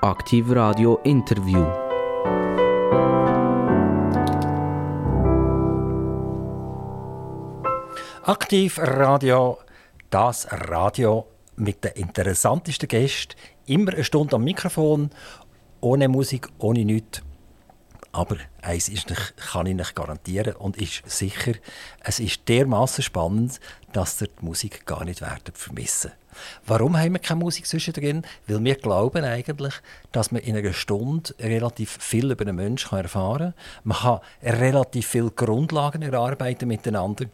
Aktiv 0.00 0.48
Radio 0.52 1.00
Interview. 1.02 1.66
Aktiv 8.22 8.78
Radio, 8.78 9.58
das 10.08 10.46
Radio 10.52 11.26
mit 11.56 11.82
den 11.82 11.90
interessantesten 11.94 12.86
Gästen. 12.86 13.34
Immer 13.66 13.94
eine 13.94 14.04
Stunde 14.04 14.36
am 14.36 14.44
Mikrofon, 14.44 15.10
ohne 15.80 16.06
Musik, 16.06 16.46
ohne 16.58 16.84
nichts. 16.84 17.22
Aber 18.12 18.36
eins 18.62 18.88
ist 18.88 19.10
nicht, 19.10 19.36
kann 19.36 19.66
ich 19.66 19.74
nicht 19.74 19.96
garantieren 19.96 20.54
und 20.54 20.76
ist 20.76 21.02
sicher, 21.10 21.54
es 21.98 22.20
ist 22.20 22.48
dermaßen 22.48 23.02
spannend, 23.02 23.58
dass 23.92 24.22
ihr 24.22 24.28
die 24.28 24.44
Musik 24.44 24.86
gar 24.86 25.04
nicht 25.04 25.24
vermissen. 25.54 26.12
Warum 26.66 26.96
haben 26.96 27.12
wir 27.12 27.20
keine 27.20 27.40
Musik 27.40 27.66
zwischendrin? 27.66 28.22
Weil 28.46 28.62
wir 28.64 28.74
glauben 28.76 29.24
eigentlich, 29.24 29.74
dass 30.12 30.30
man 30.30 30.42
in 30.42 30.56
einer 30.56 30.72
Stunde 30.72 31.34
relativ 31.40 31.98
viel 32.00 32.30
über 32.30 32.42
einen 32.42 32.56
Menschen 32.56 32.98
erfahren 32.98 33.54
kann. 33.54 33.82
Man 33.84 33.98
kann 33.98 34.20
relativ 34.42 35.06
viele 35.06 35.30
Grundlagen 35.30 36.02
erarbeiten 36.02 36.68
miteinander. 36.68 37.26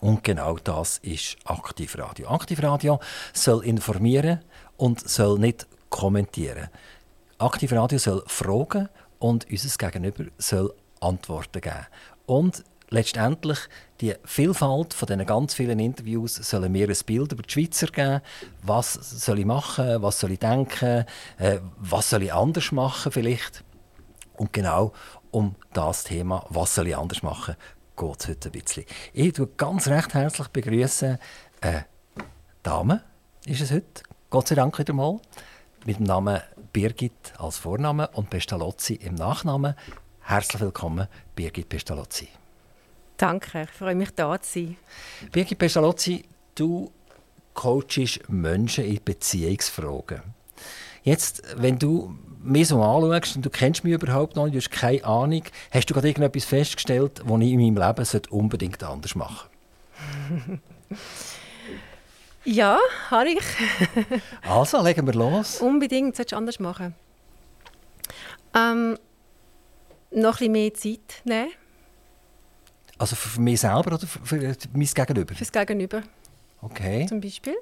Und 0.00 0.24
genau 0.24 0.56
das 0.56 0.98
ist 0.98 1.36
Aktivradio. 1.44 2.28
Aktivradio 2.28 2.98
soll 3.32 3.64
informieren 3.64 4.40
und 4.76 5.08
soll 5.08 5.38
nicht 5.38 5.66
kommentieren. 5.90 6.68
Aktivradio 7.38 7.98
soll 7.98 8.24
fragen 8.26 8.88
und 9.18 9.46
unser 9.50 9.76
Gegenüber 9.78 10.24
soll 10.38 10.74
Antworten 11.00 11.60
geben. 11.60 11.86
Und 12.26 12.64
letztendlich 12.90 13.58
die 14.02 14.14
Vielfalt 14.24 14.94
von 14.94 15.06
diesen 15.06 15.24
ganz 15.24 15.54
vielen 15.54 15.78
Interviews 15.78 16.34
sollen 16.34 16.72
mir 16.72 16.88
ein 16.88 16.96
Bild 17.06 17.32
über 17.32 17.42
die 17.42 17.50
Schweizer 17.50 17.86
geben. 17.86 18.20
Was 18.62 18.94
soll 18.94 19.38
ich 19.38 19.46
machen? 19.46 20.02
Was 20.02 20.18
soll 20.18 20.32
ich 20.32 20.40
denken? 20.40 21.06
Äh, 21.38 21.60
was 21.78 22.10
soll 22.10 22.24
ich 22.24 22.32
anders 22.32 22.72
machen 22.72 23.12
vielleicht? 23.12 23.62
Und 24.36 24.52
genau 24.52 24.92
um 25.30 25.54
das 25.72 26.02
Thema, 26.04 26.44
was 26.48 26.74
soll 26.74 26.88
ich 26.88 26.96
anders 26.96 27.22
machen, 27.22 27.54
geht 27.96 28.20
es 28.20 28.28
heute 28.28 28.48
ein 28.48 28.52
bisschen. 28.52 28.84
Ich 29.12 29.32
begrüße 29.34 29.56
ganz 29.56 29.86
recht 29.86 30.14
herzlich 30.14 30.48
begrüßen 30.48 31.18
eine 31.60 31.86
Dame, 32.64 33.02
ist 33.46 33.60
es 33.60 33.70
heute, 33.70 34.02
Gott 34.30 34.48
sei 34.48 34.56
Dank 34.56 34.78
wieder 34.78 34.92
mal, 34.92 35.20
mit 35.86 35.98
dem 35.98 36.06
Namen 36.06 36.40
Birgit 36.72 37.34
als 37.38 37.58
Vorname 37.58 38.08
und 38.08 38.30
Pestalozzi 38.30 38.94
im 38.94 39.14
Nachnamen. 39.14 39.74
Herzlich 40.20 40.60
willkommen, 40.60 41.06
Birgit 41.36 41.68
Pestalozzi. 41.68 42.28
Danke, 43.22 43.62
ich 43.62 43.70
freue 43.70 43.94
mich, 43.94 44.10
da 44.16 44.36
zu 44.42 44.52
sein. 44.52 44.76
Birgit 45.30 45.56
Pestalozzi, 45.56 46.24
du 46.56 46.90
coachst 47.54 48.28
Menschen 48.28 48.84
in 48.84 48.98
Beziehungsfragen. 49.04 50.22
Jetzt, 51.04 51.40
wenn 51.56 51.78
du 51.78 52.18
mich 52.42 52.66
so 52.66 52.82
anschaust 52.82 53.36
und 53.36 53.46
du 53.46 53.50
kennst 53.50 53.84
mich 53.84 53.92
überhaupt 53.92 54.34
noch 54.34 54.46
nicht, 54.46 54.56
du 54.56 54.58
hast 54.58 54.72
keine 54.72 55.04
Ahnung, 55.04 55.44
hast 55.70 55.88
du 55.88 55.94
gerade 55.94 56.08
irgendetwas 56.08 56.44
festgestellt, 56.46 57.22
was 57.24 57.40
ich 57.42 57.52
in 57.52 57.60
meinem 57.60 57.76
Leben 57.76 58.22
unbedingt 58.30 58.82
anders 58.82 59.14
machen 59.14 59.48
sollte? 60.28 60.60
Ja, 62.44 62.76
habe 63.08 63.30
ich. 63.30 63.44
also, 64.42 64.82
legen 64.82 65.06
wir 65.06 65.14
los. 65.14 65.60
Unbedingt, 65.60 66.16
solltest 66.16 66.32
du 66.32 66.36
anders 66.38 66.58
machen. 66.58 66.92
Ähm, 68.52 68.98
noch 70.10 70.40
ein 70.40 70.50
bisschen 70.50 70.52
mehr 70.52 70.74
Zeit 70.74 71.22
nehmen. 71.24 71.52
Also 72.98 73.16
für 73.16 73.40
mich 73.40 73.60
selber 73.60 73.86
oder 73.94 73.98
für, 73.98 74.54
mein 74.72 74.86
Gegenüber? 74.86 75.34
Fürs 75.34 75.52
Gegenüber. 75.52 76.02
Okay. 76.60 77.06
Zum 77.08 77.20
Beispiel. 77.20 77.54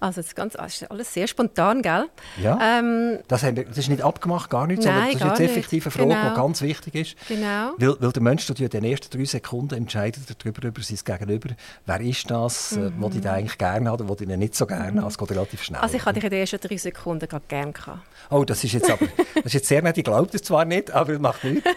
Also 0.00 0.22
das, 0.22 0.34
ganz, 0.34 0.54
das 0.54 0.82
ist 0.82 0.90
alles 0.90 1.12
sehr 1.12 1.26
spontan, 1.26 1.82
gell? 1.82 2.06
Ja. 2.42 2.78
Ähm, 2.78 3.18
das, 3.28 3.42
haben 3.42 3.56
wir, 3.56 3.64
das 3.64 3.78
ist 3.78 3.88
nicht 3.88 4.02
abgemacht, 4.02 4.50
gar 4.50 4.66
nicht, 4.66 4.82
nein, 4.82 5.12
sondern 5.12 5.30
das 5.30 5.40
ist 5.40 5.40
jetzt 5.40 5.50
effektiv 5.50 5.86
eine 5.86 5.90
Frage, 5.90 6.08
genau. 6.08 6.30
die 6.30 6.36
ganz 6.36 6.62
wichtig 6.62 6.94
ist. 6.94 7.28
Genau. 7.28 7.72
Weil, 7.78 7.96
weil 8.00 8.12
der 8.12 8.22
Mensch 8.22 8.48
in 8.50 8.68
den 8.68 8.84
ersten 8.84 9.16
drei 9.16 9.24
Sekunden 9.24 9.74
entscheidet 9.74 10.22
darüber, 10.38 10.66
über 10.66 10.82
sein 10.82 10.98
Gegenüber. 11.04 11.54
Wer 11.86 12.00
ist 12.00 12.30
das, 12.30 12.72
äh, 12.72 12.80
mhm. 12.80 12.94
was 12.98 13.14
ich 13.14 13.28
eigentlich 13.28 13.58
gerne 13.58 13.90
habe 13.90 14.04
oder 14.04 14.12
was 14.12 14.20
ich 14.20 14.28
nicht 14.28 14.54
so 14.54 14.66
gerne 14.66 15.00
habe. 15.00 15.10
Es 15.10 15.18
geht 15.18 15.30
relativ 15.30 15.62
schnell. 15.62 15.80
Also 15.80 15.96
ich 15.96 16.04
hatte 16.04 16.14
dich 16.14 16.24
in 16.24 16.30
den 16.30 16.40
ersten 16.40 16.60
drei 16.60 16.76
Sekunden 16.76 17.28
gerade 17.28 17.44
gerne 17.48 17.72
gehabt. 17.72 18.00
Oh, 18.30 18.44
das 18.44 18.64
ist 18.64 18.72
jetzt 18.72 18.90
aber 18.90 19.06
das 19.34 19.44
ist 19.46 19.54
jetzt 19.54 19.68
sehr 19.68 19.82
nett. 19.82 19.98
Ich 19.98 20.04
glaube 20.04 20.30
das 20.30 20.42
zwar 20.42 20.64
nicht, 20.64 20.90
aber 20.90 21.14
es 21.14 21.20
macht 21.20 21.44
nichts. 21.44 21.68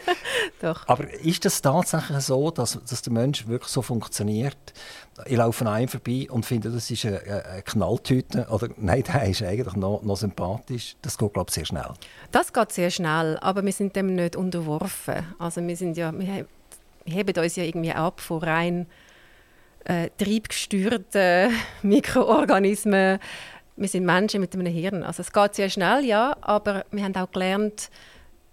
Doch. 0.61 0.87
Aber 0.87 1.09
ist 1.21 1.45
das 1.45 1.61
tatsächlich 1.61 2.19
so, 2.21 2.51
dass, 2.51 2.79
dass 2.87 3.01
der 3.01 3.13
Mensch 3.13 3.47
wirklich 3.47 3.71
so 3.71 3.81
funktioniert? 3.81 4.57
Ich 5.25 5.37
laufe 5.37 5.65
an 5.65 5.73
einem 5.73 5.87
vorbei 5.87 6.27
und 6.29 6.45
finde, 6.45 6.69
das 6.69 6.91
ist 6.91 7.05
eine, 7.05 7.21
eine 7.21 7.61
Knalltüte. 7.63 8.47
Oder 8.49 8.69
nein, 8.77 9.03
der 9.03 9.23
ist 9.23 9.41
eigentlich 9.41 9.75
noch, 9.75 10.03
noch 10.03 10.17
sympathisch. 10.17 10.95
Das 11.01 11.17
geht, 11.17 11.33
glaube 11.33 11.49
ich, 11.49 11.55
sehr 11.55 11.65
schnell. 11.65 11.93
Das 12.31 12.53
geht 12.53 12.71
sehr 12.71 12.91
schnell, 12.91 13.37
aber 13.39 13.63
wir 13.65 13.71
sind 13.71 13.95
dem 13.95 14.13
nicht 14.15 14.35
unterworfen. 14.35 15.25
Also 15.39 15.65
wir, 15.65 15.75
sind 15.75 15.97
ja, 15.97 16.11
wir, 16.17 16.45
heben 17.05 17.43
uns 17.43 17.55
ja 17.55 17.63
irgendwie 17.63 17.91
ab 17.91 18.21
von 18.21 18.43
rein 18.43 18.87
äh, 19.85 20.09
triebgesteuerten 20.17 21.51
Mikroorganismen. 21.81 23.19
Wir 23.75 23.87
sind 23.87 24.05
Menschen 24.05 24.41
mit 24.41 24.53
einem 24.53 24.67
Hirn. 24.67 25.03
Also 25.03 25.21
es 25.21 25.31
geht 25.31 25.55
sehr 25.55 25.69
schnell, 25.69 26.03
ja, 26.03 26.35
aber 26.41 26.85
wir 26.91 27.03
haben 27.03 27.15
auch 27.15 27.31
gelernt, 27.31 27.89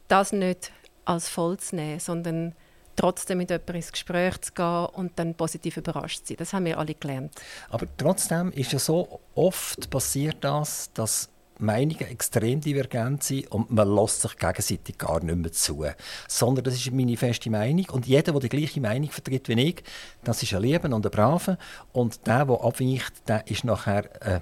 das 0.09 0.33
nicht 0.33 0.71
als 1.05 1.29
voll 1.29 1.59
zu 1.59 1.77
nehmen, 1.77 1.99
sondern 1.99 2.55
trotzdem 2.97 3.39
mit 3.39 3.51
jemandem 3.51 3.77
ins 3.77 3.93
Gespräch 3.93 4.41
zu 4.41 4.53
gehen 4.53 4.87
und 4.87 5.13
dann 5.19 5.35
positiv 5.35 5.77
überrascht 5.77 6.21
zu 6.21 6.29
sein. 6.29 6.37
Das 6.39 6.53
haben 6.53 6.65
wir 6.65 6.79
alle 6.79 6.95
gelernt. 6.95 7.33
Aber 7.71 7.87
trotzdem 7.97 8.53
ist 8.53 8.73
ja 8.73 8.79
so 8.79 9.21
oft 9.35 9.91
passiert 9.91 10.37
das, 10.41 10.91
dass 10.93 11.29
Meinungen 11.59 12.09
extrem 12.09 12.61
divergent 12.61 13.23
sind 13.23 13.51
und 13.53 13.71
man 13.71 13.95
lässt 13.95 14.23
sich 14.23 14.37
gegenseitig 14.37 14.99
gar 14.99 15.23
nicht 15.23 15.37
mehr 15.37 15.53
zu. 15.53 15.85
Sondern 16.29 16.65
das 16.65 16.75
ist 16.75 16.91
meine 16.93 17.17
feste 17.17 17.51
Meinung. 17.51 17.87
Und 17.91 18.07
jeder, 18.07 18.33
der 18.33 18.41
die 18.41 18.49
gleiche 18.49 18.81
Meinung 18.81 19.11
vertritt 19.11 19.49
wie 19.49 19.61
ich, 19.61 19.83
das 20.25 20.43
ist 20.43 20.53
ein 20.55 20.63
Leben 20.63 20.93
und 20.93 21.07
ein 21.07 21.11
Braver. 21.11 21.59
Und 21.93 22.27
der, 22.27 22.45
der 22.45 22.61
abweicht, 22.61 23.29
der 23.29 23.47
ist 23.47 23.65
nachher... 23.65 24.23
Äh, 24.23 24.41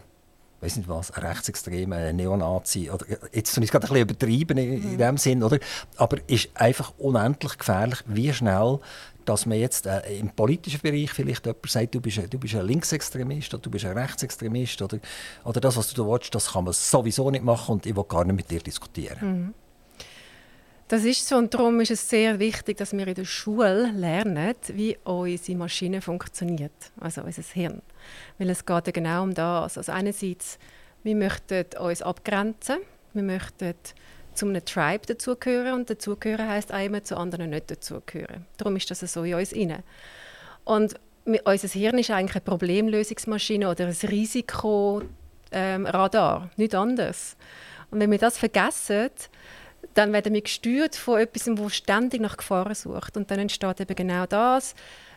weiß 0.62 0.76
nicht 0.76 0.88
was, 0.88 1.10
ein 1.10 1.24
Rechtsextremer, 1.24 1.96
ein 1.96 2.16
Neonazi, 2.16 2.90
oder 2.90 3.04
jetzt 3.32 3.54
tue 3.54 3.64
ich 3.64 3.68
es 3.68 3.72
gerade 3.72 3.86
ein 3.86 3.92
bisschen 3.92 4.02
übertrieben 4.02 4.58
in, 4.58 4.92
in 4.92 4.98
dem 4.98 5.16
Sinn, 5.16 5.42
oder? 5.42 5.58
Aber 5.96 6.18
ist 6.28 6.50
einfach 6.54 6.92
unendlich 6.98 7.58
gefährlich, 7.58 7.98
wie 8.06 8.32
schnell 8.32 8.78
dass 9.24 9.46
man 9.46 9.58
jetzt 9.58 9.86
äh, 9.86 10.00
im 10.18 10.30
politischen 10.30 10.80
Bereich 10.80 11.10
vielleicht 11.10 11.46
jemand 11.46 11.70
sagt, 11.70 11.94
du 11.94 12.00
bist, 12.00 12.20
du 12.30 12.38
bist 12.38 12.54
ein 12.54 12.66
Linksextremist 12.66 13.54
oder 13.54 13.62
du 13.62 13.70
bist 13.70 13.84
ein 13.84 13.96
Rechtsextremist 13.96 14.82
oder, 14.82 14.98
oder 15.44 15.60
das, 15.60 15.76
was 15.76 15.92
du 15.92 16.02
da 16.02 16.08
willst, 16.10 16.34
das 16.34 16.52
kann 16.52 16.64
man 16.64 16.72
sowieso 16.72 17.30
nicht 17.30 17.44
machen 17.44 17.74
und 17.74 17.86
ich 17.86 17.94
will 17.94 18.04
gar 18.04 18.24
nicht 18.24 18.36
mit 18.36 18.50
dir 18.50 18.60
diskutieren. 18.60 19.18
Mhm. 19.20 19.54
Das 20.92 21.04
ist 21.04 21.26
so 21.26 21.36
und 21.36 21.54
darum 21.54 21.80
ist 21.80 21.90
es 21.90 22.06
sehr 22.06 22.38
wichtig, 22.38 22.76
dass 22.76 22.92
wir 22.92 23.08
in 23.08 23.14
der 23.14 23.24
Schule 23.24 23.90
lernen, 23.92 24.54
wie 24.74 24.98
unsere 25.04 25.56
Maschine 25.56 26.02
funktioniert, 26.02 26.92
also 27.00 27.22
unser 27.22 27.40
Hirn. 27.40 27.80
Weil 28.36 28.50
es 28.50 28.66
geht 28.66 28.88
ja 28.88 28.92
genau 28.92 29.22
um 29.22 29.32
das. 29.32 29.78
Also 29.78 29.90
einerseits, 29.90 30.58
wir 31.02 31.16
möchten 31.16 31.64
uns 31.80 32.02
abgrenzen, 32.02 32.76
wir 33.14 33.22
möchten 33.22 33.72
zu 34.34 34.44
einem 34.44 34.62
Tribe 34.62 35.06
dazugehören 35.06 35.80
und 35.80 35.88
dazugehören 35.88 36.46
heißt 36.46 36.72
einmal 36.72 37.02
zu 37.02 37.16
anderen 37.16 37.48
nicht 37.48 37.70
dazugehören. 37.70 38.44
Darum 38.58 38.76
ist 38.76 38.90
das 38.90 39.00
so 39.00 39.24
in 39.24 39.32
uns 39.32 39.52
inne. 39.52 39.84
Und 40.66 40.96
unser 41.24 41.68
Hirn 41.68 41.96
ist 42.00 42.10
eigentlich 42.10 42.34
eine 42.36 42.42
Problemlösungsmaschine 42.42 43.70
oder 43.70 43.86
ein 43.86 43.96
Risikoradar, 44.10 45.08
ähm, 45.52 46.50
nicht 46.58 46.74
anders. 46.74 47.38
Und 47.90 47.98
wenn 48.00 48.10
wir 48.10 48.18
das 48.18 48.36
vergessen, 48.36 49.08
dann 49.94 50.12
werden 50.12 50.34
wir 50.34 50.42
gesteuert 50.42 50.96
von 50.96 51.20
etwas, 51.20 51.44
das 51.44 51.74
ständig 51.74 52.20
nach 52.20 52.36
Gefahren 52.36 52.74
sucht. 52.74 53.16
Und 53.16 53.30
dann 53.30 53.38
entsteht 53.38 53.80
eben 53.80 53.94
genau 53.94 54.26
das, 54.26 54.74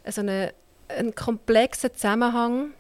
so 0.08 0.22
eine, 0.22 0.53
ein 0.88 1.13
komplexer 1.16 1.94
Zusammenhang 1.94 2.72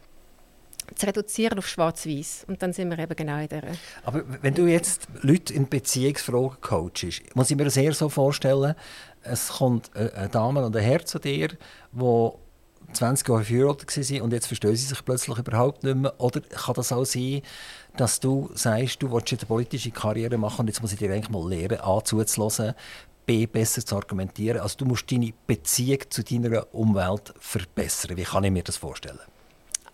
zu 0.93 1.07
reduzieren 1.07 1.57
auf 1.57 1.67
schwarz-weiß. 1.67 2.45
Und 2.47 2.61
dann 2.61 2.73
sind 2.73 2.89
wir 2.89 2.99
eben 2.99 3.15
genau 3.15 3.39
in 3.39 3.47
der. 3.47 3.63
Aber 4.03 4.23
wenn 4.41 4.53
du 4.53 4.67
jetzt 4.67 5.07
Leute 5.21 5.53
in 5.53 5.67
Beziehungsfragen 5.67 6.61
coachst, 6.61 7.35
muss 7.35 7.49
ich 7.49 7.57
mir 7.57 7.65
das 7.65 7.77
eher 7.77 7.93
so 7.93 8.09
vorstellen, 8.09 8.75
es 9.23 9.49
kommt 9.49 9.95
eine 9.95 10.29
Dame 10.29 10.63
und 10.63 10.75
ein 10.75 10.83
Herr 10.83 11.03
zu 11.03 11.17
dir, 11.17 11.49
die 11.91 12.29
20 12.93 13.27
Jahre 13.27 13.43
verheiratet 13.43 13.97
waren 13.97 14.21
und 14.21 14.33
jetzt 14.33 14.47
verstehen 14.47 14.75
sie 14.75 14.85
sich 14.85 15.03
plötzlich 15.03 15.37
überhaupt 15.37 15.83
nicht 15.83 15.97
mehr. 15.97 16.13
Oder 16.19 16.41
kann 16.41 16.75
das 16.75 16.91
auch 16.91 17.05
sein, 17.05 17.41
dass 17.97 18.19
du 18.19 18.49
sagst, 18.53 19.01
du 19.01 19.11
willst 19.11 19.31
eine 19.33 19.45
politische 19.45 19.91
Karriere 19.91 20.37
machen 20.37 20.61
und 20.61 20.67
jetzt 20.67 20.81
muss 20.81 20.91
ich 20.91 20.99
dir 20.99 21.11
eigentlich 21.11 21.29
mal 21.29 21.47
lernen, 21.49 21.79
A, 21.81 22.03
zuzuhören, 22.03 22.75
B, 23.25 23.45
besser 23.47 23.83
zu 23.85 23.95
argumentieren. 23.95 24.59
Also 24.59 24.77
du 24.79 24.85
musst 24.85 25.11
deine 25.11 25.33
Beziehung 25.47 25.99
zu 26.09 26.23
deiner 26.23 26.73
Umwelt 26.73 27.33
verbessern. 27.39 28.17
Wie 28.17 28.23
kann 28.23 28.43
ich 28.43 28.51
mir 28.51 28.63
das 28.63 28.77
vorstellen? 28.77 29.19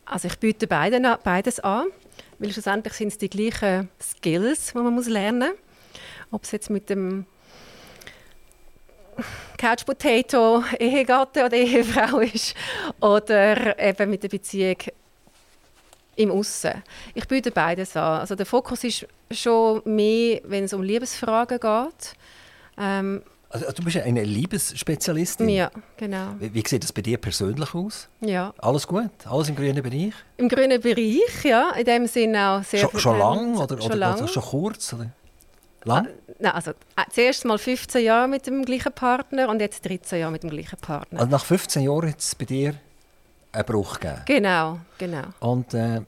Also 0.06 0.28
ich 0.28 0.38
biete 0.38 0.68
beides 0.68 1.60
an, 1.62 1.88
weil 2.40 2.52
schlussendlich 2.52 2.94
sind 2.94 3.08
es 3.10 3.18
die 3.18 3.30
gleichen 3.30 3.90
Skills, 4.02 4.74
die 4.74 4.78
man 4.80 5.02
lernen 5.04 5.50
muss. 5.50 5.58
Ob 6.32 6.44
es 6.44 6.52
jetzt 6.52 6.70
mit 6.70 6.90
dem 6.90 7.26
Couch 9.58 9.86
Potato 9.86 10.64
Ehegatte 10.80 11.46
oder 11.46 11.56
Ehefrau 11.56 12.20
ist 12.20 12.56
oder 13.00 13.80
eben 13.80 14.10
mit 14.10 14.24
der 14.24 14.30
Beziehung 14.30 14.78
im 16.16 16.32
Aussen. 16.32 16.84
Ich 17.14 17.28
biete 17.28 17.52
beides 17.52 17.96
an. 17.96 18.20
Also 18.22 18.36
der 18.36 18.46
Fokus 18.46 18.84
ist 18.84 19.08
schon 19.32 19.82
mehr, 19.86 20.42
wenn 20.46 20.66
es 20.66 20.74
um 20.74 20.84
Liebesfragen 20.84 21.60
geht. 21.60 22.14
Ähm, 22.78 23.22
also, 23.50 23.70
du 23.70 23.84
bist 23.84 23.98
eine 23.98 24.24
Liebesspezialistin? 24.24 25.50
Ja, 25.50 25.72
genau. 25.98 26.36
Wie, 26.40 26.54
wie, 26.54 26.64
sieht 26.66 26.84
das 26.84 26.94
bei 26.94 27.02
dir 27.02 27.18
persönlich 27.18 27.76
aus? 27.76 28.08
Ja. 28.22 28.54
Alles 28.60 28.88
gut? 28.88 29.10
Alles 29.26 29.50
im 29.50 29.58
grünen 29.58 29.84
Bereich? 29.84 30.14
Im 30.38 30.48
grünen 30.48 30.80
Bereich, 30.80 31.44
ja. 31.44 31.72
In 31.72 31.84
dem 31.84 32.08
Sinne 32.08 32.50
auch 32.50 32.64
sehr 32.64 32.80
Schon, 32.80 33.00
schon 33.00 33.20
lang 33.20 33.58
oder, 33.58 33.78
schon, 33.78 33.88
oder, 33.88 33.96
lang. 33.96 34.18
oder 34.20 34.28
schon 34.30 34.44
kurz? 34.44 34.94
Oder? 34.94 35.12
Lang? 35.84 36.08
Ah, 36.08 36.34
nein, 36.40 36.52
also 36.54 36.72
äh, 36.72 37.04
zuerst 37.10 37.44
mal 37.44 37.58
15 37.58 38.06
Jahre 38.06 38.28
mit 38.28 38.48
dem 38.48 38.64
gleichen 38.64 38.94
Partner 38.94 39.50
und 39.50 39.60
jetzt 39.60 39.84
13 39.84 40.20
Jahre 40.20 40.32
mit 40.32 40.44
dem 40.44 40.50
gleichen 40.50 40.78
Partner. 40.78 41.20
Also 41.20 41.32
nach 41.32 41.44
15 41.44 41.84
Jahren 41.84 42.10
hat 42.10 42.20
es 42.20 42.36
bei 42.36 42.46
dir 42.46 42.76
einen 43.52 43.66
Bruch 43.66 44.00
gegeben? 44.00 44.22
Genau, 44.26 44.80
genau. 44.98 45.24
Und 45.40 45.74
äh, 45.74 46.02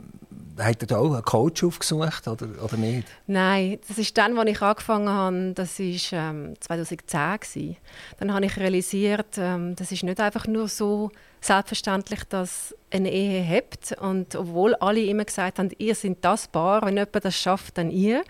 hat 0.59 0.91
er 0.91 0.99
auch 0.99 1.13
einen 1.13 1.23
Coach 1.23 1.63
aufgesucht 1.63 2.27
oder, 2.27 2.47
oder 2.63 2.77
nicht? 2.77 3.07
Nein, 3.27 3.79
das 3.87 3.97
ist 3.97 4.17
dann, 4.17 4.37
als 4.37 4.49
ich 4.49 4.61
angefangen 4.61 5.09
habe, 5.09 5.53
das 5.55 5.79
war 5.79 6.29
ähm, 6.29 6.53
2010. 6.59 7.39
Gewesen. 7.39 7.77
Dann 8.19 8.33
habe 8.33 8.45
ich 8.45 8.57
realisiert, 8.57 9.37
ähm, 9.37 9.75
das 9.75 9.91
ist 9.91 10.03
nicht 10.03 10.19
einfach 10.19 10.47
nur 10.47 10.67
so 10.67 11.11
selbstverständlich, 11.41 12.23
dass 12.25 12.75
eine 12.91 13.11
Ehe 13.11 13.45
habt. 13.45 13.93
Und 13.99 14.35
obwohl 14.35 14.75
alle 14.75 15.01
immer 15.01 15.25
gesagt 15.25 15.59
haben, 15.59 15.69
ihr 15.77 15.95
seid 15.95 16.17
das 16.21 16.47
Paar, 16.47 16.83
wenn 16.83 16.95
jemand 16.95 17.25
das 17.25 17.35
schafft, 17.35 17.77
dann 17.77 17.89
ihr. 17.89 18.23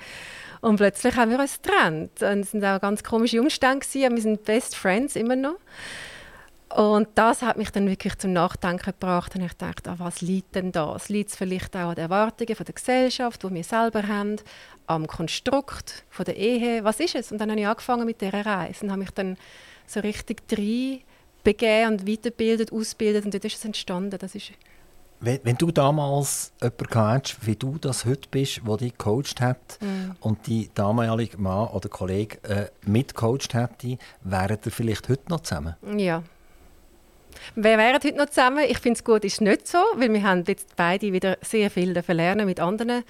Und 0.62 0.78
plötzlich 0.78 1.16
haben 1.18 1.32
wir 1.32 1.40
uns 1.40 1.62
getrennt. 1.62 2.22
Und 2.22 2.40
es 2.40 2.54
waren 2.54 2.78
auch 2.78 2.82
ganz 2.82 3.04
komische 3.04 3.42
Umstände, 3.42 3.86
aber 4.06 4.16
wir 4.16 4.22
sind 4.22 4.46
Best 4.46 4.76
Friends 4.76 5.16
immer 5.16 5.36
noch. 5.36 5.58
Und 6.76 7.08
das 7.16 7.44
hat 7.44 7.58
mich 7.58 7.70
dann 7.70 7.88
wirklich 7.88 8.18
zum 8.18 8.34
Nachdenken 8.34 8.92
gebracht. 8.92 9.36
Und 9.36 9.42
ich 9.42 9.54
dachte, 9.54 9.92
an 9.92 10.00
was 10.00 10.22
liegt 10.22 10.56
denn 10.56 10.72
das? 10.72 11.10
Liegt 11.10 11.30
es 11.30 11.36
vielleicht 11.36 11.76
auch 11.76 11.90
an 11.90 11.96
den 11.96 12.06
Erwartungen 12.06 12.56
von 12.56 12.66
der 12.66 12.74
Gesellschaft, 12.74 13.44
die 13.44 13.54
wir 13.54 13.64
selber 13.64 14.08
haben, 14.08 14.38
am 14.88 15.06
Konstrukt 15.06 16.04
von 16.10 16.26
der 16.26 16.36
Ehe? 16.36 16.84
Was 16.84 17.00
ist 17.00 17.16
es? 17.16 17.32
Und 17.32 17.40
dann 17.40 17.52
habe 17.52 17.60
ich 17.60 17.68
angefangen 17.68 18.06
mit 18.06 18.22
dieser 18.22 18.46
Reise 18.46 18.86
und 18.86 18.92
habe 18.92 19.02
mich 19.02 19.12
dann 19.12 19.38
so 19.86 20.00
richtig 20.00 20.42
rein 20.52 21.02
begeben 21.44 21.92
und 21.92 22.08
weiterbildet, 22.08 22.72
ausbildet 22.72 23.26
und 23.26 23.34
dort 23.34 23.46
ist 23.46 23.58
es 23.58 23.66
entstanden. 23.66 24.18
Das 24.18 24.34
ist 24.34 24.52
wenn, 25.20 25.40
wenn, 25.44 25.56
du 25.56 25.72
damals 25.72 26.52
jemanden 26.62 26.96
hattest, 26.96 27.46
wie 27.46 27.56
du 27.56 27.78
das 27.78 28.04
heute 28.06 28.28
bist, 28.30 28.62
der 28.68 28.78
dich 28.78 28.92
gecoacht 28.92 29.40
hat 29.40 29.80
mm. 29.80 30.12
und 30.20 30.48
die 30.48 30.70
damalige 30.74 31.38
Mann 31.38 31.70
oder 31.70 31.88
Kollege 31.88 32.44
äh, 32.44 32.66
mitgecoacht 32.86 33.54
hätte, 33.54 33.98
wären 34.22 34.58
ihr 34.66 34.72
vielleicht 34.72 35.08
heute 35.08 35.30
noch 35.30 35.40
zusammen? 35.40 35.76
Ja. 35.98 36.24
Wir 37.56 37.78
wären 37.78 37.96
heute 37.96 38.16
noch 38.16 38.28
zusammen. 38.28 38.66
Ich 38.68 38.80
finde 38.80 38.98
es 38.98 39.04
gut, 39.04 39.24
ist 39.24 39.42
nicht 39.42 39.68
so, 39.68 39.78
weil 39.96 40.12
wir 40.14 40.24
haben 40.24 40.44
jetzt 40.48 40.76
beide 40.76 41.14
wieder 41.14 41.38
sehr 41.42 41.70
viel 41.70 41.92
lernen 41.92 42.46
mit 42.46 42.60
anderen 42.60 43.04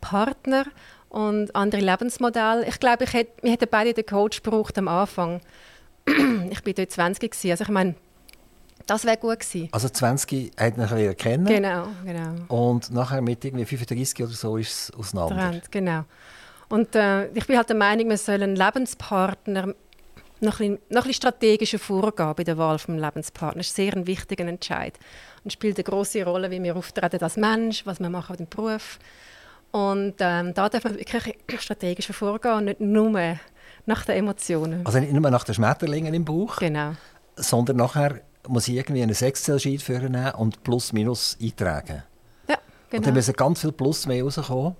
Partnern 0.00 0.66
und 1.08 1.54
andere 1.54 1.80
Lebensmodelle. 1.80 2.66
Ich 2.66 2.80
glaube, 2.80 3.04
ich 3.04 3.12
hätte, 3.12 3.42
wir 3.42 3.52
hätten 3.52 3.68
beide 3.70 3.94
den 3.94 4.06
Coach 4.06 4.42
gebraucht 4.42 4.76
am 4.78 4.88
Anfang. 4.88 5.40
ich 6.06 6.64
war 6.64 6.72
dort 6.72 6.90
20 6.90 7.30
gewesen. 7.30 7.50
Also 7.50 7.64
ich 7.64 7.70
meine, 7.70 7.94
das 8.86 9.04
wäre 9.04 9.16
gut 9.16 9.40
gewesen. 9.40 9.68
Also 9.72 9.88
20 9.88 10.52
hat 10.58 10.76
man 10.76 10.90
ein 10.90 11.16
kennen. 11.16 11.46
Genau, 11.46 11.88
genau. 12.04 12.34
Und 12.48 12.90
nachher 12.90 13.20
mit 13.20 13.44
irgendwie 13.44 13.64
35 13.64 14.24
oder 14.24 14.32
so 14.32 14.56
ist 14.56 14.70
es 14.70 14.94
auseinander. 14.94 15.36
Trend, 15.36 15.72
genau. 15.72 16.04
Und 16.68 16.94
äh, 16.94 17.28
ich 17.28 17.46
bin 17.46 17.56
halt 17.56 17.68
der 17.68 17.76
Meinung, 17.76 18.08
man 18.08 18.16
soll 18.16 18.42
einen 18.42 18.56
Lebenspartner 18.56 19.74
noch 20.40 20.60
ein, 20.60 20.78
noch 20.88 21.06
ein 21.06 21.12
strategischer 21.12 21.78
vorgehen 21.78 22.34
bei 22.36 22.44
der 22.44 22.58
Wahl 22.58 22.76
des 22.76 22.88
Lebenspartners. 22.88 23.66
Das 23.66 23.70
ist 23.70 23.76
sehr 23.76 23.94
ein 23.94 24.06
wichtiger 24.06 24.46
Entscheid 24.46 24.98
und 25.44 25.52
spielt 25.52 25.76
eine 25.76 25.84
große 25.84 26.24
Rolle, 26.24 26.50
wie 26.50 26.62
wir 26.62 26.76
auftreten 26.76 27.22
als 27.22 27.36
Mensch, 27.36 27.84
was 27.86 28.00
wir 28.00 28.10
machen 28.10 28.36
im 28.38 28.48
Beruf. 28.48 28.98
Und 29.70 30.14
ähm, 30.20 30.54
da 30.54 30.68
darf 30.68 30.84
man 30.84 30.96
wirklich 30.96 31.60
strategischer 31.60 32.14
vorgehen 32.14 32.54
und 32.54 32.64
nicht 32.64 32.80
nur 32.80 33.38
nach 33.86 34.04
den 34.04 34.16
Emotionen. 34.16 34.86
Also 34.86 35.00
nicht 35.00 35.12
nur 35.12 35.30
nach 35.30 35.44
den 35.44 35.54
Schmetterlingen 35.54 36.14
im 36.14 36.24
Bauch, 36.24 36.56
genau. 36.56 36.92
sondern 37.36 37.76
nachher 37.76 38.20
muss 38.46 38.68
ich 38.68 38.76
irgendwie 38.76 39.02
einen 39.02 39.14
Excel-Sheet 39.14 39.88
nehmen 39.88 40.32
und 40.32 40.62
Plus 40.62 40.92
Minus 40.92 41.36
eintragen. 41.40 42.02
Ja, 42.48 42.56
genau. 42.88 42.98
Und 42.98 43.06
dann 43.06 43.14
müssen 43.14 43.34
ganz 43.34 43.60
viel 43.60 43.72
Plus 43.72 44.06
mehr 44.06 44.22
rauskommen. 44.24 44.76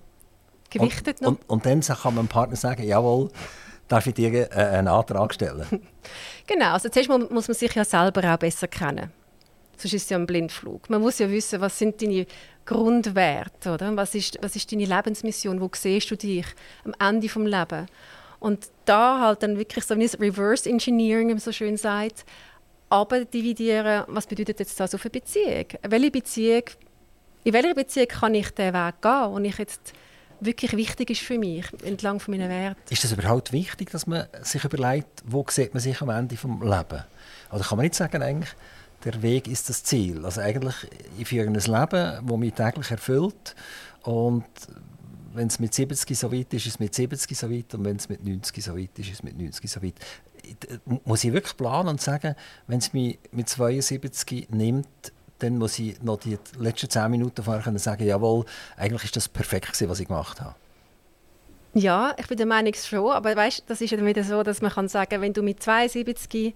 Gewichtet 0.70 1.20
und, 1.20 1.22
noch. 1.22 1.30
Und, 1.48 1.50
und 1.50 1.66
dann 1.66 1.80
kann 1.80 2.14
man 2.14 2.26
dem 2.26 2.28
Partner 2.28 2.56
sagen, 2.56 2.82
jawohl, 2.82 3.30
darf 3.88 4.06
ich 4.06 4.14
dir 4.14 4.50
äh, 4.52 4.54
einen 4.54 4.88
Antrag 4.88 5.34
stellen? 5.34 5.66
genau, 6.46 6.72
also 6.72 6.88
zuerst 6.88 7.08
muss 7.08 7.48
man 7.48 7.54
sich 7.54 7.74
ja 7.74 7.84
selber 7.84 8.32
auch 8.32 8.38
besser 8.38 8.68
kennen. 8.68 9.10
Sonst 9.76 9.94
ist 9.94 10.04
es 10.04 10.10
ja 10.10 10.18
ein 10.18 10.26
Blindflug. 10.26 10.90
Man 10.90 11.00
muss 11.00 11.18
ja 11.18 11.30
wissen, 11.30 11.60
was 11.60 11.78
sind 11.78 12.02
deine 12.02 12.26
Grundwerte, 12.64 13.70
oder? 13.72 13.96
Was 13.96 14.14
ist, 14.14 14.36
was 14.42 14.56
ist 14.56 14.70
deine 14.72 14.84
Lebensmission? 14.84 15.60
Wo 15.60 15.70
siehst 15.72 16.10
du 16.10 16.16
dich 16.16 16.46
am 16.84 16.94
Ende 16.98 17.28
des 17.28 17.36
Lebens? 17.36 17.88
Und 18.40 18.68
da 18.84 19.20
halt 19.20 19.42
dann 19.42 19.56
wirklich 19.56 19.84
so 19.84 19.96
wie 19.96 20.04
das 20.04 20.18
Reverse 20.18 20.68
Engineering, 20.68 21.28
wie 21.28 21.34
man 21.34 21.40
so 21.40 21.52
schön 21.52 21.76
sagt, 21.76 22.24
aber 22.88 23.24
dividieren, 23.24 24.04
was 24.08 24.26
bedeutet 24.26 24.60
jetzt 24.60 24.78
das 24.78 24.94
auf 24.94 25.04
eine 25.04 25.10
Beziehung? 25.10 25.66
Welche 25.82 26.10
Beziehung, 26.10 26.62
in 27.44 27.52
welcher 27.52 27.74
Beziehung 27.74 28.08
kann 28.08 28.34
ich 28.34 28.50
den 28.50 28.74
Weg 28.74 29.02
gehen, 29.02 29.24
und 29.26 29.44
ich 29.44 29.58
jetzt 29.58 29.92
wirklich 30.40 30.72
wichtig 30.76 31.10
ist 31.10 31.20
für 31.20 31.38
mich, 31.38 31.66
entlang 31.84 32.20
von 32.20 32.36
meinen 32.36 32.48
Werten. 32.48 32.80
Ist 32.90 33.04
das 33.04 33.12
überhaupt 33.12 33.52
wichtig, 33.52 33.90
dass 33.90 34.06
man 34.06 34.26
sich 34.42 34.64
überlegt, 34.64 35.22
wo 35.24 35.44
sieht 35.48 35.74
man 35.74 35.80
sich 35.80 36.00
am 36.00 36.10
Ende 36.10 36.34
des 36.34 36.44
Lebens? 36.44 37.04
Oder 37.50 37.64
kann 37.64 37.76
man 37.76 37.84
nicht 37.84 37.94
sagen, 37.94 38.22
eigentlich, 38.22 38.54
der 39.04 39.22
Weg 39.22 39.48
ist 39.48 39.68
das 39.68 39.84
Ziel? 39.84 40.24
Also 40.24 40.40
eigentlich, 40.40 40.74
ich 41.18 41.28
führe 41.28 41.46
ein 41.46 41.54
Leben, 41.54 42.26
das 42.26 42.36
mich 42.36 42.54
täglich 42.54 42.90
erfüllt 42.90 43.54
und 44.02 44.44
wenn 45.34 45.48
es 45.48 45.58
mit 45.58 45.74
70 45.74 46.18
so 46.18 46.32
weit 46.32 46.52
ist, 46.52 46.66
ist 46.66 46.74
es 46.74 46.80
mit 46.80 46.94
70 46.94 47.36
so 47.36 47.50
weit 47.50 47.74
und 47.74 47.84
wenn 47.84 47.96
es 47.96 48.08
mit 48.08 48.24
90 48.24 48.64
so 48.64 48.76
weit 48.76 48.98
ist, 48.98 49.08
ist 49.08 49.14
es 49.14 49.22
mit 49.22 49.38
90 49.38 49.70
so 49.70 49.82
weit. 49.82 49.94
Muss 51.04 51.24
ich 51.24 51.32
wirklich 51.32 51.56
planen 51.56 51.90
und 51.90 52.00
sagen, 52.00 52.34
wenn 52.66 52.78
es 52.78 52.92
mich 52.92 53.18
mit 53.32 53.48
72 53.48 54.48
nimmt, 54.50 55.12
dann 55.38 55.58
muss 55.58 55.78
ich 55.78 56.02
noch 56.02 56.18
die 56.18 56.38
letzten 56.58 56.90
zehn 56.90 57.10
Minuten 57.10 57.42
vorher 57.42 57.78
sagen, 57.78 58.06
jawohl, 58.06 58.44
eigentlich 58.76 59.04
ist 59.04 59.16
das 59.16 59.28
perfekt 59.28 59.66
gewesen, 59.66 59.88
was 59.88 60.00
ich 60.00 60.08
gemacht 60.08 60.40
habe. 60.40 60.54
Ja, 61.74 62.14
ich 62.18 62.26
bin 62.26 62.36
der 62.36 62.46
Meinung 62.46 62.74
schon, 62.74 63.12
aber 63.12 63.36
weißt, 63.36 63.64
das 63.66 63.80
ist 63.80 63.90
ja 63.90 64.04
wieder 64.04 64.24
so, 64.24 64.42
dass 64.42 64.62
man 64.62 64.72
kann 64.72 64.88
sagen, 64.88 65.20
wenn 65.20 65.32
du 65.32 65.42
mit 65.42 65.62
72 65.62 66.54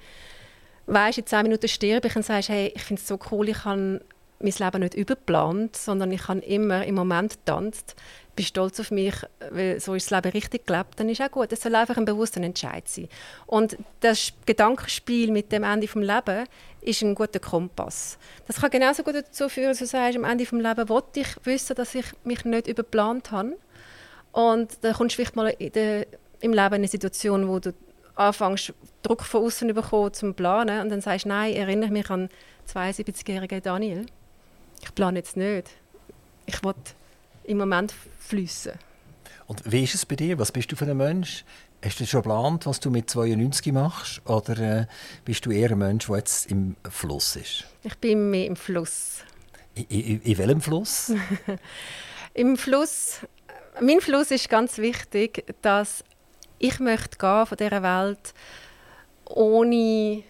weißt, 0.87 1.19
in 1.19 1.27
zehn 1.27 1.43
Minuten 1.43 1.69
sterbe 1.69 2.09
ich 2.09 2.17
und 2.17 2.25
sagst, 2.25 2.49
hey, 2.49 2.73
ich 2.75 2.83
finde 2.83 3.01
es 3.01 3.07
so 3.07 3.19
cool, 3.31 3.49
ich 3.49 3.65
habe 3.65 4.01
mein 4.41 4.53
Leben 4.59 4.81
nicht 4.81 4.95
überplant, 4.95 5.77
sondern 5.77 6.11
ich 6.11 6.27
habe 6.29 6.41
immer 6.41 6.85
im 6.85 6.97
Moment 6.97 7.39
getanzt, 7.45 7.95
bin 8.35 8.45
stolz 8.45 8.81
auf 8.81 8.91
mich, 8.91 9.15
weil 9.51 9.79
so 9.79 9.95
ist 9.95 10.11
das 10.11 10.23
Leben 10.23 10.33
richtig 10.33 10.67
gelebt, 10.67 10.99
dann 10.99 11.09
ist 11.09 11.21
auch 11.21 11.31
gut. 11.31 11.53
Es 11.53 11.63
soll 11.63 11.75
einfach 11.75 11.97
ein 11.97 12.05
bewusster 12.05 12.41
Entscheid 12.41 12.89
sein. 12.89 13.09
Und 13.47 13.77
das 14.01 14.33
Gedankenspiel 14.47 15.31
mit 15.31 15.53
dem 15.53 15.63
Ende 15.63 15.87
des 15.87 15.95
Lebens 15.95 16.49
ist 16.83 17.03
ein 17.03 17.15
guter 17.15 17.39
Kompass. 17.39 18.19
Das 18.47 18.61
kann 18.61 18.71
genauso 18.71 19.03
gut 19.03 19.15
dazu 19.15 19.49
führen, 19.49 19.69
dass 19.69 19.79
du 19.79 19.87
sagst, 19.87 20.17
am 20.17 20.25
Ende 20.25 20.45
des 20.45 20.53
Lebens 20.53 20.89
wollte 20.89 21.21
ich 21.21 21.29
wissen, 21.45 21.77
dass 21.77 21.95
ich 21.95 22.07
mich 22.25 22.45
nicht 22.45 22.67
überplant 22.67 23.31
habe. 23.31 23.57
Und 24.33 24.79
dann 24.83 24.95
kommst 24.95 25.15
du 25.15 25.17
vielleicht 25.17 25.37
mal 25.37 25.53
der, 25.53 26.07
im 26.41 26.53
Leben 26.53 26.67
in 26.67 26.75
eine 26.75 26.89
Situation, 26.89 27.49
wo 27.49 27.59
du 27.59 27.73
anfängst, 28.17 28.75
Druck 29.03 29.23
von 29.23 29.45
außen 29.45 29.73
bekommen, 29.73 30.13
zum 30.13 30.35
Planen 30.35 30.81
und 30.81 30.89
dann 30.91 31.01
sagst, 31.01 31.27
nein, 31.27 31.55
erinnere 31.55 31.91
mich 31.91 32.11
an 32.11 32.29
72-jährigen 32.69 33.63
Daniel. 33.63 34.07
Ich 34.83 34.95
plane 34.95 35.19
jetzt 35.19 35.37
nicht. 35.37 35.71
Ich 36.47 36.63
will 36.65 36.75
im 37.45 37.59
Moment 37.59 37.95
fließen. 38.21 38.73
Und 39.47 39.71
wie 39.71 39.85
ist 39.85 39.95
es 39.95 40.07
bei 40.07 40.17
dir? 40.17 40.39
Was 40.39 40.53
bist 40.53 40.71
du 40.73 40.77
für 40.77 40.85
ein 40.87 40.97
Mensch? 40.97 41.45
Hast 41.85 41.99
du 41.99 42.07
schon 42.07 42.23
geplant, 42.23 42.67
was 42.67 42.79
du 42.79 42.91
mit 42.91 43.11
92 43.11 43.73
machst? 43.73 44.23
Oder 44.29 44.59
äh, 44.59 44.87
bist 45.25 45.45
du 45.47 45.51
eher 45.51 45.73
ein 45.73 45.79
Mensch, 45.79 46.07
der 46.07 46.19
jetzt 46.19 46.51
im 46.51 46.77
Fluss 46.89 47.35
ist? 47.35 47.65
Ich 47.83 47.97
bin 47.99 48.31
mehr 48.31 48.47
im 48.47 48.55
Fluss. 48.55 49.25
In, 49.75 49.85
in, 49.89 50.23
in 50.23 50.39
welchem 50.39 50.61
Fluss? 50.61 51.13
Im 52.35 52.57
Fluss. 52.57 53.19
Mein 53.81 54.01
Fluss 54.01 54.31
ist 54.31 54.49
ganz 54.49 54.79
wichtig, 54.79 55.45
dass 55.61 56.03
ich 56.59 56.79
möchte 56.81 57.19
gehen 57.19 57.47
von 57.47 57.59
dieser 57.59 57.83
Welt 57.83 58.33
ohne 59.27 60.23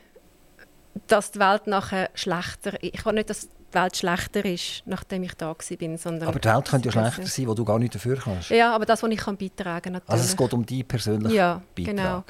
dass 1.07 1.33
die 1.33 1.39
Welt 1.39 1.67
nachher 1.67 2.11
schlechter 2.15 2.83
ist. 2.83 2.95
Ich 2.95 3.05
will 3.05 3.13
nicht, 3.15 3.31
dass 3.31 3.49
die 3.73 3.79
Welt 3.79 3.97
schlechter 3.97 4.45
ist, 4.45 4.83
nachdem 4.87 5.23
ich 5.23 5.35
da 5.35 5.49
war. 5.49 5.99
Sondern 5.99 6.29
aber 6.29 6.38
die 6.38 6.49
Welt 6.49 6.69
könnte 6.69 6.88
ja 6.88 6.93
schlechter 6.93 7.26
sein, 7.26 7.47
wo 7.47 7.55
du 7.55 7.64
gar 7.64 7.79
nicht 7.79 7.95
dafür 7.95 8.17
kannst. 8.17 8.50
Ja, 8.50 8.75
aber 8.75 8.87
das, 8.87 9.02
was 9.02 9.11
ich 9.11 9.19
kann 9.19 9.37
beitragen 9.37 9.95
kann. 9.95 10.02
Also 10.07 10.25
es 10.25 10.37
geht 10.37 10.52
um 10.52 10.64
deinen 10.64 10.85
persönlichen 10.85 11.35
ja, 11.35 11.62
Beitrag. 11.75 11.97
Genau. 11.97 12.25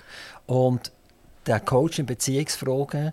Und 0.47 0.93
der 1.47 1.61
Coach 1.61 1.99
in 1.99 2.07
Beziehungsfragen, 2.07 3.13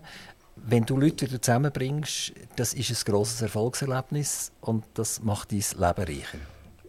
wenn 0.56 0.84
du 0.84 0.96
Leute 0.96 1.26
wieder 1.26 1.40
zusammenbringst, 1.40 2.32
das 2.56 2.74
ist 2.74 2.90
ein 2.90 2.96
grosses 3.12 3.40
Erfolgserlebnis 3.42 4.50
und 4.60 4.84
das 4.94 5.22
macht 5.22 5.52
dein 5.52 5.58
Leben 5.58 5.78
reicher. 5.78 6.38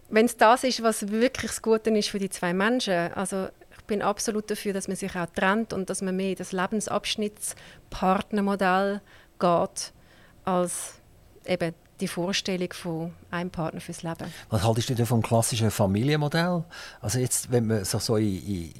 Wenn 0.08 0.26
es 0.26 0.36
das 0.36 0.64
ist, 0.64 0.82
was 0.82 1.08
wirklich 1.10 1.52
das 1.52 1.62
Gute 1.62 1.90
ist 1.90 2.10
für 2.10 2.18
die 2.18 2.28
zwei 2.28 2.52
Menschen, 2.52 3.14
also 3.14 3.46
ich 3.70 3.84
bin 3.86 4.02
absolut 4.02 4.50
dafür, 4.50 4.74
dass 4.74 4.88
man 4.88 4.96
sich 4.96 5.16
auch 5.16 5.24
trennt 5.34 5.72
und 5.72 5.88
dass 5.88 6.02
man 6.02 6.14
mehr 6.14 6.28
in 6.30 6.36
das 6.36 6.52
Lebensabschnittspartnermodell 6.52 9.00
geht, 9.38 9.92
als 10.44 10.94
eben 11.46 11.74
die 12.02 12.08
Vorstellung 12.08 12.72
von 12.72 13.12
einem 13.30 13.50
Partner 13.50 13.80
fürs 13.80 14.02
Leben. 14.02 14.32
Was 14.50 14.64
haltest 14.64 14.90
du 14.90 14.94
denn 14.94 15.06
vom 15.06 15.22
klassischen 15.22 15.70
Familienmodell? 15.70 16.64
Also 17.00 17.20
jetzt, 17.20 17.50
wenn 17.52 17.68
man 17.68 17.84
so, 17.84 17.98
so 17.98 18.16
in, 18.16 18.72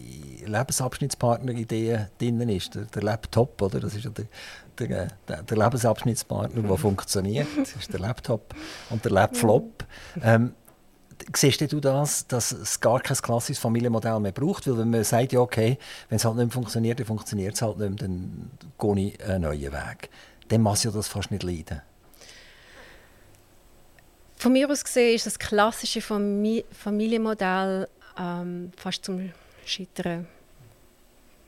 in 0.42 0.52
Lebensabschnittspartner-Ideen 0.52 2.09
drin 2.19 2.49
ist, 2.49 2.75
der, 2.75 2.83
der, 2.87 3.02
Laptop, 3.02 3.62
oder? 3.62 3.78
Das 3.78 3.95
ist 3.95 4.04
ja 4.04 4.11
der, 4.11 4.26
der, 5.28 5.42
der, 5.42 5.57
Lebensabschnittspartner, 5.57 6.62
der 6.62 6.76
funktioniert. 6.76 7.47
Das 7.57 7.76
ist 7.76 7.92
der 7.92 8.00
Laptop 8.00 8.54
und 8.90 9.04
der 9.04 9.12
Lapflop. 9.12 9.85
Ähm, 10.21 10.54
siehst 11.37 11.61
du 11.61 11.81
das, 11.81 12.26
dass 12.26 12.50
es 12.50 12.81
gar 12.81 13.00
kein 13.00 13.16
klassisches 13.16 13.62
Familienmodell 13.62 14.19
mehr 14.19 14.33
braucht? 14.33 14.66
Weil 14.66 14.78
wenn 14.78 14.90
man 14.90 15.04
sagt, 15.04 15.33
ja 15.33 15.40
okay, 15.40 15.78
wenn 16.09 16.16
es 16.16 16.25
halt 16.25 16.37
nicht 16.37 16.47
mehr 16.47 16.52
funktioniert, 16.52 16.99
dann 16.99 17.07
funktioniert 17.07 17.54
es 17.54 17.62
halt 17.62 17.78
nicht 17.78 17.90
mehr, 17.90 18.09
dann 18.09 18.50
gehe 18.78 19.07
ich 19.07 19.25
einen 19.25 19.42
neuen 19.42 19.73
Weg. 19.73 20.11
Dann 20.49 20.62
muss 20.62 20.83
ja 20.83 20.90
das 20.90 21.07
fast 21.07 21.31
nicht 21.31 21.45
leiden. 21.45 21.83
Von 24.43 24.55
mir 24.55 24.69
aus 24.69 24.83
gesehen 24.83 25.15
ist 25.15 25.25
das 25.25 25.39
klassische 25.39 26.01
Familienmodell 26.01 27.87
ähm, 28.19 28.73
fast 28.77 29.05
zum 29.05 29.31
Scheitern 29.65 30.27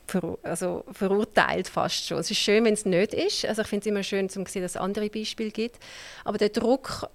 ver 0.07 0.37
also 0.43 0.85
verurteilt 0.93 1.67
fast 1.67 2.07
schon. 2.07 2.19
Es 2.19 2.31
ist 2.31 2.37
schön, 2.37 2.63
wenn 2.63 2.73
es 2.73 2.85
nicht 2.85 3.13
ist. 3.13 3.45
Also 3.47 3.63
ich 3.63 3.67
finde 3.67 3.81
es 3.81 3.87
immer 3.87 4.01
schön, 4.01 4.29
zu 4.29 4.41
sehen, 4.45 4.61
dass 4.61 4.75
es 4.75 4.77
andere 4.77 5.09
Beispiele 5.09 5.51
gibt. 5.51 5.77
Aber 6.23 6.37
der 6.37 6.47
Druck 6.47 7.09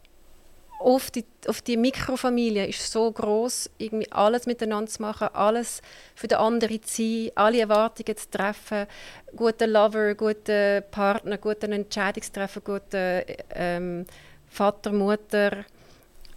auf 0.81 1.11
die, 1.11 1.25
auf 1.47 1.63
die 1.63 1.79
Mikrofamilie 1.79 2.67
ist 2.67 2.93
so 2.93 3.11
groß, 3.11 3.71
irgendwie 3.79 4.13
alles 4.13 4.45
miteinander 4.45 4.91
zu 4.91 5.01
machen, 5.01 5.29
alles 5.33 5.81
für 6.15 6.29
den 6.29 6.37
anderen 6.37 6.83
zu 6.83 7.03
sein, 7.03 7.31
alle 7.37 7.61
Erwartungen 7.61 8.19
zu 8.19 8.29
treffen, 8.29 8.87
guten 9.35 9.71
Lover, 9.71 10.15
guten 10.15 10.83
Partner, 10.91 11.39
guten 11.39 11.73
Entscheidungstreffer, 11.73 12.61
guten 12.61 13.23
ähm, 13.55 14.07
Vater, 14.50 14.92
Mutter, 14.92 15.64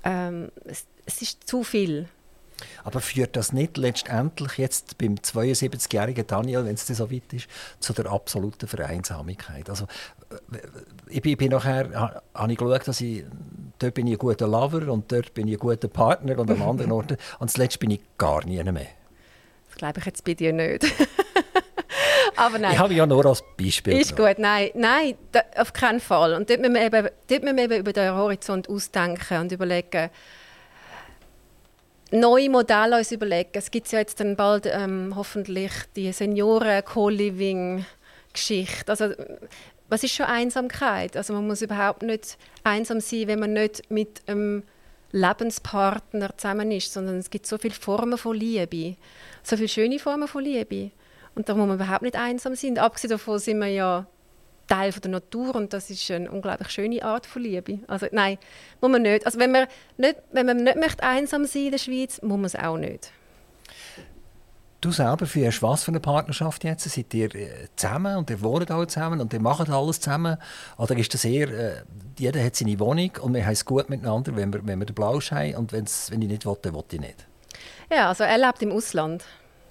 ähm, 0.03 0.51
es, 0.65 0.85
es 1.05 1.21
ist 1.21 1.47
zu 1.47 1.63
viel. 1.63 2.07
Aber 2.83 3.01
führt 3.01 3.35
das 3.35 3.51
nicht 3.51 3.77
letztendlich 3.77 4.57
jetzt 4.57 4.97
beim 4.97 5.15
72-jährigen 5.15 6.25
Daniel, 6.27 6.65
wenn 6.65 6.75
es 6.75 6.87
so 6.87 7.11
weit 7.11 7.33
ist, 7.33 7.47
zu 7.79 7.93
der 7.93 8.05
absoluten 8.05 8.67
Vereinsamkeit? 8.67 9.69
Also, 9.69 9.85
äh, 10.29 10.59
ich 11.09 11.21
bin, 11.21 11.35
bin 11.37 11.51
nachher, 11.51 12.21
habe 12.33 12.51
ich 12.51 12.57
geschaut, 12.57 12.87
dass 12.87 13.01
ich, 13.01 13.25
dort 13.79 13.93
bin 13.95 14.07
ich 14.07 14.13
ein 14.13 14.19
guter 14.19 14.47
Lover 14.47 14.91
und 14.91 15.11
dort 15.11 15.33
bin 15.33 15.47
ich 15.47 15.55
ein 15.55 15.59
guter 15.59 15.87
Partner 15.87 16.37
und 16.37 16.49
am 16.51 16.61
anderen 16.61 16.91
Ort, 16.93 17.17
und 17.39 17.51
zuletzt 17.51 17.79
bin 17.79 17.91
ich 17.91 18.01
gar 18.17 18.45
nie 18.45 18.63
mehr. 18.63 18.87
Das 19.69 19.77
glaube 19.77 19.99
ich 19.99 20.05
jetzt 20.05 20.23
bei 20.23 20.35
dir 20.35 20.53
nicht. 20.53 20.85
Aber 22.35 22.59
nein. 22.59 22.73
Ich 22.73 22.79
habe 22.79 22.93
ja 22.93 23.05
nur 23.05 23.25
als 23.25 23.41
Beispiel. 23.57 23.99
Ist 23.99 24.15
gut, 24.15 24.35
nein, 24.37 24.69
nein, 24.73 25.15
da, 25.31 25.41
auf 25.57 25.73
keinen 25.73 25.99
Fall. 25.99 26.33
Und 26.33 26.49
dort 26.49 26.61
müssen 26.61 26.73
wir 26.73 26.81
eben, 26.81 27.09
dort 27.27 27.43
müssen 27.43 27.57
wir 27.57 27.65
eben 27.65 27.79
über 27.79 27.93
den 27.93 28.13
Horizont 28.13 28.67
ausdenken 28.69 29.41
und 29.41 29.51
überlegen, 29.51 30.09
neue 32.11 32.49
Modelle 32.49 32.97
uns 32.97 33.11
überlegen. 33.11 33.51
Es 33.53 33.69
gibt 33.71 33.91
ja 33.91 33.99
jetzt 33.99 34.19
dann 34.19 34.35
bald 34.35 34.65
ähm, 34.65 35.13
hoffentlich 35.15 35.71
die 35.95 36.11
Senioren-Co-Living-Geschichte. 36.11 38.91
Also, 38.91 39.13
was 39.89 40.03
ist 40.03 40.15
schon 40.15 40.25
Einsamkeit? 40.25 41.17
Also 41.17 41.33
man 41.33 41.47
muss 41.47 41.61
überhaupt 41.61 42.01
nicht 42.01 42.37
einsam 42.63 42.99
sein, 42.99 43.27
wenn 43.27 43.39
man 43.39 43.53
nicht 43.53 43.91
mit 43.91 44.23
einem 44.27 44.63
Lebenspartner 45.11 46.35
zusammen 46.37 46.71
ist, 46.71 46.91
sondern 46.91 47.19
es 47.19 47.29
gibt 47.29 47.45
so 47.45 47.59
viele 47.59 47.75
Formen 47.75 48.17
von 48.17 48.35
Liebe, 48.35 48.95
so 49.43 49.55
viele 49.55 49.69
schöne 49.69 49.99
Formen 49.99 50.27
von 50.27 50.43
Liebe. 50.43 50.89
Und 51.35 51.49
da 51.49 51.55
muss 51.55 51.67
man 51.67 51.77
überhaupt 51.77 52.03
nicht 52.03 52.15
einsam 52.15 52.55
sein. 52.55 52.77
Abgesehen 52.77 53.11
davon 53.11 53.39
sind 53.39 53.59
wir 53.59 53.67
ja 53.67 54.05
Teil 54.67 54.91
von 54.91 55.01
der 55.01 55.11
Natur 55.11 55.55
und 55.55 55.73
das 55.73 55.89
ist 55.89 56.09
eine 56.11 56.31
unglaublich 56.31 56.69
schöne 56.69 57.03
Art 57.03 57.25
von 57.25 57.41
Liebe. 57.41 57.79
Also 57.87 58.07
nein, 58.11 58.37
muss 58.81 58.91
man 58.91 59.01
nicht. 59.01 59.25
Also 59.25 59.39
wenn 59.39 59.51
man 59.51 59.67
nicht, 59.97 60.15
wenn 60.31 60.45
man 60.45 60.57
nicht 60.57 60.77
möchte 60.77 61.03
einsam 61.03 61.45
sein 61.45 61.65
in 61.65 61.71
der 61.71 61.77
Schweiz, 61.79 62.21
muss 62.21 62.37
man 62.37 62.45
es 62.45 62.55
auch 62.55 62.77
nicht. 62.77 63.11
Du 64.79 64.91
selber 64.91 65.25
führst 65.25 65.63
was 65.63 65.85
für 65.85 65.91
eine 65.91 66.01
Partnerschaft 66.01 66.65
jetzt? 66.65 66.89
Seid 66.89 67.13
ihr 67.13 67.33
äh, 67.35 67.67
zusammen 67.75 68.17
und 68.17 68.29
ihr 68.29 68.41
wohnt 68.41 68.69
alle 68.69 68.85
zusammen 68.87 69.21
und 69.21 69.31
ihr 69.31 69.39
macht 69.39 69.69
alles 69.69 70.01
zusammen? 70.01 70.37
Oder 70.77 70.97
ist 70.97 71.13
das 71.13 71.23
eher, 71.23 71.47
äh, 71.47 71.83
jeder 72.19 72.43
hat 72.43 72.55
seine 72.55 72.77
Wohnung 72.79 73.11
und 73.21 73.33
wir 73.33 73.45
haben 73.45 73.53
es 73.53 73.63
gut 73.63 73.89
miteinander, 73.89 74.35
wenn 74.35 74.51
wir, 74.51 74.65
wenn 74.65 74.79
wir 74.79 74.85
den 74.85 74.93
Blausch 74.93 75.31
haben 75.31 75.55
und 75.55 75.71
wenn 75.71 75.85
ich 75.85 76.27
nicht 76.27 76.45
will, 76.45 76.57
dann 76.61 76.73
will 76.73 76.83
ich 76.91 76.99
nicht? 76.99 77.27
Ja, 77.89 78.09
also 78.09 78.25
er 78.25 78.37
lebt 78.37 78.61
im 78.61 78.73
Ausland. 78.73 79.23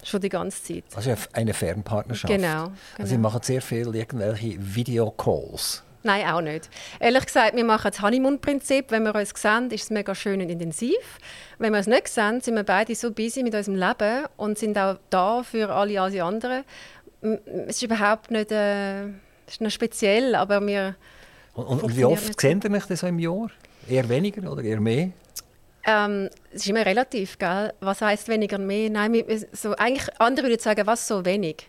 Schon 0.03 0.21
die 0.21 0.29
ganze 0.29 0.63
Zeit. 0.63 0.83
Also 0.95 1.13
eine 1.33 1.53
Fernpartnerschaft. 1.53 2.33
Genau. 2.33 2.65
genau. 2.65 2.71
Also 2.97 3.11
Sie 3.11 3.17
machen 3.17 3.41
sehr 3.43 3.61
viel 3.61 3.95
irgendwelche 3.95 4.57
Videocalls. 4.59 5.83
Nein, 6.03 6.27
auch 6.27 6.41
nicht. 6.41 6.69
Ehrlich 6.99 7.25
gesagt, 7.25 7.55
wir 7.55 7.63
machen 7.63 7.89
das 7.89 8.01
Honeymoon-Prinzip. 8.01 8.91
Wenn 8.91 9.03
wir 9.03 9.15
uns 9.15 9.31
sehen, 9.35 9.71
ist 9.71 9.83
es 9.83 9.89
mega 9.89 10.13
schön 10.13 10.41
und 10.41 10.49
intensiv. 10.49 10.97
Wenn 11.59 11.71
wir 11.71 11.79
es 11.79 11.87
nicht 11.87 12.09
sehen, 12.09 12.41
sind 12.41 12.55
wir 12.55 12.63
beide 12.63 12.93
so 12.93 13.11
busy 13.11 13.41
mit 13.41 13.55
unserem 13.55 13.77
Leben 13.77 14.25
und 14.35 14.57
sind 14.57 14.77
auch 14.77 14.97
da 15.09 15.43
für 15.43 15.69
alle, 15.73 16.01
alle 16.01 16.23
anderen. 16.23 16.65
Es 17.21 17.77
ist 17.77 17.83
überhaupt 17.83 18.31
nicht, 18.31 18.51
äh, 18.51 19.05
ist 19.47 19.61
nicht 19.61 19.73
speziell, 19.73 20.35
aber 20.35 20.65
wir... 20.67 20.95
Und, 21.53 21.83
und 21.83 21.95
wie 21.95 22.03
oft 22.03 22.39
sehen 22.39 22.61
Sie 22.61 22.67
mich 22.67 22.83
so 22.83 23.07
im 23.07 23.19
Jahr? 23.19 23.49
Eher 23.87 24.09
weniger 24.09 24.51
oder 24.51 24.61
eher 24.61 24.81
mehr? 24.81 25.11
Ähm, 25.85 26.29
es 26.51 26.61
ist 26.61 26.67
immer 26.67 26.85
relativ, 26.85 27.37
gell? 27.37 27.73
Was 27.81 28.01
heißt 28.01 28.27
weniger 28.29 28.57
mehr? 28.57 28.89
Nein, 28.89 29.23
so, 29.51 29.75
eigentlich 29.75 30.09
andere 30.19 30.47
würden 30.47 30.61
sagen, 30.61 30.87
was 30.87 31.07
so 31.07 31.25
wenig. 31.25 31.67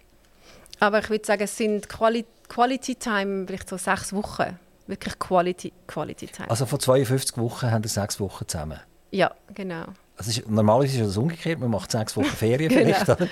Aber 0.81 1.01
ich 1.01 1.11
würde 1.11 1.27
sagen, 1.27 1.43
es 1.43 1.57
sind 1.57 1.89
Quali 1.89 2.25
Quality 2.49 2.97
Time 2.97 3.47
vielleicht 3.47 3.69
so 3.69 3.77
sechs 3.77 4.13
Wochen. 4.13 4.59
Wirklich 4.87 5.19
Quality, 5.19 5.73
Quality 5.87 6.27
Time. 6.27 6.51
Also 6.51 6.67
von 6.67 6.79
52 6.79 7.39
Wochen 7.39 7.71
haben 7.71 7.83
wir 7.83 7.89
sechs 7.89 8.21
Wochen 8.21 8.47
zusammen? 8.47 8.79
Ja, 9.11 9.35
genau. 9.55 9.85
Also 10.17 10.31
ist, 10.31 10.49
normalerweise 10.49 11.01
ist 11.01 11.09
das 11.09 11.17
umgekehrt, 11.17 11.59
man 11.59 11.71
macht 11.71 11.91
sechs 11.91 12.17
Wochen 12.17 12.27
Ferien 12.27 12.71
vielleicht. 12.73 13.07
genau. 13.07 13.29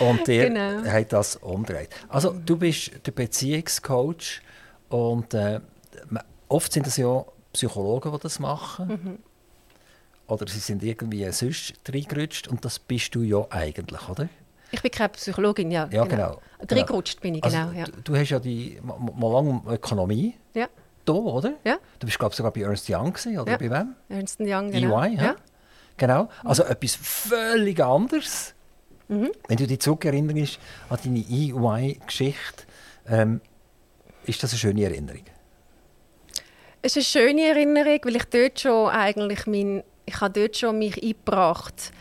Und 0.00 0.26
der 0.26 0.50
genau. 0.50 0.90
hat 0.90 1.12
das 1.12 1.36
umgedreht. 1.36 1.90
Also 2.08 2.30
du 2.32 2.56
bist 2.56 2.90
der 3.06 3.12
Beziehungscoach 3.12 4.40
und 4.88 5.34
äh, 5.34 5.60
oft 6.48 6.72
sind 6.72 6.86
es 6.86 6.96
ja 6.96 7.24
Psychologen, 7.52 8.12
die 8.12 8.18
das 8.18 8.38
machen. 8.38 8.88
Mhm 8.88 9.18
oder 10.28 10.46
sie 10.48 10.58
sind 10.58 10.82
irgendwie 10.82 11.30
sonst 11.32 11.74
reingerutscht 11.88 12.48
und 12.48 12.64
das 12.64 12.78
bist 12.78 13.14
du 13.14 13.22
ja 13.22 13.46
eigentlich, 13.50 14.08
oder? 14.08 14.28
Ich 14.72 14.82
bin 14.82 14.90
keine 14.90 15.10
Psychologin, 15.10 15.70
ja. 15.70 15.88
Ja, 15.92 16.04
genau. 16.04 16.40
genau. 16.60 16.74
Reingerutscht 16.80 17.20
bin 17.20 17.36
ich, 17.36 17.44
also, 17.44 17.56
genau. 17.56 17.72
Ja. 17.72 17.84
Du, 17.84 18.00
du, 18.02 18.16
hast 18.16 18.30
ja 18.30 18.40
die, 18.40 18.78
mal 18.82 19.32
lange 19.32 19.62
Ökonomie. 19.68 20.34
Ja. 20.54 20.68
Da, 21.04 21.12
oder? 21.12 21.54
Ja. 21.64 21.78
Du 22.00 22.06
bist, 22.06 22.18
glaube 22.18 22.32
ich, 22.32 22.36
sogar 22.36 22.52
bei 22.52 22.62
Ernst 22.62 22.90
Young, 22.90 23.12
gewesen, 23.12 23.38
oder 23.38 23.52
ja. 23.52 23.58
bei 23.58 23.70
wem? 23.70 23.94
Ernst 24.08 24.40
Young, 24.40 24.70
genau. 24.72 25.02
EY, 25.02 25.14
ja. 25.14 25.36
Genau. 25.96 26.28
Also 26.44 26.64
mhm. 26.64 26.70
etwas 26.70 26.96
völlig 26.96 27.80
anderes. 27.80 28.54
Mhm. 29.08 29.30
Wenn 29.46 29.56
du 29.56 29.66
dich 29.66 29.80
zurückerinnerst 29.80 30.58
an 30.88 30.98
deine 31.04 31.20
EY-Geschichte, 31.20 32.64
ähm, 33.08 33.40
ist 34.24 34.42
das 34.42 34.50
eine 34.50 34.58
schöne 34.58 34.84
Erinnerung? 34.84 35.24
Es 36.82 36.96
ist 36.96 37.16
eine 37.16 37.26
schöne 37.26 37.42
Erinnerung, 37.48 38.00
weil 38.02 38.16
ich 38.16 38.24
dort 38.24 38.60
schon 38.60 38.90
eigentlich 38.90 39.46
mein 39.46 39.84
ich 40.06 40.20
habe 40.20 40.40
dort 40.40 40.56
schon 40.56 40.78
mich 40.78 41.02
eingebracht 41.02 41.92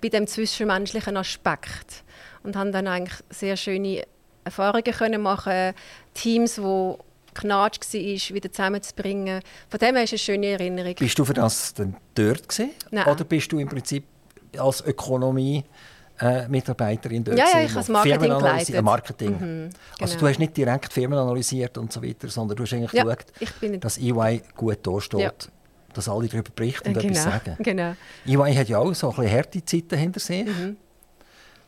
bei 0.00 0.08
dem 0.08 0.26
zwischenmenschlichen 0.26 1.16
Aspekt 1.16 2.04
und 2.42 2.56
habe 2.56 2.70
dann 2.70 2.86
eigentlich 2.86 3.18
sehr 3.30 3.56
schöne 3.56 4.04
Erfahrungen 4.44 4.84
können 4.84 5.22
machen, 5.22 5.74
Teams, 6.12 6.60
wo 6.60 6.98
Knatsch 7.34 7.80
war, 7.92 8.34
wieder 8.34 8.52
zusammenzubringen. 8.52 9.40
Von 9.68 9.78
dem 9.80 9.96
her 9.96 10.04
ist 10.04 10.12
eine 10.12 10.18
schöne 10.18 10.46
Erinnerung. 10.46 10.94
Bist 10.94 11.18
du 11.18 11.24
für 11.24 11.34
das 11.34 11.74
denn 11.74 11.96
dort 12.14 12.48
gewesen? 12.48 12.70
Nein. 12.90 13.06
Oder 13.06 13.24
bist 13.24 13.50
du 13.50 13.58
im 13.58 13.68
Prinzip 13.68 14.04
als 14.56 14.84
Ökonomie 14.86 15.64
äh, 16.20 16.46
Mitarbeiterin 16.46 17.24
dort 17.24 17.38
Ja, 17.38 17.46
ja, 17.52 17.64
ich 17.64 17.70
habe 17.70 17.80
das 17.80 17.88
Marketing 17.88 18.38
geleitet. 18.38 18.82
Marketing. 18.82 19.30
Mhm, 19.32 19.38
genau. 19.40 19.72
Also 20.00 20.18
du 20.18 20.28
hast 20.28 20.38
nicht 20.38 20.56
direkt 20.56 20.92
Firmen 20.92 21.18
analysiert 21.18 21.76
und 21.76 21.92
so 21.92 22.00
weiter, 22.02 22.28
sondern 22.28 22.56
du 22.56 22.62
hast 22.62 22.72
eigentlich 22.72 22.92
ja, 22.92 23.02
geschaut, 23.02 23.82
dass 23.82 23.98
EY 23.98 24.42
gut 24.54 24.86
dasteht. 24.86 25.20
Ja 25.20 25.32
dass 25.94 26.08
alle 26.08 26.28
darüber 26.28 26.50
berichten 26.54 26.88
und 26.88 26.94
genau, 26.94 27.06
etwas 27.08 27.22
sagen. 27.24 27.56
Genau. 27.60 27.94
EY 28.26 28.54
hat 28.54 28.68
ja 28.68 28.78
auch 28.78 28.94
so 28.94 29.10
ein 29.10 29.16
bisschen 29.16 29.32
harte 29.32 29.64
Zeiten 29.64 29.98
hinter 29.98 30.20
sich. 30.20 30.44
Mhm. 30.44 30.76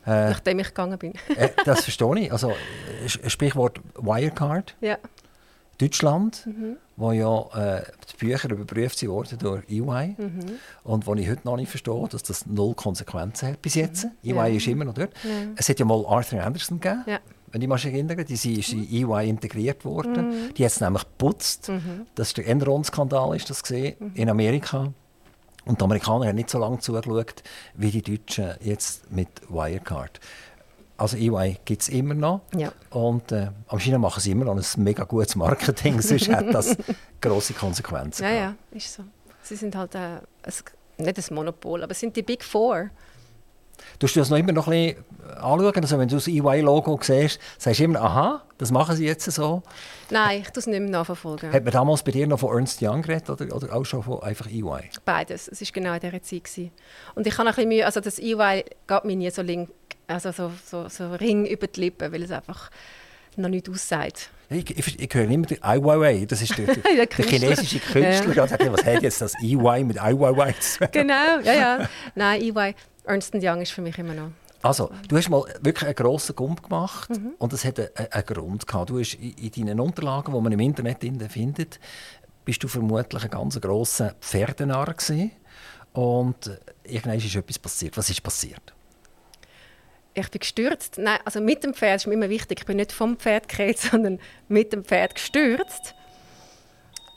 Äh, 0.05 0.29
Nachdem 0.29 0.59
ich 0.59 0.67
gegangen 0.67 0.97
bin. 0.97 1.13
äh, 1.35 1.49
das 1.65 1.83
verstehe 1.83 2.19
ich. 2.19 2.31
Also, 2.31 2.53
Sprichwort 3.05 3.81
Wirecard. 3.95 4.75
Ja. 4.81 4.97
Deutschland, 5.79 6.47
mhm. 6.47 6.77
wo 6.95 7.11
ja 7.11 7.77
äh, 7.77 7.83
die 8.11 8.25
Bücher 8.25 8.49
überprüft 8.49 9.05
wurden 9.07 9.37
durch 9.37 9.63
EY 9.69 10.15
mhm. 10.17 10.57
und 10.83 11.05
wo 11.05 11.13
ich 11.13 11.29
heute 11.29 11.41
noch 11.43 11.55
nicht 11.55 11.69
verstehe, 11.69 12.07
dass 12.09 12.23
das 12.23 12.47
null 12.47 12.73
Konsequenzen 12.73 13.49
hat 13.49 13.61
bis 13.61 13.75
jetzt. 13.75 14.05
Mhm. 14.05 14.31
EY 14.31 14.33
ja. 14.33 14.45
ist 14.47 14.67
immer 14.67 14.85
noch 14.85 14.95
dort. 14.95 15.11
Ja. 15.23 15.29
Es 15.55 15.69
hat 15.69 15.77
ja 15.77 15.85
mal 15.85 16.03
Arthur 16.07 16.41
Anderson 16.41 16.79
gegeben. 16.79 17.03
Ja 17.05 17.19
wenn 17.57 17.63
ich 17.63 17.69
mich 17.69 17.85
erinnere, 17.85 18.23
die 18.23 18.33
ist 18.35 18.71
in 18.71 18.87
EY 18.87 19.27
integriert 19.27 19.83
worden. 19.83 20.29
Mhm. 20.29 20.53
Die 20.53 20.63
hat 20.63 20.71
es 20.71 20.79
nämlich 20.79 21.01
geputzt. 21.03 21.69
Mhm. 21.69 22.05
Das 22.13 22.27
ist 22.27 22.37
der 22.37 22.47
Enron-Skandal, 22.47 23.35
ist 23.35 23.49
das 23.49 23.63
gesehen, 23.63 23.95
mhm. 23.99 24.11
in 24.13 24.29
Amerika. 24.29 24.93
Und 25.65 25.81
die 25.81 25.83
Amerikaner 25.83 26.27
haben 26.27 26.35
nicht 26.35 26.51
so 26.51 26.59
lange 26.59 26.77
zugeschaut, 26.79 27.41
wie 27.73 27.89
die 27.89 28.03
Deutschen 28.03 28.53
jetzt 28.61 29.11
mit 29.11 29.27
Wirecard. 29.49 30.19
Also 30.97 31.17
EY 31.17 31.57
gibt 31.65 31.81
es 31.81 31.89
immer 31.89 32.13
noch. 32.13 32.41
Ja. 32.55 32.71
Und 32.91 33.31
äh, 33.31 33.49
anscheinend 33.67 34.01
machen 34.01 34.19
sie 34.19 34.31
immer 34.31 34.45
noch 34.45 34.55
ein 34.55 34.83
mega 34.83 35.03
gutes 35.03 35.35
Marketing, 35.35 35.99
sonst 36.01 36.29
hat 36.29 36.53
das 36.53 36.77
grosse 37.21 37.53
Konsequenzen. 37.53 38.23
Ja, 38.23 38.31
ja, 38.31 38.55
ist 38.69 38.93
so. 38.93 39.03
Sie 39.41 39.55
sind 39.55 39.75
halt 39.75 39.95
äh, 39.95 39.97
ein, 39.97 40.53
nicht 40.97 41.17
ein 41.17 41.35
Monopol, 41.35 41.81
aber 41.81 41.91
es 41.91 41.99
sind 41.99 42.15
die 42.15 42.23
Big 42.23 42.43
Four. 42.43 42.91
Du 43.99 44.07
das 44.07 44.29
noch 44.29 44.37
immer 44.37 44.51
noch 44.51 44.67
ein 44.67 44.95
bisschen 44.95 45.05
anschauen? 45.37 45.75
Also 45.75 45.99
wenn 45.99 46.07
du 46.07 46.15
das 46.15 46.27
EY-Logo 46.27 46.99
siehst, 47.01 47.39
sagst 47.57 47.79
du 47.79 47.83
immer, 47.83 48.01
aha, 48.01 48.43
das 48.57 48.71
machen 48.71 48.95
sie 48.95 49.05
jetzt 49.05 49.29
so? 49.31 49.63
Nein, 50.09 50.41
ich 50.41 50.49
tue 50.49 50.59
es 50.59 50.67
nicht 50.67 50.79
mehr 50.79 50.89
nachverfolgen. 50.89 51.51
Hat 51.51 51.63
man 51.63 51.73
damals 51.73 52.03
bei 52.03 52.11
dir 52.11 52.27
noch 52.27 52.39
von 52.39 52.55
Ernst 52.55 52.81
Young 52.81 53.01
geredet 53.01 53.29
oder, 53.29 53.55
oder 53.55 53.75
auch 53.75 53.85
schon 53.85 54.03
von 54.03 54.21
einfach 54.21 54.47
EY? 54.47 54.89
Beides. 55.05 55.47
Es 55.47 55.61
war 55.61 55.67
genau 55.73 55.93
in 55.93 55.99
dieser 55.99 56.21
Zeit. 56.21 56.43
Gewesen. 56.43 56.71
Und 57.15 57.27
ich 57.27 57.37
habe 57.37 57.49
ein 57.49 57.55
bisschen 57.55 57.69
Mühe, 57.69 57.85
also 57.85 57.99
das 57.99 58.19
EY 58.19 58.63
geht 58.87 59.05
mir 59.05 59.15
nie 59.15 59.29
so, 59.29 59.41
link, 59.41 59.69
also 60.07 60.31
so, 60.31 60.51
so, 60.65 60.87
so 60.87 61.13
Ring 61.13 61.45
über 61.45 61.67
die 61.67 61.81
Lippen, 61.81 62.11
weil 62.11 62.23
es 62.23 62.31
einfach 62.31 62.69
noch 63.35 63.49
nicht 63.49 63.69
aussagt. 63.69 64.29
Ich, 64.49 64.77
ich, 64.77 64.99
ich 64.99 65.13
höre 65.13 65.29
immer 65.29 65.45
den 65.45 65.61
Ai 65.61 65.77
Weiwei, 65.83 66.25
das 66.25 66.41
ist 66.41 66.57
der, 66.57 66.65
der, 66.75 67.05
der 67.05 67.25
chinesische 67.25 67.79
Künstler. 67.79 68.33
Ja. 68.33 68.45
Ja. 68.45 68.71
Was 68.71 68.85
hat 68.85 69.03
jetzt 69.03 69.21
das 69.21 69.33
EY 69.43 69.83
mit 69.83 70.01
Ai 70.01 70.13
Weiwei 70.17 70.53
zu 70.53 70.79
tun? 70.79 70.87
Genau, 70.91 71.39
ja, 71.43 71.53
ja. 71.53 71.89
Nein, 72.15 72.41
EY, 72.41 72.73
Ernst 73.07 73.33
Young 73.35 73.61
ist 73.61 73.71
für 73.71 73.81
mich 73.81 73.97
immer 73.97 74.13
noch. 74.13 74.31
Also, 74.61 74.91
du 75.07 75.15
hast 75.15 75.29
mal 75.29 75.43
wirklich 75.61 75.85
einen 75.85 75.95
grossen 75.95 76.35
Gump 76.35 76.63
gemacht 76.63 77.09
mhm. 77.09 77.33
und 77.37 77.53
das 77.53 77.63
hat 77.63 77.79
einen, 77.79 78.11
einen, 78.11 78.25
Grund 78.25 78.65
gehabt. 78.65 78.89
Du 78.89 78.99
hast 78.99 79.13
in, 79.13 79.33
in 79.33 79.51
deinen 79.51 79.79
Unterlagen, 79.79 80.33
die 80.33 80.41
man 80.41 80.51
im 80.51 80.59
Internet 80.59 80.99
findet, 81.31 81.79
bist 82.43 82.63
du 82.63 82.67
vermutlich 82.67 83.23
ein 83.23 83.29
ganz 83.29 83.59
grosser 83.61 84.15
Pferdenarr 84.19 84.93
gewesen. 84.93 85.31
und 85.93 86.59
irgendwann 86.83 87.17
ist 87.17 87.35
etwas 87.35 87.59
passiert. 87.59 87.97
Was 87.97 88.09
ist 88.09 88.23
passiert? 88.23 88.73
ich 90.17 90.29
bin 90.29 90.39
gestürzt. 90.39 90.97
Nein, 90.97 91.19
also 91.25 91.39
mit 91.39 91.63
dem 91.63 91.73
Pferd 91.73 91.97
ist 91.97 92.07
mir 92.07 92.13
immer 92.13 92.29
wichtig. 92.29 92.59
Ich 92.59 92.65
bin 92.65 92.77
nicht 92.77 92.91
vom 92.91 93.17
Pferd 93.17 93.47
gekriegt, 93.47 93.79
sondern 93.91 94.19
mit 94.47 94.73
dem 94.73 94.83
Pferd 94.83 95.15
gestürzt. 95.15 95.93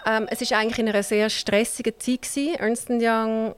Ähm, 0.06 0.26
es 0.30 0.40
ist 0.40 0.52
eigentlich 0.52 0.78
in 0.78 0.88
einer 0.88 1.02
sehr 1.02 1.28
stressigen 1.30 1.94
Zeit 1.98 2.22
gewesen. 2.22 2.54
Ernst 2.56 2.90
Young 2.90 3.54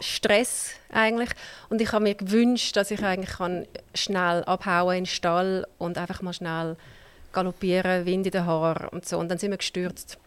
Stress 0.00 0.72
eigentlich 0.90 1.30
und 1.68 1.80
ich 1.80 1.92
habe 1.92 2.04
mir 2.04 2.14
gewünscht, 2.14 2.76
dass 2.76 2.90
ich 2.90 3.02
eigentlich 3.04 3.36
kann 3.36 3.66
schnell 3.94 4.44
abhauen 4.44 4.96
in 4.96 5.04
den 5.04 5.06
Stall 5.06 5.66
und 5.78 5.98
einfach 5.98 6.22
mal 6.22 6.32
schnell 6.32 6.76
galoppieren, 7.32 8.06
Wind 8.06 8.26
in 8.26 8.32
den 8.32 8.46
Haaren 8.46 8.88
und 8.88 9.06
so 9.06 9.18
und 9.18 9.28
dann 9.28 9.38
sind 9.38 9.50
wir 9.50 9.58
gestürzt 9.58 10.18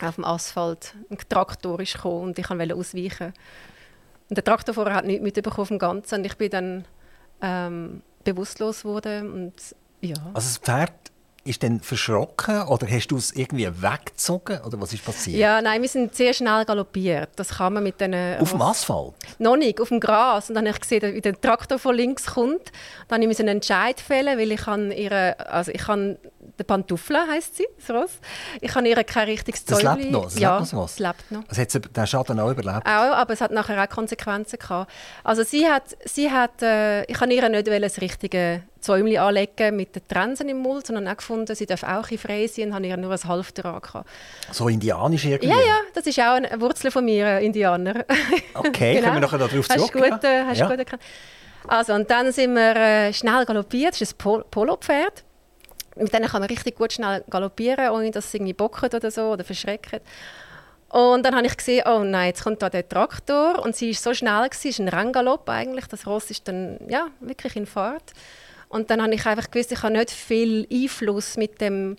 auf 0.00 0.16
dem 0.16 0.24
Asphalt. 0.24 0.94
Ein 1.10 1.18
Traktor 1.28 1.80
ist 1.80 1.94
gekommen 1.94 2.24
und 2.24 2.38
ich 2.38 2.50
wollte 2.50 2.74
ausweichen. 2.74 3.32
Und 4.28 4.36
der 4.36 4.44
Traktorfahrer 4.44 4.94
hat 4.94 5.04
nichts 5.04 5.22
mitbekommen 5.22 5.66
vom 5.66 5.78
Ganzen 5.78 6.16
und 6.16 6.24
ich 6.24 6.36
bin 6.36 6.50
dann 6.50 6.84
ähm, 7.40 8.02
bewusstlos 8.24 8.84
wurde. 8.84 9.20
Und, 9.20 9.54
ja. 10.00 10.16
Also 10.32 10.48
das 10.48 10.58
Pferd 10.58 10.92
ist 11.44 11.62
dann 11.62 11.80
verschrocken 11.80 12.62
oder 12.62 12.86
hast 12.88 13.08
du 13.08 13.16
es 13.16 13.32
irgendwie 13.32 13.66
weggezogen 13.66 14.60
oder 14.62 14.80
was 14.80 14.92
ist 14.92 15.04
passiert? 15.04 15.36
Ja, 15.36 15.60
nein, 15.60 15.82
wir 15.82 15.88
sind 15.88 16.14
sehr 16.14 16.32
schnell 16.32 16.64
galoppiert. 16.64 17.30
Das 17.36 17.48
kann 17.50 17.74
man 17.74 17.82
mit 17.82 18.00
den 18.00 18.14
auf 18.40 18.50
dem 18.50 18.62
Asphalt? 18.62 19.12
Noch 19.38 19.56
nicht, 19.56 19.80
auf 19.80 19.88
dem 19.88 20.00
Gras. 20.00 20.48
Und 20.48 20.54
dann 20.54 20.66
habe 20.66 20.74
ich 20.76 20.80
gesehen, 20.80 21.14
wie 21.14 21.20
der 21.20 21.38
Traktor 21.40 21.78
von 21.78 21.94
links 21.94 22.26
kommt. 22.26 22.72
Dann 23.08 23.20
musste 23.22 23.42
ich 23.42 23.48
einen 23.48 23.56
Entscheid 23.56 24.00
fällen, 24.00 24.38
weil 24.38 24.52
ich 24.52 24.66
ihre, 24.98 25.38
also 25.50 25.70
ich 25.70 25.82
kann 25.82 26.16
der 26.58 26.64
Pantufla 26.64 27.26
heisst 27.28 27.56
sie, 27.56 27.66
das 27.78 27.90
Ross. 27.90 28.18
Ich 28.60 28.74
habe 28.74 28.88
ihr 28.88 29.02
kein 29.04 29.28
richtiges 29.28 29.64
Zeug. 29.64 29.82
Das 29.82 29.96
lebt 29.96 30.10
noch? 30.10 30.24
Das 30.24 30.38
ja, 30.38 30.58
lebt 30.58 30.72
noch 30.72 30.84
es 30.84 30.98
lebt 30.98 31.30
noch. 31.30 31.42
Also 31.48 31.62
hat 31.62 31.96
den 31.96 32.06
Schaden 32.06 32.40
auch 32.40 32.50
überlebt? 32.50 32.86
Auch, 32.86 33.14
aber 33.14 33.32
es 33.32 33.40
hat 33.40 33.50
nachher 33.50 33.82
auch 33.82 33.88
Konsequenzen 33.88 34.58
gehabt. 34.58 34.90
Also 35.22 35.42
sie 35.42 35.66
hat, 35.68 35.96
sie 36.04 36.30
hat 36.30 36.62
äh, 36.62 37.04
ich 37.04 37.20
habe 37.20 37.32
ihr 37.32 37.48
nicht 37.48 37.68
das 37.68 38.00
richtige 38.00 38.62
Zäumchen 38.80 39.18
anlegen 39.18 39.76
mit 39.76 39.96
den 39.96 40.06
Trensen 40.06 40.48
im 40.48 40.58
Mund, 40.58 40.86
sondern 40.86 41.08
auch 41.08 41.16
gefunden, 41.16 41.54
sie 41.54 41.66
darf 41.66 41.82
auch 41.82 42.10
ein 42.10 42.18
frei 42.18 42.46
sein 42.46 42.68
und 42.68 42.74
habe 42.74 42.86
ihr 42.86 42.96
nur 42.96 43.12
ein 43.12 43.24
Halfter 43.24 43.62
dran 43.62 44.04
So 44.52 44.68
indianisch 44.68 45.24
irgendwie? 45.24 45.48
Ja, 45.48 45.58
ja, 45.58 45.76
das 45.94 46.06
ist 46.06 46.18
auch 46.20 46.34
eine 46.34 46.60
Wurzel 46.60 46.90
von 46.90 47.04
mir, 47.04 47.38
Indianer. 47.40 48.04
Okay, 48.54 48.94
genau. 48.96 49.06
können 49.06 49.16
wir 49.16 49.20
nachher 49.20 49.38
darauf 49.38 49.68
zurück? 49.68 49.70
Hast 49.70 49.94
du 49.94 49.98
gut, 49.98 50.24
äh, 50.24 50.44
hast 50.44 50.58
ja. 50.58 50.68
gut 50.68 50.78
erkannt. 50.78 51.02
Also, 51.66 51.94
und 51.94 52.10
dann 52.10 52.30
sind 52.30 52.54
wir 52.54 52.76
äh, 52.76 53.12
schnell 53.14 53.44
galoppiert, 53.46 53.94
das 53.94 54.02
ist 54.02 54.14
ein 54.14 54.18
Pol 54.18 54.44
Polopferd 54.50 55.24
mit 55.96 56.12
denen 56.12 56.28
kann 56.28 56.40
man 56.40 56.48
richtig 56.48 56.76
gut 56.76 56.92
schnell 56.92 57.24
galoppieren, 57.30 57.90
ohne 57.90 58.10
dass 58.10 58.30
sie 58.30 58.38
irgendwie 58.38 58.52
bocken 58.52 58.90
oder 58.92 59.10
so 59.10 59.32
oder 59.32 59.44
verschrecken. 59.44 60.00
Und 60.88 61.24
dann 61.24 61.34
habe 61.34 61.46
ich 61.46 61.56
gesehen, 61.56 61.84
oh 61.86 62.04
nein, 62.04 62.28
jetzt 62.28 62.44
kommt 62.44 62.62
da 62.62 62.70
der 62.70 62.88
Traktor 62.88 63.60
und 63.64 63.74
sie 63.74 63.90
ist 63.90 64.02
so 64.02 64.14
schnell 64.14 64.48
es 64.50 64.64
ist 64.64 64.78
ein 64.78 64.88
Renngalopp 64.88 65.48
eigentlich, 65.48 65.86
das 65.86 66.06
Ross 66.06 66.30
ist 66.30 66.46
dann 66.46 66.78
ja 66.88 67.08
wirklich 67.20 67.56
in 67.56 67.66
Fahrt. 67.66 68.12
Und 68.68 68.90
dann 68.90 69.02
habe 69.02 69.14
ich 69.14 69.26
einfach 69.26 69.50
gewusst, 69.50 69.72
ich 69.72 69.82
habe 69.82 69.92
nicht 69.92 70.10
viel 70.10 70.66
Einfluss 70.72 71.36
mit 71.36 71.60
dem 71.60 71.96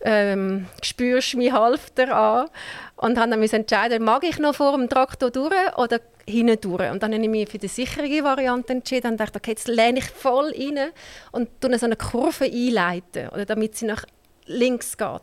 ähm, 0.00 0.66
spürst 0.82 1.34
Halfter 1.34 2.16
an 2.16 2.48
und 2.96 3.18
habe 3.18 3.30
dann 3.30 3.42
entscheiden, 3.42 4.04
mag 4.04 4.24
ich 4.24 4.38
noch 4.38 4.54
vor 4.54 4.76
dem 4.76 4.88
Traktor 4.88 5.30
durch 5.30 5.76
oder 5.76 6.00
hinten 6.28 6.60
durch. 6.60 6.90
Und 6.90 7.02
dann 7.02 7.12
habe 7.12 7.22
ich 7.22 7.28
mich 7.28 7.48
für 7.48 7.58
die 7.58 7.68
sichere 7.68 8.24
Variante 8.24 8.72
entschieden 8.72 9.12
und 9.12 9.20
dachte, 9.20 9.38
okay, 9.38 9.52
jetzt 9.52 9.68
lehne 9.68 9.98
ich 10.00 10.06
voll 10.06 10.52
rein 10.52 10.90
und 11.32 11.60
tue 11.60 11.78
so 11.78 11.86
eine 11.86 11.96
Kurve 11.96 12.44
einleiten, 12.44 13.28
oder 13.28 13.44
damit 13.44 13.76
sie 13.76 13.86
nach 13.86 14.04
links 14.46 14.96
geht. 14.96 15.22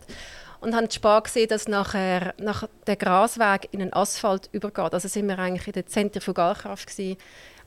Und 0.62 0.76
habe 0.76 0.90
spät 0.90 1.26
gesehen, 1.26 1.50
dass 1.50 1.68
nachher 1.68 2.34
nach 2.38 2.68
der 2.88 2.96
Grasweg 2.96 3.68
in 3.72 3.80
den 3.80 3.92
Asphalt 3.92 4.48
übergeht. 4.54 4.94
Also 4.94 5.10
sind 5.10 5.28
wir 5.28 5.38
eigentlich 5.38 5.68
in 5.68 5.74
der 5.74 5.86
Zentrifugalkraft 5.86 6.88
gewesen. 6.88 7.18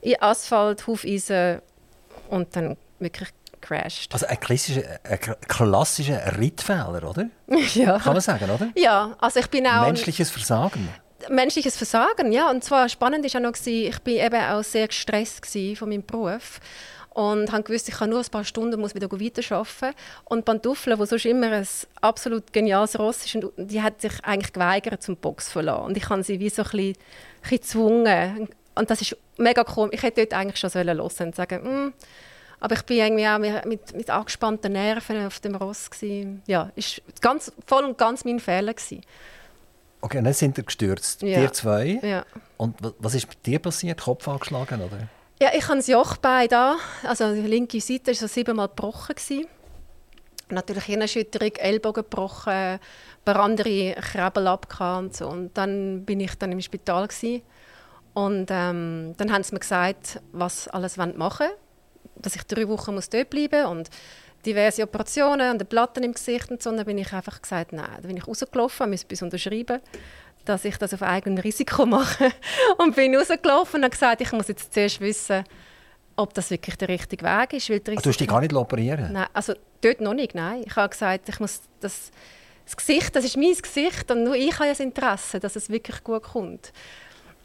In 0.01 0.19
Asphalt, 0.19 0.87
Hufeisen 0.87 1.61
und 2.29 2.55
dann 2.55 2.75
wirklich 2.97 3.29
crashed. 3.61 4.13
Also 4.13 4.25
ein 4.25 4.39
klassischer, 4.39 4.81
ein 5.03 5.19
klassischer 5.47 6.39
Rittfehler, 6.39 7.07
oder? 7.07 7.29
ja. 7.75 7.99
Kann 7.99 8.13
man 8.13 8.21
sagen, 8.21 8.49
oder? 8.49 8.69
Ja, 8.75 9.15
also 9.19 9.39
ich 9.39 9.47
bin 9.47 9.67
auch... 9.67 9.85
Menschliches 9.85 10.31
Versagen 10.31 10.89
menschliches 11.29 11.77
Versagen, 11.77 12.31
ja. 12.31 12.49
Und 12.49 12.63
zwar 12.63 12.89
spannend 12.89 13.25
ist 13.25 13.35
auch 13.35 13.41
noch, 13.41 13.53
ich 13.65 13.99
bin 13.99 14.17
eben 14.17 14.41
auch 14.41 14.63
sehr 14.63 14.87
gestresst 14.87 15.45
von 15.77 15.89
meinem 15.89 16.05
Beruf 16.05 16.59
und 17.17 17.51
habe 17.51 17.63
gewusst, 17.63 17.89
ich 17.89 17.95
kann 17.95 18.11
nur 18.11 18.19
ein 18.19 18.29
paar 18.29 18.43
Stunden 18.43 18.79
muss 18.79 18.93
wieder 18.93 19.09
weiterarbeiten. 19.11 19.95
Und 20.25 20.45
Pantoffel, 20.45 20.99
wo 20.99 21.05
sonst 21.05 21.25
immer 21.25 21.51
ein 21.51 21.67
absolut 21.99 22.53
geniales 22.53 22.99
Ross 22.99 23.25
ist, 23.25 23.39
die 23.57 23.81
hat 23.81 23.99
sich 24.01 24.11
eigentlich 24.23 24.53
geweigert 24.53 25.01
zum 25.01 25.17
Box 25.17 25.51
verlassen. 25.51 25.85
Und 25.85 25.97
ich 25.97 26.07
habe 26.09 26.21
sie 26.21 26.39
wie 26.39 26.49
so 26.49 26.61
ein 26.61 26.69
bisschen, 26.69 26.95
gezwungen. 27.49 28.49
Und 28.75 28.89
das 28.91 29.01
ist 29.01 29.17
mega 29.37 29.63
komisch. 29.63 29.95
Ich 29.95 30.03
hätte 30.03 30.27
dort 30.27 30.39
eigentlich 30.39 30.59
schon 30.59 30.71
hören 30.71 30.99
und 30.99 31.35
sagen, 31.35 31.87
mm. 31.87 31.93
aber 32.59 32.75
ich 32.75 32.83
bin 32.83 32.97
irgendwie 32.97 33.27
auch 33.27 33.65
mit, 33.65 33.95
mit 33.95 34.09
angespannten 34.11 34.73
Nerven 34.73 35.25
auf 35.25 35.39
dem 35.39 35.55
Ross 35.55 35.89
gewesen. 35.89 36.43
Ja, 36.45 36.71
ist 36.75 37.01
ganz 37.19 37.51
voll 37.65 37.83
und 37.85 37.97
ganz 37.97 38.25
mein 38.25 38.39
Fehler 38.39 38.75
gewesen. 38.75 39.01
Okay, 40.01 40.21
dann 40.21 40.33
sind 40.33 40.57
ihr 40.57 40.63
gestürzt, 40.63 41.21
ja. 41.21 41.41
ihr 41.41 41.51
zwei. 41.53 41.99
Ja. 42.03 42.25
Und 42.57 42.75
was 42.99 43.15
ist 43.15 43.27
mit 43.27 43.45
dir 43.45 43.59
passiert? 43.59 44.01
Kopf 44.01 44.27
angeschlagen, 44.27 44.81
oder? 44.81 45.07
Ja, 45.41 45.49
ich 45.55 45.67
habe 45.67 45.77
das 45.77 45.87
Jochbein 45.87 46.47
da, 46.47 46.77
also 47.03 47.33
die 47.33 47.41
linke 47.41 47.79
Seite 47.79 48.07
war 48.07 48.13
so 48.15 48.27
siebenmal 48.27 48.67
gebrochen. 48.67 49.15
Gewesen. 49.15 49.47
Natürlich 50.49 50.85
Hirnerschütterung, 50.85 51.51
Ellbogen 51.57 52.03
gebrochen, 52.03 52.53
ein 52.53 52.79
paar 53.25 53.37
andere 53.37 53.95
Krebel 53.95 54.47
und 54.47 55.15
so. 55.15 55.27
Und 55.27 55.57
dann 55.57 56.05
bin 56.05 56.19
ich 56.21 56.35
dann 56.35 56.51
im 56.51 56.61
Spital. 56.61 57.07
Gewesen. 57.07 57.41
Und 58.13 58.47
ähm, 58.49 59.13
dann 59.17 59.31
haben 59.31 59.43
sie 59.43 59.53
mir 59.53 59.59
gesagt, 59.59 60.21
was 60.31 60.67
alles 60.69 60.97
machen 60.97 61.19
wollen. 61.19 61.51
Dass 62.15 62.35
ich 62.35 62.43
drei 62.43 62.67
Wochen 62.67 62.95
muss 62.95 63.09
dort 63.09 63.29
bleiben 63.29 63.77
muss 63.77 63.89
diverse 64.47 64.83
Operationen 64.83 65.51
und 65.51 65.69
Platten 65.69 66.03
im 66.03 66.13
Gesicht 66.13 66.49
und 66.49 66.63
so. 66.63 66.69
Und 66.69 66.77
dann 66.77 66.85
bin 66.85 66.97
ich 66.97 67.11
einfach 67.13 67.41
gesagt, 67.41 67.73
nein, 67.73 67.89
dann 67.97 68.07
bin 68.07 68.17
ich 68.17 68.27
rausgelaufen, 68.27 68.89
musste 68.89 69.07
bis 69.07 69.21
unterschreiben, 69.21 69.81
dass 70.45 70.65
ich 70.65 70.77
das 70.77 70.93
auf 70.93 71.03
eigenes 71.03 71.43
Risiko 71.43 71.85
mache. 71.85 72.31
und 72.77 72.95
bin 72.95 73.15
rausgelaufen 73.15 73.79
und 73.79 73.83
habe 73.83 73.91
gesagt, 73.91 74.21
ich 74.21 74.31
muss 74.31 74.47
jetzt 74.47 74.73
zuerst 74.73 75.01
wissen, 75.01 75.43
ob 76.15 76.33
das 76.33 76.49
wirklich 76.49 76.77
der 76.77 76.87
richtige 76.87 77.25
Weg 77.25 77.53
ist. 77.53 77.69
Weil 77.69 77.81
also, 77.85 78.01
du 78.01 78.09
hast 78.09 78.19
dich 78.19 78.27
gar 78.27 78.41
nicht 78.41 78.53
operieren 78.53 79.13
Nein, 79.13 79.27
also 79.33 79.53
dort 79.81 80.01
noch 80.01 80.13
nicht, 80.13 80.33
nein. 80.33 80.63
Ich 80.65 80.75
habe 80.75 80.89
gesagt, 80.89 81.29
ich 81.29 81.39
muss 81.39 81.61
das, 81.81 82.11
das 82.65 82.77
Gesicht, 82.77 83.15
das 83.15 83.25
ist 83.25 83.37
mein 83.37 83.53
Gesicht 83.53 84.09
und 84.09 84.23
nur 84.23 84.35
ich 84.35 84.57
habe 84.57 84.69
das 84.69 84.79
Interesse, 84.79 85.39
dass 85.39 85.55
es 85.55 85.69
wirklich 85.69 86.03
gut 86.03 86.23
kommt. 86.23 86.71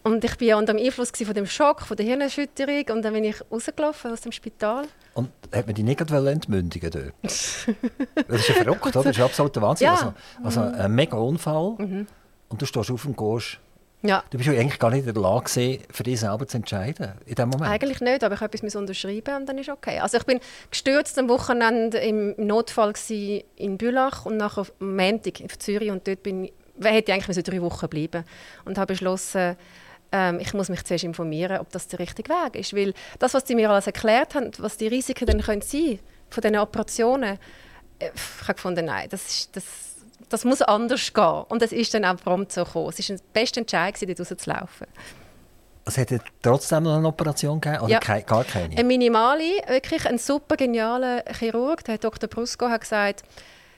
Und 0.03 0.25
ich 0.25 0.41
war 0.41 0.47
ja 0.47 0.57
unter 0.57 0.75
dem 0.75 0.85
Einfluss 0.85 1.11
von 1.11 1.35
dem 1.35 1.47
Schock, 1.47 1.83
von 1.83 1.97
der 1.97 2.05
Hirnerschütterung 2.05 2.85
und 2.91 3.03
dann 3.03 3.12
bin 3.12 3.25
ich 3.25 3.37
rausgelaufen 3.51 4.12
aus 4.12 4.21
dem 4.23 4.33
Spital. 4.33 4.87
Und 5.15 5.31
hat 5.55 5.67
man 5.67 5.75
die 5.75 5.83
nicht 5.83 6.01
entmündigen 6.01 6.91
dort? 6.91 7.15
das 7.23 7.67
ist 7.67 8.49
ja 8.49 8.55
verrückt, 8.55 8.97
oder? 8.97 9.05
Das 9.05 9.17
ist 9.17 9.23
absoluter 9.23 9.62
Wahnsinn. 9.62 9.87
Ja. 9.87 10.15
Also, 10.43 10.61
also 10.61 10.77
ein 10.77 10.93
mega 10.95 11.17
Unfall 11.17 11.75
mhm. 11.79 12.07
und 12.49 12.62
du 12.62 12.67
stehst 12.67 12.91
auf 12.91 13.05
und 13.05 13.17
gehst. 13.17 13.59
Ja. 14.05 14.25
Du 14.31 14.38
bist 14.38 14.51
ja 14.51 14.59
eigentlich 14.59 14.81
gar 14.81 14.91
nicht 14.91 15.07
in 15.07 15.15
der 15.15 15.23
Lage, 15.23 15.49
für 15.49 16.03
dich 16.03 16.19
selber 16.19 16.47
zu 16.49 16.57
entscheiden 16.57 17.12
in 17.25 17.37
dem 17.37 17.51
Moment. 17.51 17.71
Eigentlich 17.71 18.01
nicht, 18.01 18.25
aber 18.25 18.35
ich 18.35 18.41
habe 18.41 18.53
etwas 18.53 18.75
unterschreiben 18.75 19.37
und 19.37 19.49
dann 19.49 19.59
ist 19.59 19.69
okay. 19.69 20.01
Also 20.01 20.19
ich 20.19 20.25
bin 20.25 20.41
gestürzt 20.71 21.17
am 21.21 21.29
Wochenende 21.29 21.99
im 21.99 22.35
Notfall 22.37 22.95
in 23.09 23.79
Bülach 23.79 24.27
und 24.27 24.38
nachher 24.38 24.67
am 24.81 24.97
Montag 24.97 25.38
in 25.38 25.49
Zürich 25.51 25.91
und 25.91 26.09
dort 26.09 26.25
bin 26.25 26.47
ich, 26.47 26.53
hätte 26.83 27.12
ich 27.12 27.15
eigentlich 27.15 27.45
drei 27.45 27.62
Wochen 27.62 27.88
bleiben 27.88 28.25
und 28.65 28.77
habe 28.77 28.93
beschlossen, 28.93 29.57
ähm, 30.12 30.38
ich 30.40 30.55
muss 30.55 30.68
mich 30.68 30.85
zuerst 30.85 31.05
informieren, 31.05 31.59
ob 31.59 31.70
das 31.70 31.88
der 31.88 31.98
richtige 31.98 32.29
Weg 32.31 32.55
ist. 32.57 32.75
Weil 32.77 32.94
das, 33.18 33.35
was 33.35 33.46
sie 33.46 33.55
mir 33.55 33.70
alles 33.70 33.87
erklärt 33.87 34.35
haben, 34.35 34.51
was 34.59 34.77
die 34.77 34.87
Risiken 34.88 35.27
dann 35.27 35.40
können 35.42 35.62
sein 35.62 35.98
von 36.31 36.40
diesen 36.42 36.59
Operationen, 36.59 37.38
äh, 37.98 38.11
ich 38.14 38.42
habe 38.42 38.55
gefunden, 38.55 38.85
nein, 38.87 39.09
das, 39.11 39.27
ist, 39.29 39.57
das, 39.57 39.64
das 40.29 40.44
muss 40.44 40.62
anders 40.62 41.12
gehen. 41.12 41.44
Und 41.48 41.62
es 41.62 41.72
ist 41.72 41.92
dann 41.94 42.05
auch 42.05 42.16
prompt 42.16 42.53
so 42.53 42.64
gekommen. 42.64 42.92
Es 42.96 43.09
war 43.09 43.16
der 43.16 43.22
beste 43.33 43.61
Entscheid, 43.61 43.96
dort 44.01 44.20
rauszulaufen. 44.20 44.87
Es 45.85 45.96
hätte 45.96 46.20
trotzdem 46.42 46.85
noch 46.85 46.96
eine 46.96 47.09
Operation 47.09 47.61
gegeben 47.61 47.83
oder 47.83 47.92
Ja. 47.94 47.98
kei- 47.98 48.20
gar 48.22 48.44
keine? 48.44 48.70
Eine 48.72 48.85
minimale, 48.85 49.42
wirklich 49.66 50.07
ein 50.07 50.16
super 50.18 50.57
genialer 50.57 51.25
Chirurg, 51.38 51.83
der 51.85 51.98
Dr. 51.98 52.29
Brusco, 52.29 52.68
hat 52.68 52.83
gesagt, 52.83 53.25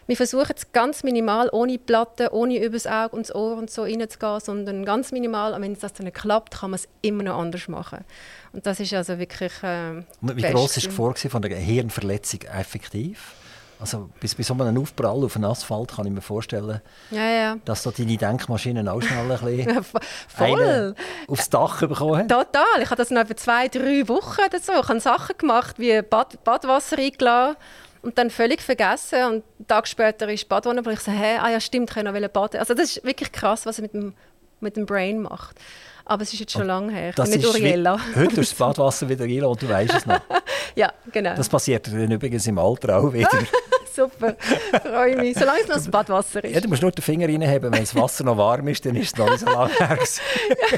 wir 0.07 0.17
versuchen 0.17 0.53
es 0.57 0.73
ganz 0.73 1.03
minimal, 1.03 1.49
ohne 1.53 1.79
Platte, 1.79 2.33
ohne 2.33 2.62
übers 2.62 2.87
Auge 2.87 3.17
und 3.17 3.29
das 3.29 3.35
Ohr 3.35 3.57
und 3.57 3.71
so 3.71 3.83
reinzugehen, 3.83 4.40
sondern 4.40 4.85
ganz 4.85 5.12
minimal. 5.12 5.55
Und 5.55 5.62
wenn 5.62 5.79
das 5.79 5.93
dann 5.93 6.05
nicht 6.05 6.17
klappt, 6.17 6.59
kann 6.59 6.71
man 6.71 6.79
es 6.79 6.88
immer 7.03 7.23
noch 7.23 7.38
anders 7.38 7.69
machen. 7.69 8.05
Und 8.53 8.67
das 8.67 8.81
ist 8.81 8.93
also 8.93 9.19
wirklich 9.19 9.53
äh, 9.62 10.03
Wie 10.21 10.43
gross 10.43 10.77
war 10.77 10.81
die. 10.83 10.87
Gefahr 10.88 11.31
von 11.31 11.45
einer 11.45 11.57
Hirnverletzung 11.57 12.40
effektiv? 12.43 13.35
Also 13.81 14.09
bis 14.21 14.35
bei 14.35 14.43
so 14.45 14.55
einem 14.55 14.81
Aufprall 14.81 15.25
auf 15.25 15.33
den 15.33 15.45
Asphalt 15.45 15.90
kann 15.97 16.07
ich 16.07 16.12
mir 16.12 16.21
vorstellen, 16.21 16.81
Ja, 17.11 17.29
ja. 17.29 17.57
dass 17.64 17.83
da 17.83 17.90
deine 17.90 18.17
Denkmaschinen 18.17 18.88
auch 18.88 19.03
schnell 19.03 19.31
ein 19.33 19.38
bisschen 19.67 19.85
Voll. 20.29 20.95
aufs 21.27 21.51
Dach 21.51 21.81
bekommen 21.81 22.19
haben. 22.19 22.29
Total. 22.29 22.64
Ich 22.81 22.87
habe 22.87 22.97
das 22.97 23.11
noch 23.11 23.23
etwa 23.23 23.37
zwei, 23.37 23.69
drei 23.69 24.09
Wochen 24.09 24.40
oder 24.47 24.61
so. 24.61 24.73
Ich 24.81 24.88
habe 24.88 25.01
Sachen 25.01 25.37
gemacht, 25.37 25.79
wie 25.79 26.01
Bad, 26.03 26.43
Badwasser 26.45 26.99
eingeladen 26.99 27.57
und 28.05 28.19
dann 28.19 28.31
völlig 28.31 28.61
vergessen. 28.61 29.23
Und 29.25 29.45
einen 29.59 29.67
Tag 29.67 29.88
später 29.88 30.29
ist 30.29 30.49
Badwanne, 30.49 30.85
wo 30.85 30.90
ich 30.90 31.01
so, 31.01 31.11
hä, 31.11 31.38
ah 31.38 31.51
ja 31.51 31.61
stimmt, 31.61 31.90
ich 31.97 32.05
noch 32.05 32.29
baden. 32.29 32.61
Also 32.61 32.75
das 32.75 32.97
ist 32.97 33.05
wirklich 33.05 33.33
krass, 33.33 33.67
was 33.67 33.79
er 33.79 33.83
mit 33.83 33.95
dem, 33.95 34.14
mit 34.61 34.77
dem 34.77 34.87
Brain 34.87 35.23
macht. 35.23 35.59
Aber 36.07 36.23
es 36.23 36.33
ist 36.33 36.40
jetzt 36.40 36.53
schon 36.53 36.67
lange 36.67 36.93
her. 36.93 37.14
Ist 37.17 37.43
wie- 37.43 37.47
Uriella. 37.47 37.99
Heute 38.14 38.35
durch 38.35 38.51
das 38.51 38.55
Badwasser 38.59 39.09
wieder 39.09 39.25
rein 39.25 39.45
und 39.45 39.62
du 39.62 39.69
weißt 39.69 39.95
es 39.95 40.07
noch. 40.07 40.21
Ja, 40.77 40.93
genau. 41.12 41.37
Das 41.37 41.49
passiert 41.49 41.87
dann 41.87 42.11
übrigens 42.11 42.49
im 42.49 42.59
Alter 42.59 42.99
auch 42.99 43.12
wieder. 43.12 43.29
Super. 43.95 44.35
Freue 44.83 45.17
mich. 45.17 45.38
Solange 45.38 45.61
es 45.61 45.69
noch 45.69 45.77
das 45.77 45.88
Badwasser 45.88 46.45
Ja, 46.45 46.57
ist. 46.57 46.64
du 46.64 46.69
musst 46.69 46.83
nur 46.83 46.90
den 46.90 47.01
Finger 47.01 47.29
reinheben, 47.29 47.73
wenn 47.73 47.81
das 47.81 47.95
Wasser 47.95 48.25
noch 48.25 48.37
warm 48.37 48.67
ist, 48.67 48.85
dann 48.85 48.97
ist 48.97 49.12
es 49.12 49.17
noch 49.17 49.31
nicht 49.31 49.38
so 49.38 49.47
lange 49.47 49.73
her. 49.73 49.99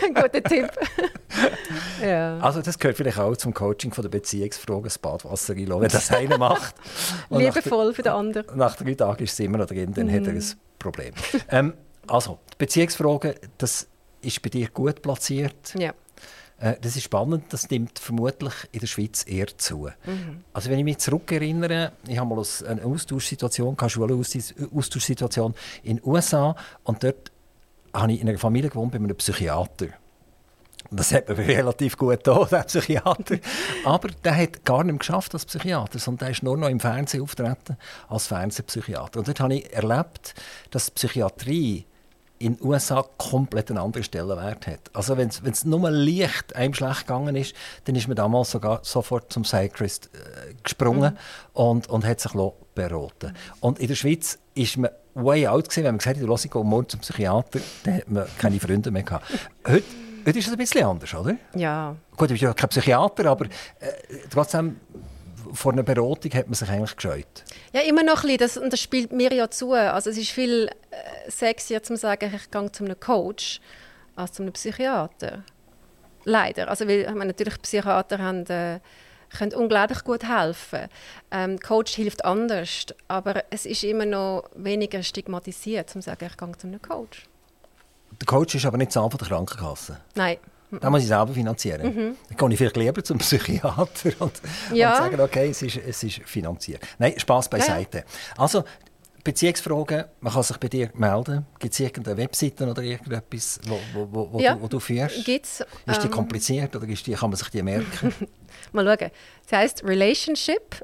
guter 0.09 0.43
Tipp. 0.43 0.69
ja. 2.03 2.39
Also 2.41 2.61
das 2.61 2.79
gehört 2.79 2.97
vielleicht 2.99 3.19
auch 3.19 3.35
zum 3.37 3.55
Coaching 3.55 3.93
von 3.93 4.03
der 4.03 4.11
Beziehungsfrage, 4.11 4.83
das 4.85 4.99
Badwasser 4.99 5.55
reinlassen. 5.55 5.81
Wenn 5.83 5.89
das 5.89 6.11
einer 6.11 6.37
macht 6.39 6.75
und 7.31 7.41
Liebevoll 7.41 7.95
für 7.95 8.03
den 8.03 8.13
anderen. 8.13 8.47
nach 8.59 8.77
drei 8.77 8.95
Tagen 8.95 9.25
ist 9.25 9.33
es 9.33 9.41
immer 9.41 9.59
noch 9.59 9.67
drin, 9.67 9.95
dann 9.95 10.13
hat 10.13 10.27
er 10.27 10.33
ein 10.35 10.45
Problem. 10.79 11.15
Ähm, 11.51 11.73
also, 12.09 12.39
die 12.53 12.57
Beziehungsfrage, 12.59 13.37
das 13.57 13.87
ist 14.27 14.43
bei 14.43 14.51
dir 14.51 14.69
gut 14.69 15.03
platziert. 15.03 15.75
Ja. 15.79 15.95
Äh, 16.59 16.75
das 16.81 16.97
ist 16.97 17.05
spannend, 17.05 17.45
das 17.51 17.71
nimmt 17.71 17.99
vermutlich 17.99 18.55
in 18.73 18.81
der 18.81 18.87
Schweiz 18.87 19.25
eher 19.27 19.57
zu. 19.59 19.89
Also 20.53 20.71
wenn 20.71 20.79
ich 20.79 20.85
mich 20.85 20.99
zurückerinnere, 20.99 21.93
ich 22.09 22.19
habe 22.19 22.35
mal 22.35 22.45
eine 22.67 22.85
Austauschsituation, 22.85 23.77
keine 23.77 23.91
Schulaustauschsituation 23.91 25.55
in 25.83 25.97
den 25.97 26.07
USA 26.07 26.57
und 26.85 27.03
dort 27.03 27.31
habe 27.93 28.13
ich 28.13 28.21
in 28.21 28.29
einer 28.29 28.39
Familie 28.39 28.71
gewohnt 28.71 28.93
bei 28.93 28.99
einem 28.99 29.17
Psychiater. 29.17 29.89
Das 30.91 31.13
hat 31.13 31.29
mir 31.29 31.39
relativ 31.49 31.97
gut 31.97 32.25
getan, 32.25 32.47
der 32.51 32.63
Psychiater. 32.63 33.39
Aber 33.85 34.09
der 34.09 34.37
hat 34.37 34.65
gar 34.65 34.85
nicht 34.85 35.01
geschafft 35.01 35.35
als 35.35 35.45
Psychiater, 35.45 35.99
sondern 35.99 36.27
der 36.27 36.31
ist 36.31 36.43
nur 36.43 36.57
noch 36.57 36.69
im 36.69 36.81
Fernsehen 36.81 37.23
auftreten 37.23 37.77
als 38.09 38.29
Fernsehpsychiater. 38.29 39.19
Und 39.19 39.29
dort 39.29 39.41
habe 39.41 39.55
ich 39.57 39.73
erlebt, 39.73 40.35
dass 40.71 40.87
die 40.87 40.93
Psychiatrie 40.93 41.87
in 42.39 42.57
den 42.57 42.67
USA 42.67 43.05
komplett 43.17 43.71
einen 43.71 43.79
anderen 43.79 44.05
Stellenwert 44.05 44.67
hat. 44.67 44.91
Also 44.93 45.17
wenn 45.17 45.29
es 45.29 45.65
nur 45.65 45.91
leicht 45.91 46.55
einem 46.55 46.75
schlecht 46.75 47.07
gegangen 47.07 47.37
ist, 47.37 47.55
dann 47.85 47.97
ist 47.97 48.09
man 48.09 48.17
damals 48.17 48.51
sogar 48.51 48.81
sofort 48.83 49.33
zum 49.33 49.43
Psychiatrist 49.43 50.11
äh, 50.13 50.55
gesprungen 50.63 51.17
und, 51.53 51.89
und 51.89 52.05
hat 52.05 52.21
sich 52.21 52.33
beraten. 52.75 53.35
Und 53.61 53.79
in 53.79 53.89
der 53.89 53.95
Schweiz 53.95 54.39
ist 54.55 54.77
man 54.77 54.91
way 55.15 55.47
out 55.47 55.65
gewesen, 55.65 55.85
wenn 55.85 55.95
man 55.95 55.99
gesagt 55.99 56.19
hat, 56.19 56.29
«Lass, 56.29 56.45
ich 56.45 56.51
gehe 56.51 56.65
morgen 56.65 56.89
zum 56.89 57.01
Psychiater, 57.01 57.61
dann 57.85 57.95
hat 57.95 58.11
man 58.11 58.27
keine 58.39 58.61
Freunde 58.61 58.91
mehr 58.91 59.03
gehabt. 59.03 59.25
Heute, 59.67 59.85
heute 60.27 60.39
ist 60.39 60.47
es 60.47 60.53
ein 60.53 60.59
bisschen 60.59 60.85
anders, 60.85 61.15
oder? 61.15 61.37
Ja. 61.55 61.97
Gut, 62.17 62.29
du 62.29 62.35
bist 62.35 62.43
ja 62.43 62.53
kein 62.53 62.69
Psychiater, 62.69 63.27
aber 63.27 63.47
äh, 63.47 63.91
trotzdem, 64.31 64.77
vor 65.53 65.73
einer 65.73 65.83
Beratung 65.83 66.33
hat 66.33 66.47
man 66.47 66.55
sich 66.55 66.69
eigentlich 66.69 66.97
gescheut. 66.97 67.45
Ja, 67.73 67.81
immer 67.83 68.03
noch 68.03 68.25
ein 68.25 68.37
bisschen. 68.37 68.39
Das, 68.39 68.57
und 68.57 68.73
das 68.73 68.81
spielt 68.81 69.13
mir 69.13 69.33
ja 69.33 69.51
zu. 69.51 69.73
Also 69.73 70.11
es 70.11 70.19
ist 70.19 70.31
viel 70.31 70.69
äh, 70.91 71.31
sexier 71.31 71.83
zu 71.83 71.97
sagen, 71.97 72.33
ich 72.35 72.51
gehe 72.51 72.73
zu 72.73 72.85
einem 72.85 72.99
Coach 72.99 73.61
als 74.15 74.33
zu 74.33 74.43
einem 74.43 74.53
Psychiater. 74.53 75.45
Leider. 76.25 76.69
Also 76.69 76.89
weil, 76.89 77.05
meine, 77.13 77.27
natürlich 77.27 77.61
Psychiater 77.63 78.19
haben, 78.19 78.47
äh, 78.47 78.81
können 79.37 79.55
unglaublich 79.55 80.05
gut 80.05 80.25
helfen. 80.29 80.89
Ähm, 81.31 81.59
Coach 81.59 81.95
hilft 81.95 82.25
anders, 82.25 82.87
aber 83.09 83.45
es 83.51 83.67
ist 83.67 83.85
immer 83.85 84.07
noch 84.07 84.45
weniger 84.55 85.03
stigmatisiert, 85.03 85.91
zu 85.91 86.01
sagen, 86.01 86.27
ich 86.31 86.37
gehe 86.37 86.57
zu 86.57 86.67
einem 86.67 86.83
Coach. 86.83 87.27
Der 88.21 88.27
Coach 88.27 88.55
ist 88.55 88.65
aber 88.65 88.79
nicht 88.79 88.93
Zahn 88.93 89.11
von 89.11 89.19
der 89.19 89.29
Krankenkasse. 89.29 90.01
Nein. 90.15 90.39
Den 90.71 90.91
muss 90.91 91.03
ich 91.03 91.09
selber 91.09 91.33
finanzieren. 91.33 91.83
Dann 92.29 92.37
gehe 92.37 92.51
ich 92.51 92.59
vielleicht 92.59 92.77
lieber 92.77 93.03
zum 93.05 93.19
Psychiater 93.19 94.11
und, 94.19 94.33
Ja. 94.73 94.91
und 94.91 94.97
sagen, 94.97 95.21
okay, 95.21 95.51
es 95.51 95.63
ist, 95.63 95.77
es 95.77 96.03
ist 96.03 96.21
finanziert. 96.25 96.83
Nein, 96.99 97.15
Spaß 97.19 97.49
beiseite. 97.49 98.05
Also, 98.37 98.65
Beziehungsfragen, 99.23 100.05
man 100.21 100.33
kann 100.33 100.43
sich 100.45 100.57
bei 100.59 100.69
dir 100.69 100.91
melden. 100.95 101.45
Gibt 101.59 101.75
es 101.75 101.81
irgendeine 101.81 102.17
Webseite 102.17 102.65
oder 102.71 102.81
irgendetwas, 102.83 103.59
wo, 103.67 103.79
wo, 103.93 104.09
wo, 104.13 104.33
wo, 104.35 104.39
Ja. 104.41 104.55
du, 104.55 104.63
wo 104.63 104.69
du 104.69 104.79
führst? 104.79 105.25
Gibt's, 105.25 105.65
Ist 105.85 106.03
die 106.03 106.07
ähm, 106.07 106.13
kompliziert 106.13 106.77
oder 106.77 106.87
ist 106.87 107.05
die, 107.07 107.13
kann 107.15 107.31
man 107.31 107.37
sich 107.37 107.49
die 107.49 107.61
merken? 107.63 108.15
Mal 108.73 108.85
schauen. 108.85 109.11
Das 109.49 109.59
heisst 109.59 109.83
Relationship 109.85 110.81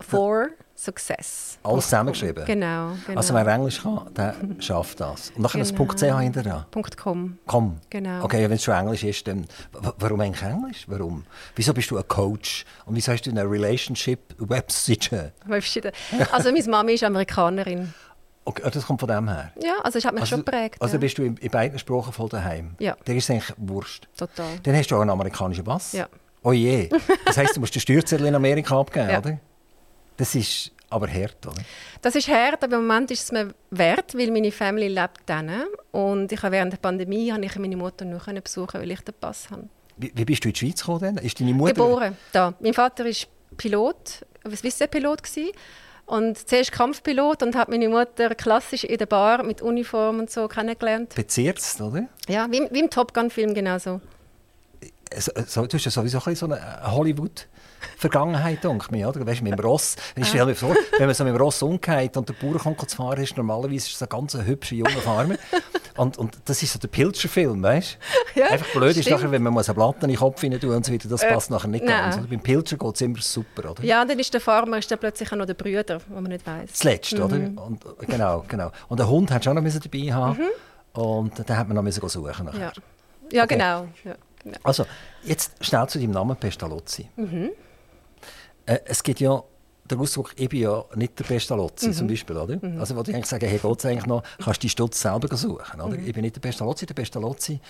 for 0.00 0.48
Success. 0.76 1.58
Alles 1.62 1.84
zusammengeschrieben? 1.84 2.44
Genau. 2.44 2.92
genau. 3.06 3.16
Also 3.18 3.32
wer 3.34 3.46
Englisch 3.46 3.80
kann, 3.82 4.00
der 4.14 4.34
schafft 4.58 5.00
das. 5.00 5.30
Und 5.30 5.42
nachher 5.42 5.62
Genau. 5.62 5.84
das 5.86 6.00
.ch 6.00 6.20
hinter 6.20 6.42
dran. 6.42 6.64
.com. 6.96 7.38
Komm. 7.46 7.78
Genau. 7.90 8.24
Okay, 8.24 8.42
wenn 8.44 8.52
es 8.52 8.62
schon 8.64 8.74
Englisch 8.74 9.04
ist, 9.04 9.26
dann 9.28 9.46
warum 9.98 10.20
eigentlich 10.20 10.42
Englisch? 10.42 10.84
Warum? 10.88 11.24
Wieso 11.54 11.72
bist 11.72 11.90
du 11.90 11.96
ein 11.96 12.06
Coach? 12.08 12.64
Und 12.86 12.96
wieso 12.96 13.12
hast 13.12 13.22
du 13.22 13.30
eine 13.30 13.44
Relationship-Website? 13.48 15.32
Verschieden. 15.46 15.92
Also 16.32 16.50
meine 16.52 16.68
Mami 16.68 16.92
ist 16.94 17.04
Amerikanerin. 17.04 17.92
Okay, 18.46 18.62
ah, 18.66 18.70
das 18.70 18.84
kommt 18.84 19.00
von 19.00 19.08
dem 19.08 19.26
her. 19.28 19.52
Ja, 19.62 19.76
also 19.82 19.98
das 19.98 20.04
hat 20.04 20.12
mich 20.12 20.20
Also, 20.22 20.36
schon 20.36 20.44
geprägt. 20.44 20.76
also 20.82 20.94
ja. 20.94 21.00
bist 21.00 21.16
du 21.16 21.22
in, 21.22 21.36
in 21.38 21.50
beiden 21.50 21.78
Sprachen 21.78 22.12
voll 22.12 22.28
daheim. 22.28 22.74
Ja. 22.78 22.94
Der 23.06 23.16
ist 23.16 23.30
eigentlich 23.30 23.54
Wurscht. 23.56 24.06
Total. 24.18 24.46
Dann 24.62 24.76
hast 24.76 24.88
du 24.90 24.96
auch 24.96 25.00
einen 25.00 25.08
amerikanischen 25.10 25.64
Pass. 25.64 25.92
Ja. 25.92 26.08
Oh 26.42 26.52
je. 26.52 26.90
Das 27.24 27.38
heisst, 27.38 27.56
du 27.56 27.60
musst 27.60 27.74
den 27.74 27.80
Steuerzettel 27.80 28.26
in 28.26 28.34
Amerika 28.34 28.78
abgeben, 28.78 29.08
Ja. 29.08 29.18
oder? 29.20 29.38
Das 30.16 30.34
ist 30.34 30.70
aber 30.90 31.08
hart, 31.08 31.46
oder? 31.46 31.62
Das 32.02 32.14
ist 32.14 32.28
hart, 32.28 32.62
aber 32.62 32.76
im 32.76 32.86
Moment 32.86 33.10
ist 33.10 33.24
es 33.24 33.32
mir 33.32 33.52
wert, 33.70 34.14
weil 34.16 34.30
meine 34.30 34.52
Familie 34.52 34.88
lebt 34.88 35.22
dann. 35.26 35.50
Und 35.90 36.30
ich 36.30 36.42
habe 36.42 36.52
während 36.52 36.72
der 36.72 36.78
Pandemie 36.78 37.32
habe 37.32 37.44
ich 37.44 37.56
meine 37.56 37.76
Mutter 37.76 38.04
nur 38.04 38.20
besuchen, 38.20 38.80
weil 38.80 38.90
ich 38.90 39.00
den 39.00 39.14
Pass 39.18 39.50
habe. 39.50 39.68
Wie, 39.96 40.12
wie 40.14 40.24
bist 40.24 40.44
du 40.44 40.48
in 40.48 40.54
die 40.54 40.58
Schweiz 40.60 40.80
gekommen? 40.80 41.16
Denn? 41.16 41.18
Ist 41.18 41.40
deine 41.40 41.54
Mutter... 41.54 41.74
Geboren, 41.74 42.16
da. 42.32 42.54
Mein 42.60 42.74
Vater 42.74 43.06
ist 43.06 43.28
Pilot, 43.56 44.24
Swissair-Pilot 44.52 45.22
und 46.06 46.48
zuerst 46.48 46.72
Kampfpilot 46.72 47.42
und 47.42 47.56
hat 47.56 47.68
meine 47.68 47.88
Mutter 47.88 48.34
klassisch 48.34 48.84
in 48.84 48.98
der 48.98 49.06
Bar 49.06 49.42
mit 49.42 49.62
Uniform 49.62 50.20
und 50.20 50.30
so 50.30 50.48
kennengelernt. 50.48 51.14
Bezirzt, 51.14 51.80
oder? 51.80 52.08
Ja, 52.28 52.46
wie, 52.50 52.68
wie 52.70 52.80
im 52.80 52.90
Top 52.90 53.14
Gun-Film 53.14 53.54
genauso. 53.54 54.00
so, 55.16 55.32
so, 55.46 55.66
du 55.66 55.76
hast 55.76 55.84
ja 55.84 55.90
sowieso 55.90 56.20
ein 56.24 56.36
so 56.36 56.46
eine 56.46 56.82
Hollywood-Vergangenheit, 57.84 58.64
denke 58.64 58.96
ich, 58.96 59.06
oder? 59.06 59.26
Weißt, 59.26 59.42
mit 59.42 59.52
dem 59.52 59.60
Ross. 59.64 59.96
Ich 60.16 60.26
stelle 60.28 60.46
mir 60.46 60.54
vor, 60.54 60.74
wenn 60.98 61.06
man 61.06 61.14
so 61.14 61.24
mit 61.24 61.34
dem 61.34 61.40
Ross 61.40 61.62
umgeht 61.62 62.16
und 62.16 62.28
der 62.28 62.34
Bauer 62.34 62.58
kommt 62.58 62.88
zu 62.90 62.96
fahren, 62.96 63.22
ist 63.22 63.36
normalerweise 63.36 63.76
ist 63.76 63.94
es 63.94 64.02
ein 64.02 64.08
ganz 64.08 64.34
hübscher 64.36 64.74
junger 64.76 64.90
Farmer. 65.02 65.36
und, 65.96 66.18
und 66.18 66.36
das 66.44 66.62
ist 66.62 66.72
so 66.72 66.78
der 66.78 66.88
Pilcher-Film, 66.88 67.62
weißt 67.62 67.98
du? 68.34 68.40
Ja, 68.40 68.46
Einfach 68.50 68.66
blöd 68.72 68.96
ist 68.96 69.02
stimmt. 69.02 69.18
nachher, 69.20 69.30
wenn 69.32 69.42
man 69.42 69.52
muss 69.52 69.68
eine 69.68 69.74
Platte 69.76 69.98
in 70.02 70.08
den 70.08 70.16
Kopf 70.18 70.42
rein 70.42 70.58
tun 70.60 70.70
und 70.70 70.84
so 70.86 70.92
weiter, 70.92 71.08
das 71.08 71.22
Äh, 71.22 71.32
passt 71.32 71.50
nachher 71.50 71.68
nicht 71.68 71.84
nein. 71.84 71.96
ganz. 72.10 72.16
Oder? 72.18 72.26
Beim 72.26 72.40
Pilcher 72.40 72.76
geht 72.76 72.94
es 72.94 73.00
immer 73.00 73.20
super, 73.20 73.70
oder? 73.70 73.84
Ja, 73.84 74.02
und 74.02 74.10
dann 74.10 74.18
ist 74.18 74.32
der 74.34 74.40
Farmer 74.40 74.78
ist 74.78 74.90
dann 74.90 74.98
plötzlich 74.98 75.30
auch 75.32 75.36
noch 75.36 75.46
der 75.46 75.54
Brüder, 75.54 76.00
wo 76.08 76.14
man 76.20 76.30
nicht 76.30 76.46
weiß. 76.46 76.72
Zuletzt, 76.72 77.12
oder? 77.14 77.36
Und, 77.36 77.80
genau, 78.08 78.44
genau. 78.48 78.70
Und 78.88 78.98
der 79.00 79.08
Hund 79.08 79.30
hat 79.30 79.44
schon 79.44 79.54
noch 79.54 79.62
dabei 79.62 80.12
haben 80.12 80.38
und 80.94 81.48
den 81.48 81.56
hat 81.56 81.68
man 81.68 81.76
noch 81.76 81.82
müssen 81.82 82.06
suchen 82.08 82.44
nachher. 82.46 82.52
Mhm. 82.54 82.60
Ja, 82.60 82.72
ja 83.32 83.44
Okay. 83.44 83.54
genau. 83.54 83.86
Ja, 84.04 84.14
genau. 84.42 84.58
Also, 84.62 84.84
jetzt 85.22 85.52
schnell 85.64 85.86
zu 85.88 85.98
deinem 85.98 86.10
Namen 86.12 86.36
Pestalozzi. 86.36 87.08
Äh, 88.66 88.78
es 88.86 89.02
gibt 89.02 89.20
ja 89.20 89.42
den 89.90 89.98
Ausdruck, 89.98 90.32
ich 90.36 90.48
bin 90.48 90.60
ja 90.62 90.82
nicht 90.94 91.18
der 91.18 91.24
Pestalozzi, 91.24 91.92
zum 91.92 92.06
Beispiel, 92.06 92.36
oder? 92.36 92.58
Also, 92.78 92.96
wo 92.96 93.02
die 93.02 93.14
eigentlich 93.14 93.26
sagen, 93.26 93.46
hey, 93.46 93.58
geht's 93.58 93.84
eigentlich 93.84 94.06
noch, 94.06 94.22
kannst 94.42 94.62
du 94.62 94.66
die 94.66 94.70
Stutz 94.70 95.00
selber 95.00 95.36
suchen, 95.36 95.80
oder? 95.80 95.98
Ich 95.98 96.14
bin 96.14 96.22
nicht 96.22 96.36
der 96.36 96.40
Pestalozzi, 96.40 96.86
der 96.86 96.94
Pestalozzi 96.94 97.60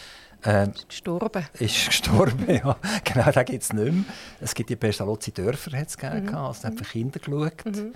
äh, 0.42 0.68
Gestorben. 0.86 1.44
ist 1.58 1.86
gestorben, 1.86 2.48
ja. 2.48 2.76
Genau, 3.02 3.30
den 3.30 3.44
gibt 3.46 3.62
es 3.64 3.72
nicht 3.72 3.92
mehr. 3.92 4.04
Es 4.40 4.54
gibt 4.54 4.70
die 4.70 4.76
Pestalozzi-Dörfer, 4.76 5.76
hat 5.76 5.88
es 5.88 5.98
gegeben, 5.98 6.34
also 6.34 6.62
der 6.62 6.70
hat 6.70 6.78
für 6.78 6.84
Kinder 6.84 7.18
geschaut. 7.18 7.92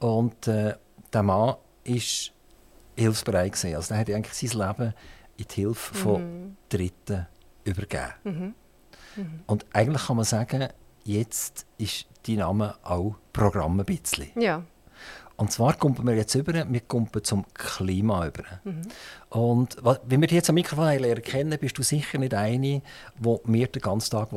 Und 0.00 0.48
äh, 0.48 0.74
der 1.12 1.22
Mann 1.22 1.54
war 1.54 1.58
hilfsbereit 2.96 3.52
gewesen. 3.52 3.76
Also 3.76 3.88
der 3.88 3.98
hat 3.98 4.10
eigentlich 4.10 4.50
sein 4.50 4.66
Leben 4.66 4.94
in 5.36 5.44
die 5.48 5.54
Hilfe 5.54 5.94
von 5.94 6.56
Dritten 6.68 7.26
übergeben. 7.64 8.12
Mhm. 8.24 8.54
Mhm. 9.14 9.40
Und 9.46 9.66
eigentlich 9.72 10.06
kann 10.06 10.16
man 10.16 10.24
sagen, 10.24 10.68
jetzt 11.04 11.66
ist 11.78 12.06
dein 12.26 12.36
Name 12.36 12.74
auch 12.82 13.16
Programm 13.32 13.80
ein 13.80 13.86
bisschen. 13.86 14.28
Ja. 14.40 14.62
Und 15.36 15.50
zwar 15.50 15.74
kommen 15.74 16.06
wir 16.06 16.14
jetzt 16.14 16.34
über, 16.34 16.52
wir 16.52 16.80
kommen 16.80 17.08
zum 17.22 17.44
Klima 17.54 18.26
über. 18.26 18.44
Mhm. 18.64 18.82
Und 19.30 19.76
wenn 20.04 20.20
wir 20.20 20.28
dich 20.28 20.36
jetzt 20.36 20.50
am 20.50 20.54
Mikrofon 20.54 20.98
lernen 20.98 21.22
kennen, 21.22 21.58
bist 21.58 21.76
du 21.78 21.82
sicher 21.82 22.18
nicht 22.18 22.34
eine, 22.34 22.82
die 23.18 23.36
mir 23.44 23.66
den 23.66 23.82
ganzen 23.82 24.10
Tag 24.10 24.28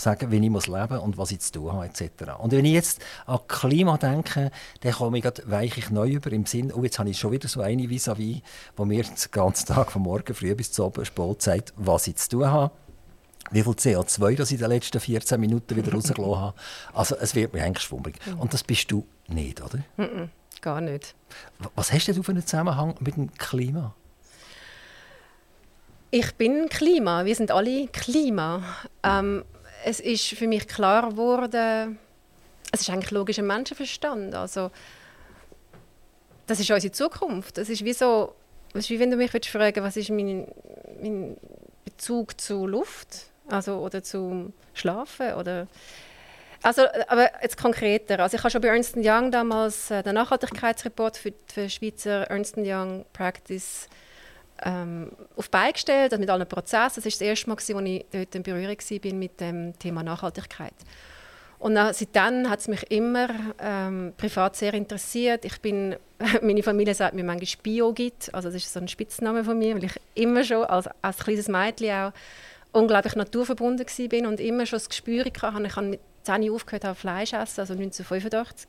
sagen 0.00 0.30
wie 0.30 0.38
ich 0.38 0.50
muss 0.50 0.68
leben 0.68 1.00
und 1.00 1.18
was 1.18 1.32
ich 1.32 1.40
zu 1.40 1.52
tun 1.52 1.72
habe, 1.72 1.86
etc. 1.86 2.38
Und 2.38 2.52
wenn 2.52 2.64
ich 2.64 2.72
jetzt 2.72 3.02
an 3.26 3.40
Klima 3.48 3.98
denke, 3.98 4.50
dann 4.80 4.92
komme 4.92 5.18
ich 5.18 5.24
weiche 5.44 5.92
neu 5.92 6.12
über 6.12 6.32
im 6.32 6.46
Sinn, 6.46 6.72
oh, 6.72 6.82
jetzt 6.82 6.98
habe 6.98 7.10
ich 7.10 7.18
schon 7.18 7.32
wieder 7.32 7.48
so 7.48 7.60
eine 7.60 7.82
vis-à-vis, 7.82 8.42
wo 8.76 8.84
mir 8.84 9.02
den 9.02 9.14
ganzen 9.32 9.66
Tag 9.66 9.90
von 9.90 10.02
morgen 10.02 10.34
früh 10.34 10.54
bis 10.54 10.70
zu 10.72 10.84
oben 10.84 11.04
spät 11.04 11.42
sagt, 11.42 11.74
was 11.76 12.06
ich 12.06 12.16
zu 12.16 12.28
tun 12.28 12.46
habe 12.46 12.70
wie 13.50 13.62
viel 13.62 13.72
CO2 13.72 14.36
das 14.36 14.50
ich 14.50 14.54
in 14.54 14.60
den 14.60 14.70
letzten 14.70 15.00
14 15.00 15.40
Minuten 15.40 15.76
wieder 15.76 15.92
rausgelassen 15.92 16.40
habe. 16.40 16.54
Also 16.92 17.16
es 17.16 17.34
wird 17.34 17.52
mir 17.52 17.64
eigentlich 17.64 17.84
schwummrig. 17.84 18.16
Mhm. 18.26 18.40
Und 18.40 18.54
das 18.54 18.64
bist 18.64 18.90
du 18.90 19.06
nicht, 19.28 19.60
oder? 19.60 19.78
Mhm, 19.96 20.30
gar 20.60 20.80
nicht. 20.80 21.14
Was 21.74 21.92
hast 21.92 22.08
du 22.08 22.22
für 22.22 22.32
einen 22.32 22.46
Zusammenhang 22.46 22.94
mit 23.00 23.16
dem 23.16 23.32
Klima? 23.34 23.94
Ich 26.10 26.34
bin 26.36 26.68
Klima. 26.68 27.24
Wir 27.24 27.34
sind 27.34 27.50
alle 27.50 27.86
Klima. 27.88 28.62
Ähm, 29.02 29.44
es 29.84 30.00
ist 30.00 30.26
für 30.28 30.46
mich 30.46 30.66
klar 30.66 31.10
geworden, 31.10 31.98
es 32.72 32.80
ist 32.82 32.90
eigentlich 32.90 33.10
logischer 33.10 33.42
Menschenverstand. 33.42 34.34
Also, 34.34 34.70
das 36.46 36.60
ist 36.60 36.70
unsere 36.70 36.92
Zukunft. 36.92 37.58
Das 37.58 37.68
ist 37.68 37.84
wie 37.84 37.92
so, 37.92 38.34
es 38.72 38.80
ist 38.80 38.90
wie 38.90 39.00
wenn 39.00 39.10
du 39.10 39.16
mich 39.16 39.30
fragen 39.30 39.82
was 39.82 39.96
ist 39.96 40.10
mein, 40.10 40.46
mein 41.00 41.36
Bezug 41.84 42.40
zu 42.40 42.66
Luft 42.66 43.30
also, 43.48 43.78
oder 43.78 44.02
zum 44.02 44.52
Schlafen 44.74 45.34
oder 45.34 45.66
also, 46.62 46.82
aber 47.06 47.30
jetzt 47.40 47.56
konkreter. 47.56 48.18
Also 48.18 48.36
ich 48.36 48.42
habe 48.42 48.50
schon 48.50 48.60
bei 48.60 48.68
Ernst 48.68 48.96
Young 48.96 49.30
damals 49.30 49.90
äh, 49.90 50.02
den 50.02 50.14
Nachhaltigkeitsreport 50.14 51.16
für 51.16 51.30
die 51.30 51.70
Schweizer 51.70 52.28
Ernst 52.30 52.56
Young 52.56 53.04
Practice 53.12 53.88
ähm, 54.64 55.12
auf 55.36 55.50
beigestellt, 55.50 56.12
also 56.12 56.20
mit 56.20 56.30
allen 56.30 56.48
Prozessen. 56.48 56.96
Das 56.96 57.04
war 57.04 57.10
das 57.10 57.20
erste 57.20 57.48
Mal, 57.48 57.56
als 57.56 57.68
ich 57.68 58.06
dort 58.10 58.34
in 58.34 58.42
Berührung 58.42 58.76
war 58.76 59.12
mit 59.14 59.40
dem 59.40 59.78
Thema 59.78 60.02
Nachhaltigkeit. 60.02 60.74
Und 61.60 61.74
dann, 61.74 61.92
seitdem 61.92 62.48
hat 62.48 62.60
es 62.60 62.68
mich 62.68 62.88
immer 62.90 63.28
ähm, 63.60 64.12
privat 64.16 64.56
sehr 64.56 64.74
interessiert. 64.74 65.44
Ich 65.44 65.60
bin, 65.60 65.96
meine 66.42 66.62
Familie 66.62 66.94
sagt 66.94 67.14
mir 67.14 67.24
manchmal 67.24 67.62
Bio-Git, 67.62 68.32
also 68.32 68.48
das 68.48 68.56
ist 68.56 68.72
so 68.72 68.80
ein 68.80 68.88
Spitzname 68.88 69.44
von 69.44 69.58
mir, 69.58 69.74
weil 69.74 69.84
ich 69.84 70.00
immer 70.14 70.44
schon 70.44 70.64
als, 70.64 70.88
als 71.02 71.18
kleines 71.18 71.48
Mädchen 71.48 71.92
auch 71.92 72.12
unglaublich 72.72 73.14
naturverbunden 73.16 73.86
bin 74.08 74.26
und 74.26 74.40
immer 74.40 74.66
schon 74.66 74.78
das 74.78 74.88
Gespür 74.88 75.24
hatte. 75.24 75.66
Ich 75.66 75.76
habe 75.76 75.86
mit 75.86 76.00
10 76.24 76.50
aufgehört, 76.50 76.84
habe 76.84 76.94
Fleisch 76.94 77.32
essen, 77.32 77.60
also 77.60 77.74
1985. 77.74 78.68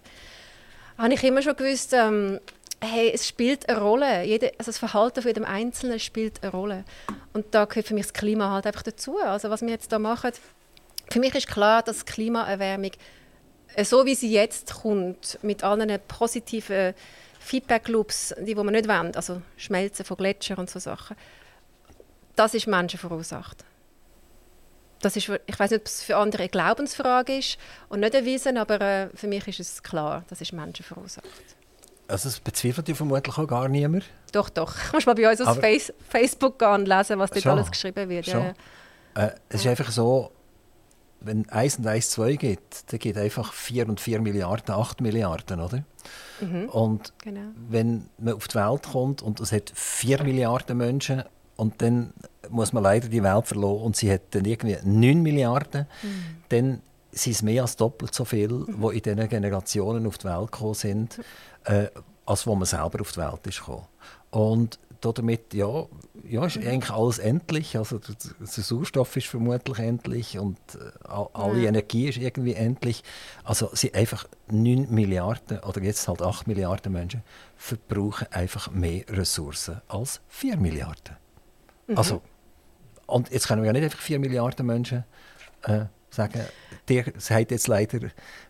Habe 0.98 1.14
ich 1.14 1.24
immer 1.24 1.42
schon 1.42 1.56
gewusst, 1.56 1.94
ähm, 1.94 2.40
hey, 2.82 3.12
es 3.14 3.28
spielt 3.28 3.68
eine 3.70 3.80
Rolle. 3.80 4.24
Jede, 4.24 4.52
also 4.58 4.72
das 4.72 4.78
Verhalten 4.78 5.22
von 5.22 5.30
jedem 5.30 5.46
Einzelnen 5.46 6.00
spielt 6.00 6.42
eine 6.44 6.52
Rolle. 6.52 6.86
Und 7.34 7.48
da 7.52 7.66
gehört 7.66 7.88
für 7.88 7.94
mich 7.94 8.06
das 8.06 8.14
Klima 8.14 8.52
halt 8.52 8.66
einfach 8.66 8.84
dazu. 8.84 9.18
Also 9.18 9.50
was 9.50 9.62
wir 9.62 9.70
jetzt 9.70 9.92
da 9.92 10.00
machen, 10.00 10.32
für 11.12 11.20
mich 11.20 11.36
ist 11.36 11.48
klar, 11.48 11.82
dass 11.82 12.06
Klimaerwärmung, 12.06 12.92
so 13.84 14.06
wie 14.06 14.16
sie 14.16 14.32
jetzt 14.32 14.74
kommt, 14.82 15.40
mit 15.42 15.64
allen 15.64 16.00
positiven 16.08 16.94
Feedback-Loops, 17.40 18.36
die, 18.40 18.46
die 18.46 18.56
wir 18.56 18.64
nicht 18.64 18.88
wollen, 18.88 19.16
also 19.16 19.42
Schmelzen 19.58 20.06
von 20.06 20.18
Gletschern 20.18 20.58
und 20.58 20.70
so 20.70 20.80
Sachen, 20.80 21.16
das 22.36 22.54
ist 22.54 22.68
Menschen 22.68 23.00
verursacht 23.00 23.66
das 25.02 25.16
ist, 25.16 25.30
ich 25.30 25.60
weiß 25.60 25.72
nicht, 25.72 25.82
ob 25.82 25.88
es 25.88 26.04
für 26.04 26.18
andere 26.18 26.44
eine 26.44 26.50
Glaubensfrage 26.50 27.38
ist 27.38 27.58
und 27.88 28.02
nicht 28.02 28.14
erwiesen, 28.14 28.58
aber 28.58 28.82
äh, 28.82 29.10
für 29.16 29.28
mich 29.28 29.48
ist 29.48 29.60
es 29.60 29.84
klar, 29.84 30.24
das 30.30 30.42
ist 30.42 30.54
Menschen 30.54 30.84
verursacht. 30.84 31.28
Also 32.08 32.28
das 32.28 32.40
bezweifelt 32.40 32.88
ja 32.90 32.96
vermutlich 32.96 33.38
auch 33.38 33.48
gar 33.48 33.70
niemand? 33.70 34.04
Doch, 34.32 34.50
doch. 34.50 34.74
Du 34.90 34.96
musst 34.96 35.08
mal 35.08 35.16
bei 35.16 35.30
uns 35.30 35.42
auf 35.42 35.60
Face 35.60 35.94
Facebook 36.10 36.60
gehen 36.60 36.70
und 36.70 36.88
lesen, 36.88 37.20
was 37.20 37.30
dort 37.30 37.44
schon, 37.44 37.52
alles 37.52 37.72
geschrieben 37.72 38.10
wird. 38.10 38.28
Ja, 38.28 38.54
äh, 39.16 39.30
es 39.50 39.62
ist 39.62 39.68
einfach 39.68 39.92
so, 39.92 40.32
wenn 41.22 41.48
1 41.50 41.80
und 41.80 41.88
1 41.88 42.12
2 42.12 42.36
geht, 42.36 42.60
dann 42.88 43.00
geht 43.00 43.18
einfach 43.18 43.54
4 43.54 43.88
und 43.88 44.00
4 44.00 44.22
Milliarden, 44.22 44.74
8 44.74 45.02
Milliarden, 45.02 45.60
oder? 45.60 45.84
Mhm, 46.42 46.70
und 46.70 47.14
genau. 47.20 47.52
wenn 47.70 48.10
man 48.18 48.36
auf 48.36 48.48
die 48.48 48.56
Welt 48.56 48.84
kommt 48.92 49.22
und 49.22 49.40
es 49.40 49.52
hat 49.52 49.72
4 49.74 50.24
Milliarden 50.24 50.78
Menschen 50.78 51.24
und 51.60 51.82
dann 51.82 52.14
muss 52.50 52.72
man 52.72 52.84
leider 52.84 53.10
die 53.10 53.22
Welt 53.22 53.46
verloren 53.46 53.84
und 53.84 53.96
sie 53.96 54.12
hat 54.12 54.22
dann 54.32 54.46
irgendwie 54.46 54.78
9 54.82 55.22
Milliarden, 55.22 55.88
mhm. 56.02 56.08
dann 56.48 56.82
sind 57.12 57.34
es 57.34 57.42
mehr 57.42 57.64
als 57.64 57.76
doppelt 57.76 58.14
so 58.14 58.24
viel, 58.24 58.48
mhm. 58.48 58.82
die 58.82 58.98
in 58.98 59.04
diesen 59.04 59.30
Generationen 59.30 60.08
auf 60.08 60.18
die 60.18 60.26
Welt 60.26 60.52
gekommen 60.52 60.74
sind, 60.74 61.20
äh, 61.66 61.88
als 62.26 62.48
wo 62.48 62.56
man 62.56 62.66
selber 62.66 63.02
auf 63.02 63.12
die 63.12 63.18
Welt 63.18 63.46
ist 63.46 63.60
gekommen. 63.60 63.86
Und 64.32 64.80
damit, 65.02 65.54
ja, 65.54 65.86
ja, 66.28 66.46
ist 66.46 66.58
eigentlich 66.58 66.92
alles 66.92 67.20
endlich. 67.20 67.78
Also 67.78 68.00
der, 68.00 68.16
der 68.40 68.48
Sauerstoff 68.48 69.16
ist 69.18 69.28
vermutlich 69.28 69.80
endlich 69.80 70.40
und 70.40 70.58
äh, 70.76 71.08
alle 71.34 71.62
ja. 71.62 71.70
Energie 71.70 72.08
ist 72.08 72.18
irgendwie 72.18 72.54
endlich. 72.54 73.04
Also 73.44 73.70
sind 73.74 73.96
einfach 73.96 74.28
9 74.50 74.88
Milliarden 74.90 75.60
oder 75.60 75.82
jetzt 75.82 76.08
halt 76.08 76.22
8 76.22 76.48
Milliarden 76.48 76.94
Menschen 76.94 77.24
verbrauchen 77.58 78.28
einfach 78.32 78.72
mehr 78.72 79.04
Ressourcen 79.10 79.82
als 79.88 80.22
4 80.30 80.58
Milliarden. 80.58 81.18
Mhm. 81.90 81.98
Also, 81.98 82.22
und 83.08 83.32
jetzt 83.32 83.48
können 83.48 83.64
wir 83.64 83.68
ja 83.68 83.74
nicht 83.74 83.84
einfach 83.84 84.00
4 84.00 84.20
Milliarden 84.20 84.66
Menschen 84.66 85.04
äh, 85.64 85.86
sagen, 86.12 86.46
der 86.88 87.06
sagt 87.18 87.52
jetzt 87.52 87.68
leider, 87.68 88.00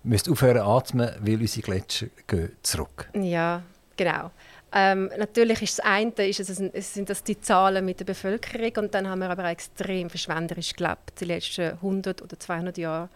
müsst 0.04 0.30
aufhören 0.30 0.62
atmen, 0.62 1.10
weil 1.22 1.40
unsere 1.40 1.62
Gletscher 1.62 2.08
gehen 2.28 2.52
zurück. 2.62 3.10
Ja, 3.14 3.64
genau. 3.96 4.32
Ähm, 4.72 5.10
natürlich 5.18 5.62
ist 5.64 5.80
das 5.80 5.86
eine 5.86 6.12
ist 6.28 6.40
es, 6.42 6.94
sind 6.94 7.10
das 7.10 7.24
die 7.24 7.40
Zahlen 7.42 7.84
mit 7.86 8.02
der 8.02 8.06
Bevölkerung 8.06 8.86
und 8.86 8.94
dann 8.94 9.08
haben 9.08 9.20
wir 9.20 9.30
aber 9.30 9.46
extrem 9.46 10.10
verschwenderisch 10.10 10.76
gelebt 10.76 11.20
die 11.20 11.26
letzten 11.26 11.72
100 11.72 12.22
oder 12.22 12.40
200 12.40 12.78
Jahre. 12.78 13.10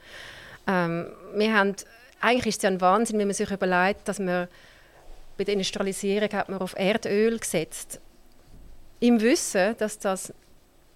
Ähm, 0.65 1.07
wir 1.35 1.53
haben, 1.53 1.75
eigentlich 2.21 2.47
ist 2.47 2.57
es 2.57 2.63
ja 2.63 2.69
ein 2.69 2.81
Wahnsinn, 2.81 3.19
wenn 3.19 3.27
man 3.27 3.35
sich 3.35 3.51
überlegt, 3.51 4.07
dass 4.07 4.17
man 4.17 4.47
bei 5.37 5.43
der 5.43 5.53
Industrialisierung 5.53 6.29
hat 6.31 6.49
man 6.49 6.59
auf 6.59 6.75
Erdöl 6.75 7.37
gesetzt 7.37 7.99
im 9.03 9.19
Wissen, 9.19 9.75
dass 9.79 9.99
das 9.99 10.33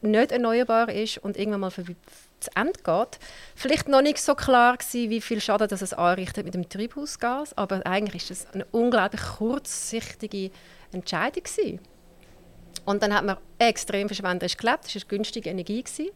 nicht 0.01 0.31
erneuerbar 0.31 0.87
ist 0.89 1.17
und 1.17 1.35
irgendwann 1.35 1.59
mal 1.59 1.71
zu 1.71 2.51
Ende 2.55 2.79
geht. 2.81 3.19
Vielleicht 3.53 3.89
noch 3.89 4.01
nicht 4.01 4.19
so 4.19 4.33
klar 4.33 4.77
gewesen, 4.77 5.09
wie 5.09 5.19
viel 5.19 5.41
Schaden 5.41 5.67
das 5.67 5.81
es 5.81 5.93
anrichtet 5.93 6.45
mit 6.45 6.53
dem 6.53 6.69
Treibhausgas, 6.69 7.57
aber 7.57 7.85
eigentlich 7.85 8.31
ist 8.31 8.45
das 8.45 8.53
eine 8.53 8.65
unglaublich 8.71 9.21
kurzsichtige 9.37 10.51
Entscheidung 10.93 11.43
gewesen. 11.43 11.79
Und 12.85 13.03
dann 13.03 13.13
hat 13.13 13.25
man 13.25 13.37
extrem 13.59 14.07
verschwenderisch 14.07 14.55
gelebt, 14.55 14.85
das 14.85 14.95
war 14.95 15.01
günstige 15.09 15.49
Energie. 15.49 15.83
Gewesen. 15.83 16.11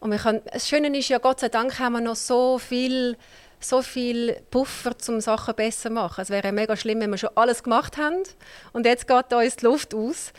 Und 0.00 0.12
wir 0.12 0.18
können, 0.18 0.40
das 0.50 0.66
Schöne 0.66 0.96
ist 0.96 1.10
ja, 1.10 1.18
Gott 1.18 1.40
sei 1.40 1.50
Dank 1.50 1.78
haben 1.78 1.92
wir 1.92 2.00
noch 2.00 2.16
so 2.16 2.58
viel, 2.58 3.18
so 3.60 3.82
viel 3.82 4.40
Puffer, 4.50 4.94
um 5.08 5.20
Sachen 5.20 5.54
besser 5.54 5.88
zu 5.88 5.90
machen. 5.90 6.22
Es 6.22 6.30
wäre 6.30 6.52
mega 6.52 6.74
schlimm, 6.74 7.00
wenn 7.00 7.10
wir 7.10 7.18
schon 7.18 7.30
alles 7.34 7.62
gemacht 7.62 7.98
haben 7.98 8.22
und 8.72 8.86
jetzt 8.86 9.06
geht 9.06 9.30
uns 9.34 9.56
die 9.56 9.64
Luft 9.66 9.94
aus 9.94 10.32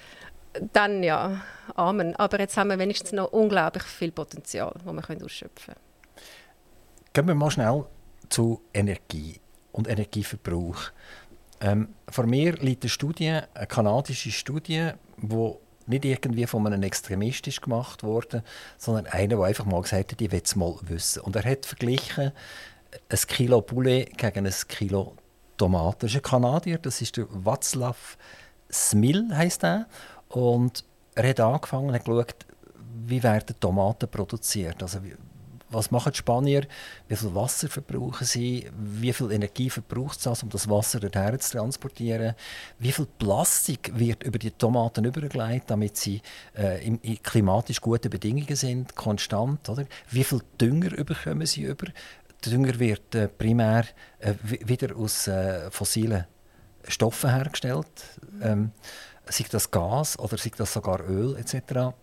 dann 0.74 1.04
ja, 1.04 1.42
Amen. 1.76 2.16
Aber 2.16 2.40
jetzt 2.40 2.58
haben 2.58 2.70
wir 2.70 2.80
wenigstens 2.80 3.12
noch 3.12 3.32
unglaublich 3.32 3.84
viel 3.84 4.12
Potenzial, 4.12 4.74
das 4.74 4.86
wir 4.86 5.26
ausschöpfen 5.26 5.74
können. 5.74 6.24
Gehen 7.14 7.28
wir 7.28 7.36
mal 7.36 7.52
schnell 7.52 7.86
zu 8.30 8.62
Energie 8.74 9.40
und 9.72 9.88
Energieverbrauch. 9.88 10.92
Ähm, 11.60 11.90
vor 12.10 12.26
mir 12.26 12.54
liegt 12.54 12.84
eine 12.84 12.90
Studie, 12.90 13.40
eine 13.54 13.68
kanadische 13.68 14.32
Studie, 14.32 14.92
die 15.18 15.54
nicht 15.88 16.06
irgendwie 16.06 16.46
von 16.46 16.68
einem 16.68 16.84
Extremist 16.84 17.48
ist 17.48 17.62
gemacht 17.62 18.04
wurde, 18.04 18.44
sondern 18.78 19.08
einer, 19.08 19.38
der 19.38 19.46
einfach 19.46 19.66
mal 19.66 19.82
gesagt 19.82 20.12
hat, 20.12 20.22
ich 20.22 20.32
will 20.32 20.42
es 20.44 20.56
mal 20.56 20.76
wissen. 20.82 21.22
Und 21.22 21.36
er 21.36 21.50
hat 21.50 21.66
verglichen 21.66 22.32
ein 23.10 23.20
Kilo 23.28 23.62
Poulet 23.62 24.18
gegen 24.18 24.46
ein 24.46 24.54
Kilo 24.68 25.16
Tomaten. 25.58 26.00
Das 26.02 26.12
ist 26.12 26.18
ein 26.18 26.22
Kanadier, 26.22 26.78
das 26.78 27.02
ist 27.02 27.18
der 27.18 27.26
Václav 27.26 28.18
Smil, 28.72 29.36
heißt 29.36 29.64
er. 29.64 29.88
Und 30.30 30.84
er 31.16 31.30
hat 31.30 31.40
angefangen 31.40 31.90
und 31.90 32.06
geschaut, 32.06 32.36
wie 33.06 33.24
werden 33.24 33.56
Tomaten 33.60 34.08
produziert. 34.10 34.82
Also, 34.82 35.00
was 35.70 35.92
machen 35.92 36.12
die 36.14 36.18
Spanier? 36.18 36.66
Wie 37.08 37.16
viel 37.16 37.36
Wasser 37.36 37.68
verbrauchen 37.68 38.26
sie? 38.26 38.70
Wie 38.78 39.12
viel 39.12 39.32
Energie 39.32 39.70
verbraucht 39.70 40.26
es, 40.26 40.44
um 40.44 40.50
das 40.50 40.70
Wasser 40.70 41.00
dorthin 41.00 41.40
zu 41.40 41.58
transportieren? 41.58 42.36
Wie 42.80 42.92
viel 42.92 43.08
Plastik 43.20 43.92
wird 43.94 44.24
über 44.24 44.40
die 44.40 44.52
Tomaten 44.52 45.04
übergelegt, 45.04 45.70
damit 45.70 45.98
sie 45.98 46.22
äh, 46.58 46.86
in, 46.86 47.02
klimatisch 47.22 47.82
guten 47.82 48.10
Bedingungen 48.10 48.56
sind, 48.56 48.96
konstant? 48.96 49.68
Oder? 49.68 49.86
Wie 50.10 50.24
viel 50.24 50.42
Dünger 50.60 50.92
bekommen 51.04 51.46
sie 51.46 51.64
über? 51.64 51.88
Dünger 52.46 52.80
wird 52.80 53.16
äh, 53.16 53.28
primär 53.28 53.86
äh, 54.20 54.36
wieder 54.44 54.96
aus 54.96 55.28
äh, 55.28 55.70
fossilen 55.70 56.26
Stoffen 56.88 57.30
hergestellt. 57.30 57.88
Ähm, 58.42 58.72
sei 59.30 59.46
das 59.50 59.72
Gas 59.72 60.18
oder 60.20 60.38
sei 60.38 60.52
das 60.56 60.74
sogar 60.74 61.08
Öl 61.08 61.36
etc. 61.38 61.94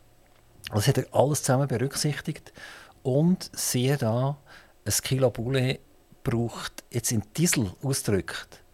Das 0.72 0.88
hat 0.88 0.98
er 0.98 1.06
alles 1.12 1.42
zusammen 1.42 1.68
berücksichtigt. 1.68 2.52
Und 3.02 3.50
siehe 3.54 3.96
da, 3.96 4.38
ein 4.84 4.92
Kilo 5.02 5.30
Poulet 5.30 5.80
braucht 6.22 6.84
jetzt 6.90 7.12
in 7.12 7.22
Diesel 7.36 7.70
ausgedrückt 7.82 8.64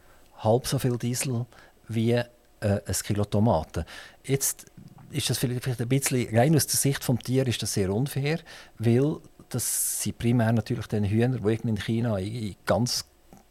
halb 0.42 0.66
so 0.66 0.78
viel 0.78 0.96
Diesel 0.96 1.46
wie 1.88 2.12
äh, 2.12 2.24
ein 2.60 2.94
Kilo 3.04 3.24
Tomaten. 3.24 3.84
Jetzt 4.24 4.66
ist 5.10 5.28
das 5.28 5.38
vielleicht 5.38 5.80
ein 5.80 5.88
bisschen, 5.88 6.36
rein 6.36 6.54
aus 6.54 6.66
der 6.66 6.76
Sicht 6.76 7.06
des 7.06 7.18
Tieres 7.24 7.48
ist 7.48 7.62
das 7.62 7.74
sehr 7.74 7.92
unfair, 7.92 8.40
weil 8.78 9.16
das 9.48 10.02
sind 10.02 10.18
primär 10.18 10.52
natürlich 10.52 10.86
die 10.86 11.08
Hühner, 11.08 11.38
die 11.38 11.68
in 11.68 11.76
China 11.76 12.18
in 12.18 12.54
ganz 12.64 13.04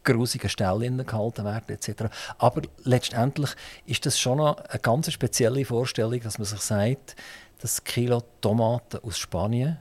grusigen 0.04 0.48
Stellen 0.48 1.04
gehalten 1.04 1.44
werden 1.44 1.68
etc. 1.68 2.04
Aber 2.38 2.62
letztendlich 2.84 3.50
ist 3.86 4.06
das 4.06 4.18
schon 4.18 4.40
eine 4.40 4.78
ganz 4.80 5.10
spezielle 5.12 5.64
Vorstellung, 5.64 6.20
dass 6.20 6.38
man 6.38 6.46
sich 6.46 6.60
sagt, 6.60 7.16
das 7.60 7.84
Kilo 7.84 8.22
Tomaten 8.40 9.00
aus 9.02 9.18
Spanien 9.18 9.78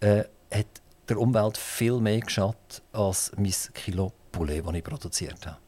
äh, 0.00 0.24
hat 0.52 0.66
der 1.08 1.18
Umwelt 1.18 1.56
viel 1.56 1.98
mehr 2.00 2.20
geschadet 2.20 2.82
als 2.92 3.32
mein 3.36 3.52
Kilo 3.74 4.12
Poulet, 4.32 4.64
das 4.64 4.74
ich 4.74 4.84
produziert 4.84 5.46
habe. 5.46 5.58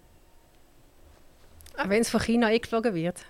Auch 1.77 1.89
wenn 1.89 2.03
es 2.03 2.09
von 2.09 2.21
China 2.21 2.47
eingeflogen 2.47 2.95
wird? 2.95 3.25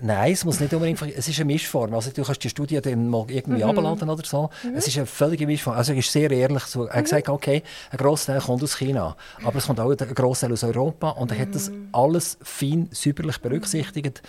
Nein, 0.00 0.32
es 0.32 0.44
muss 0.44 0.60
nicht 0.60 0.72
unbedingt. 0.74 1.00
Es 1.02 1.28
ist 1.28 1.38
eine 1.38 1.46
Mischform. 1.46 1.94
Also 1.94 2.10
du 2.10 2.22
kannst 2.22 2.42
die 2.44 2.50
Studie 2.50 2.80
dann 2.80 3.08
mal 3.08 3.24
irgendwie 3.28 3.62
mhm. 3.62 3.70
abladen 3.70 4.08
oder 4.08 4.24
so. 4.24 4.50
Mhm. 4.62 4.74
Es 4.76 4.86
ist 4.86 4.96
eine 4.96 5.06
völlige 5.06 5.46
Mischform. 5.46 5.76
Also 5.76 5.92
er 5.92 5.98
ist 5.98 6.12
sehr 6.12 6.30
ehrlich. 6.30 6.64
So. 6.64 6.84
Er 6.84 6.90
hat 6.90 6.96
mhm. 6.96 7.02
gesagt, 7.04 7.28
okay, 7.28 7.62
ein 7.90 7.98
Großteil 7.98 8.40
kommt 8.40 8.62
aus 8.62 8.76
China, 8.76 9.16
aber 9.44 9.58
es 9.58 9.66
kommt 9.66 9.80
auch 9.80 9.90
ein 9.90 9.96
Großteil 9.96 10.52
aus 10.52 10.64
Europa 10.64 11.10
und 11.10 11.32
er 11.32 11.38
hat 11.38 11.54
das 11.54 11.70
mhm. 11.70 11.88
alles 11.92 12.38
fein, 12.42 12.88
säuberlich 12.92 13.38
berücksichtigt 13.38 14.22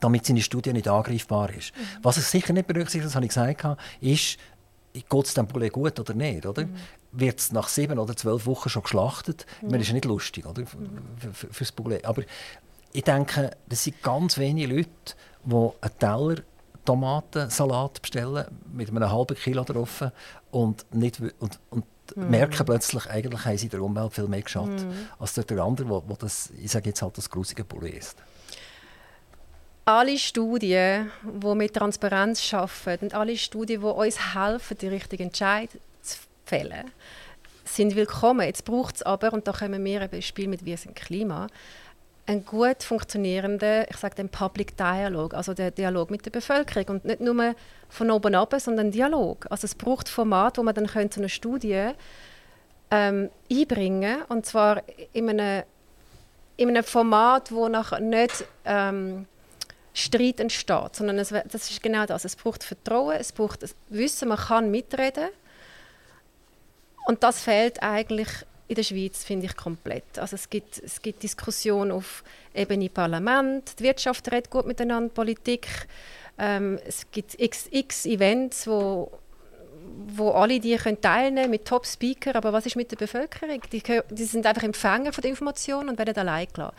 damit 0.00 0.26
seine 0.26 0.42
Studie 0.42 0.72
nicht 0.72 0.86
angreifbar 0.86 1.50
ist. 1.50 1.76
Mhm. 1.76 1.82
Was 2.02 2.16
er 2.16 2.22
sicher 2.22 2.52
nicht 2.52 2.68
berücksichtigt, 2.68 3.06
das 3.06 3.14
habe 3.14 3.24
ich 3.24 3.30
gesagt, 3.30 3.80
ist, 4.00 4.38
geht 4.92 5.26
es 5.26 5.34
dem 5.34 5.46
Poulet 5.46 5.72
gut 5.72 5.98
oder 5.98 6.14
nicht? 6.14 6.46
Oder? 6.46 6.66
Mhm. 6.66 6.74
Wird 7.12 7.40
es 7.40 7.52
nach 7.52 7.68
sieben 7.68 7.98
oder 7.98 8.14
zwölf 8.16 8.46
Wochen 8.46 8.68
schon 8.68 8.82
geschlachtet? 8.82 9.46
Mhm. 9.60 9.66
Ich 9.66 9.70
meine, 9.70 9.78
das 9.78 9.82
ist 9.82 9.88
ja 9.88 9.94
nicht 9.94 10.04
lustig 10.04 10.46
oder? 10.46 10.66
Für, 10.66 10.78
für, 11.32 11.46
für 11.52 11.64
das 11.64 11.72
Poulet. 11.72 12.04
Aber 12.04 12.22
ich 12.98 13.04
denke, 13.04 13.52
das 13.68 13.84
sind 13.84 14.02
ganz 14.02 14.38
wenige 14.38 14.74
Leute, 14.74 14.90
die 15.44 15.54
einen 15.54 15.98
Teller 16.00 16.42
Tomatensalat 16.84 18.02
bestellen 18.02 18.46
mit 18.72 18.90
einem 18.90 19.08
halben 19.08 19.36
Kilo 19.36 19.62
drauf 19.62 20.02
und, 20.50 20.84
nicht, 20.92 21.20
und, 21.38 21.60
und 21.70 21.84
mm. 22.16 22.28
merken 22.28 22.66
plötzlich, 22.66 23.08
eigentlich 23.08 23.44
haben 23.44 23.56
sie 23.56 23.68
der 23.68 23.82
Umwelt 23.82 24.14
viel 24.14 24.26
mehr 24.26 24.42
geschadet, 24.42 24.84
mm. 24.84 24.92
als 25.20 25.34
der 25.34 25.58
andere, 25.60 25.88
wo, 25.88 26.02
wo 26.08 26.14
das, 26.14 26.50
ich 26.60 26.72
sage 26.72 26.88
jetzt 26.88 27.00
halt, 27.00 27.16
das 27.16 27.30
grusige 27.30 27.62
Poulet 27.62 27.98
ist. 27.98 28.16
Alle 29.84 30.18
Studien, 30.18 31.12
die 31.22 31.54
mit 31.54 31.74
Transparenz 31.74 32.52
arbeiten 32.52 33.04
und 33.04 33.14
alle 33.14 33.36
Studien, 33.36 33.80
die 33.80 33.86
uns 33.86 34.34
helfen, 34.34 34.76
die 34.76 34.88
richtigen 34.88 35.24
Entscheidungen 35.24 35.80
zu 36.02 36.18
fällen, 36.44 36.90
sind 37.64 37.94
willkommen. 37.94 38.44
Jetzt 38.44 38.64
braucht 38.64 38.96
es 38.96 39.02
aber, 39.02 39.32
und 39.32 39.46
da 39.46 39.52
kommen 39.52 39.84
wir 39.84 40.00
ein 40.00 40.22
Spiel 40.22 40.48
mit 40.48 40.64
«Wir 40.64 40.76
sind 40.76 40.96
Klima», 40.96 41.46
einen 42.28 42.44
gut 42.44 42.82
funktionierenden, 42.82 43.86
ich 43.88 43.96
sage 43.96 44.16
den 44.16 44.28
Public 44.28 44.76
Dialog, 44.76 45.32
also 45.32 45.54
der 45.54 45.70
Dialog 45.70 46.10
mit 46.10 46.26
der 46.26 46.30
Bevölkerung 46.30 46.96
und 46.96 47.04
nicht 47.06 47.20
nur 47.20 47.54
von 47.88 48.10
oben 48.10 48.34
ab, 48.34 48.54
sondern 48.58 48.88
ein 48.88 48.92
Dialog. 48.92 49.46
Also 49.48 49.64
es 49.64 49.74
braucht 49.74 50.10
Format, 50.10 50.58
wo 50.58 50.62
man 50.62 50.74
dann 50.74 50.86
könnte 50.86 51.20
eine 51.20 51.30
Studie 51.30 51.92
ähm, 52.90 53.30
einbringen 53.50 54.22
und 54.28 54.44
zwar 54.44 54.82
in 55.14 55.30
einem, 55.30 55.64
in 56.58 56.68
einem 56.68 56.84
Format, 56.84 57.50
wo 57.50 57.66
nachher 57.68 58.00
nicht 58.00 58.44
ähm, 58.66 59.26
Streit 59.94 60.40
entsteht, 60.40 60.96
sondern 60.96 61.18
es, 61.18 61.30
das 61.30 61.70
ist 61.70 61.82
genau 61.82 62.04
das. 62.04 62.26
Es 62.26 62.36
braucht 62.36 62.62
Vertrauen, 62.62 63.16
es 63.18 63.32
braucht 63.32 63.64
Wissen, 63.88 64.28
man 64.28 64.38
kann 64.38 64.70
mitreden 64.70 65.28
und 67.06 67.22
das 67.22 67.40
fehlt 67.40 67.82
eigentlich 67.82 68.28
in 68.68 68.74
der 68.74 68.82
Schweiz 68.82 69.24
finde 69.24 69.46
ich 69.46 69.56
komplett. 69.56 70.18
Also 70.18 70.36
es 70.36 70.48
gibt, 70.48 70.78
es 70.78 71.00
gibt 71.00 71.22
Diskussionen 71.22 71.90
auf 71.90 72.22
Ebene 72.54 72.90
Parlament, 72.90 73.78
die 73.78 73.84
Wirtschaft 73.84 74.30
redet 74.30 74.50
gut 74.50 74.66
miteinander, 74.66 75.12
Politik. 75.12 75.66
Ähm, 76.38 76.78
es 76.86 77.10
gibt 77.10 77.40
x, 77.40 77.66
x 77.70 78.04
Events, 78.04 78.66
wo, 78.66 79.10
wo 80.08 80.30
alle 80.32 80.60
die 80.60 80.76
können 80.76 81.00
teilnehmen 81.00 81.50
mit 81.50 81.64
Top-Speaker, 81.64 82.36
aber 82.36 82.52
was 82.52 82.66
ist 82.66 82.76
mit 82.76 82.90
der 82.90 82.96
Bevölkerung? 82.96 83.60
Die, 83.72 83.82
die, 84.10 84.24
sind 84.24 84.46
einfach 84.46 84.62
Empfänger 84.62 85.12
von 85.12 85.22
der 85.22 85.30
Information 85.30 85.88
und 85.88 85.98
werden 85.98 86.16
allein 86.16 86.46
gelassen. 86.52 86.76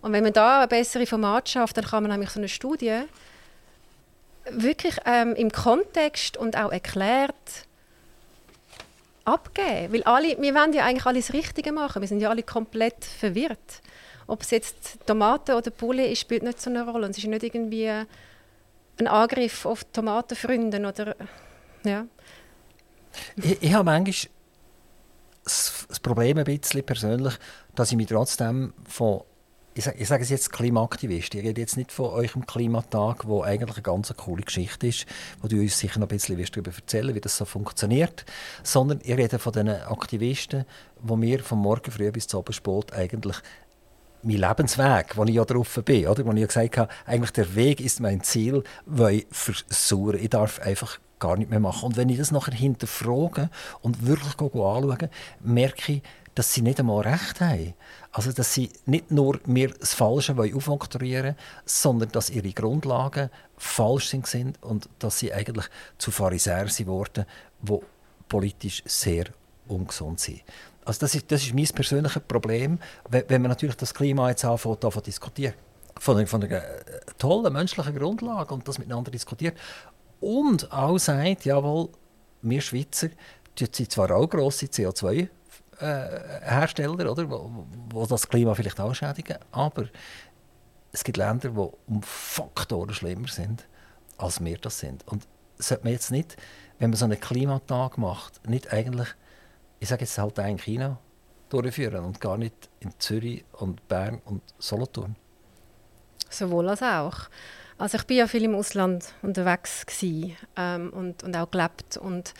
Und 0.00 0.12
wenn 0.12 0.22
man 0.22 0.32
da 0.32 0.62
ein 0.62 0.68
besseres 0.68 1.08
Format 1.08 1.48
schafft, 1.48 1.76
dann 1.76 1.84
kann 1.84 2.04
man 2.04 2.12
nämlich 2.12 2.30
so 2.30 2.38
eine 2.38 2.48
Studie 2.48 3.02
wirklich 4.48 4.96
ähm, 5.06 5.34
im 5.34 5.50
Kontext 5.50 6.36
und 6.36 6.56
auch 6.56 6.72
erklärt 6.72 7.66
abgeben. 9.24 9.92
Weil 9.92 10.02
alle, 10.04 10.40
wir 10.40 10.54
wollen 10.54 10.72
ja 10.72 10.84
eigentlich 10.84 11.06
alles 11.06 11.32
Richtige 11.32 11.72
machen. 11.72 12.02
Wir 12.02 12.08
sind 12.08 12.20
ja 12.20 12.30
alle 12.30 12.42
komplett 12.42 13.04
verwirrt. 13.04 13.82
Ob 14.26 14.42
es 14.42 14.50
jetzt 14.50 15.06
Tomaten 15.06 15.52
oder 15.52 15.70
Bulle 15.70 16.06
ist, 16.06 16.20
spielt 16.20 16.42
nicht 16.42 16.60
so 16.60 16.70
eine 16.70 16.86
Rolle. 16.86 17.06
Und 17.06 17.12
es 17.12 17.18
ist 17.18 17.26
nicht 17.26 17.42
irgendwie 17.42 17.88
ein 17.88 19.06
Angriff 19.06 19.66
auf 19.66 19.84
Tomatenfreunde 19.84 20.78
oder 20.86 21.16
ja. 21.84 22.06
Ich, 23.36 23.62
ich 23.62 23.72
habe 23.74 23.84
manchmal 23.84 24.30
das, 25.44 25.86
Problem 26.02 26.38
ein 26.38 26.44
bisschen 26.44 26.84
persönlich, 26.84 27.34
dass 27.74 27.90
ich 27.90 27.96
mich 27.96 28.06
trotzdem 28.06 28.72
von 28.88 29.22
ich 29.74 29.84
sage, 29.84 29.98
ich 29.98 30.08
sage 30.08 30.22
es 30.22 30.30
jetzt 30.30 30.52
Klimaaktivist. 30.52 31.34
Ich 31.34 31.42
rede 31.42 31.60
jetzt 31.60 31.76
nicht 31.76 31.92
von 31.92 32.10
eurem 32.10 32.46
Klimatag, 32.46 33.26
wo 33.26 33.42
eigentlich 33.42 33.76
eine 33.76 33.82
ganz 33.82 34.12
coole 34.16 34.42
Geschichte 34.42 34.86
ist, 34.86 35.06
wo 35.40 35.48
du 35.48 35.60
uns 35.60 35.78
sicher 35.78 35.98
noch 35.98 36.08
ein 36.08 36.16
bisschen 36.16 36.36
darüber 36.36 36.72
erzählen 36.74 37.14
wie 37.14 37.20
das 37.20 37.36
so 37.36 37.44
funktioniert, 37.44 38.24
sondern 38.62 39.00
ich 39.02 39.16
rede 39.16 39.38
von 39.38 39.52
den 39.52 39.68
Aktivisten, 39.68 40.64
wo 41.00 41.16
mir 41.16 41.40
von 41.40 41.58
morgen 41.58 41.90
früh 41.90 42.10
bis 42.12 42.26
zum 42.26 42.40
Abendsport 42.40 42.92
eigentlich 42.92 43.36
mein 44.22 44.36
Lebensweg, 44.36 45.16
wo 45.16 45.24
ich 45.24 45.34
ja 45.34 45.44
drauf 45.44 45.80
bin, 45.84 46.06
oder? 46.06 46.24
wo 46.24 46.32
ich 46.32 46.40
ja 46.40 46.46
gesagt 46.46 46.76
habe, 46.76 46.92
eigentlich 47.06 47.32
der 47.32 47.54
Weg 47.54 47.80
ist 47.80 48.00
mein 48.00 48.22
Ziel, 48.22 48.62
weil 48.86 49.16
ich 49.16 49.26
versuche, 49.30 50.16
ich 50.16 50.30
darf 50.30 50.60
einfach 50.60 51.00
gar 51.18 51.36
nicht 51.36 51.50
mehr 51.50 51.60
machen. 51.60 51.86
Und 51.86 51.96
wenn 51.96 52.08
ich 52.08 52.18
das 52.18 52.30
nachher 52.30 52.54
hinterfrage 52.54 53.48
und 53.80 54.06
wirklich 54.06 54.34
anschaue, 54.38 55.10
merke 55.40 55.92
ich, 55.92 56.02
dass 56.34 56.52
sie 56.52 56.62
nicht 56.62 56.80
einmal 56.80 57.02
recht 57.02 57.40
haben. 57.40 57.74
Also, 58.10 58.32
dass 58.32 58.54
sie 58.54 58.70
nicht 58.86 59.10
nur 59.10 59.40
mir 59.46 59.68
das 59.68 59.94
Falsche 59.94 60.34
aufoktroyieren 60.36 61.36
sondern 61.64 62.10
dass 62.10 62.30
ihre 62.30 62.52
Grundlagen 62.52 63.30
falsch 63.56 64.14
sind 64.24 64.62
und 64.62 64.88
dass 64.98 65.18
sie 65.18 65.32
eigentlich 65.32 65.66
zu 65.98 66.10
Pharisäern 66.10 66.68
geworden 66.68 67.26
die 67.60 67.78
politisch 68.28 68.82
sehr 68.86 69.26
ungesund 69.68 70.20
sind. 70.20 70.42
Also 70.84 71.00
das 71.00 71.14
ist, 71.14 71.30
das 71.30 71.42
ist 71.42 71.54
mein 71.54 71.66
persönliches 71.66 72.22
Problem, 72.26 72.78
wenn 73.08 73.42
man 73.42 73.50
natürlich 73.50 73.76
das 73.76 73.94
Klima 73.94 74.30
jetzt 74.30 74.44
anfängt, 74.44 74.80
zu 74.80 75.00
diskutieren. 75.00 75.54
Von, 75.98 76.26
von 76.26 76.42
einer 76.42 76.56
äh, 76.56 76.82
tollen 77.18 77.52
menschlichen 77.52 77.94
Grundlage 77.94 78.52
und 78.52 78.66
das 78.66 78.78
miteinander 78.78 79.10
diskutiert. 79.10 79.56
Und 80.20 80.72
auch 80.72 80.98
sagt, 80.98 81.44
jawohl, 81.44 81.90
wir 82.40 82.60
Schweizer, 82.60 83.10
die 83.58 83.66
sind 83.70 83.92
zwar 83.92 84.10
auch 84.10 84.28
grosse 84.28 84.66
CO2 84.66 85.28
äh, 85.82 86.40
Hersteller, 86.42 87.10
oder, 87.10 87.28
wo, 87.30 87.66
wo 87.90 88.06
das 88.06 88.28
Klima 88.28 88.54
vielleicht 88.54 88.80
auch 88.80 88.94
aber 89.50 89.84
es 90.92 91.04
gibt 91.04 91.16
Länder, 91.16 91.48
die 91.48 91.58
um 91.86 92.02
Faktoren 92.02 92.94
schlimmer 92.94 93.28
sind, 93.28 93.66
als 94.18 94.44
wir 94.44 94.58
das 94.58 94.78
sind. 94.78 95.06
Und 95.08 95.26
sollte 95.58 95.84
man 95.84 95.92
jetzt 95.92 96.10
nicht, 96.10 96.36
wenn 96.78 96.90
man 96.90 96.96
so 96.96 97.06
einen 97.06 97.18
Klimatag 97.18 97.98
macht, 97.98 98.46
nicht 98.48 98.72
eigentlich, 98.72 99.08
ich 99.80 99.88
sage 99.88 100.02
jetzt 100.02 100.18
halt 100.18 100.38
in 100.38 100.58
China 100.58 100.98
durchführen 101.48 102.04
und 102.04 102.20
gar 102.20 102.36
nicht 102.36 102.70
in 102.80 102.92
Zürich 102.98 103.44
und 103.52 103.86
Bern 103.88 104.20
und 104.24 104.42
Solothurn? 104.58 105.16
Sowohl 106.28 106.68
als 106.68 106.82
auch. 106.82 107.28
Also 107.78 107.98
ich 107.98 108.04
bin 108.04 108.18
ja 108.18 108.26
viel 108.26 108.44
im 108.44 108.54
Ausland 108.54 109.12
unterwegs 109.22 109.84
ähm, 110.56 110.90
und, 110.92 111.22
und 111.22 111.36
auch 111.36 111.50
gelebt 111.50 111.96
und 111.96 112.32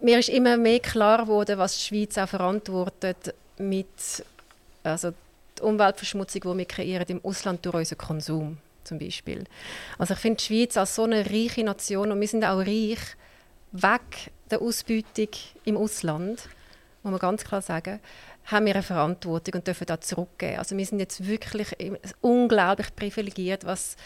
mir 0.00 0.18
ist 0.18 0.28
immer 0.28 0.56
mehr 0.56 0.80
klar 0.80 1.22
geworden, 1.22 1.58
was 1.58 1.76
die 1.76 1.84
Schweiz 1.84 2.18
auch 2.18 2.28
verantwortet 2.28 3.34
mit 3.58 3.86
also 4.84 5.12
die 5.58 5.62
Umweltverschmutzung, 5.62 6.40
die 6.42 6.58
wir 6.58 6.64
kreieren 6.64 7.06
im 7.08 7.24
Ausland 7.24 7.64
durch 7.66 7.74
unseren 7.74 7.98
Konsum 7.98 8.58
zum 8.84 8.98
Beispiel. 8.98 9.44
Also 9.98 10.14
ich 10.14 10.20
finde 10.20 10.38
die 10.38 10.44
Schweiz 10.44 10.76
als 10.76 10.94
so 10.94 11.04
eine 11.04 11.26
reiche 11.26 11.64
Nation 11.64 12.12
und 12.12 12.20
wir 12.20 12.28
sind 12.28 12.44
auch 12.44 12.58
reich 12.58 12.98
weg 13.72 14.30
der 14.50 14.62
Ausbeutung 14.62 15.28
im 15.64 15.76
Ausland, 15.76 16.48
muss 17.02 17.10
man 17.10 17.18
ganz 17.18 17.44
klar 17.44 17.60
sagen, 17.60 18.00
haben 18.46 18.64
wir 18.64 18.74
eine 18.74 18.82
Verantwortung 18.82 19.54
und 19.54 19.66
dürfen 19.66 19.86
da 19.86 20.00
zurückgeben. 20.00 20.58
Also 20.58 20.76
wir 20.76 20.86
sind 20.86 21.00
jetzt 21.00 21.26
wirklich 21.26 21.68
unglaublich 22.22 22.94
privilegiert, 22.96 23.66
was, 23.66 23.96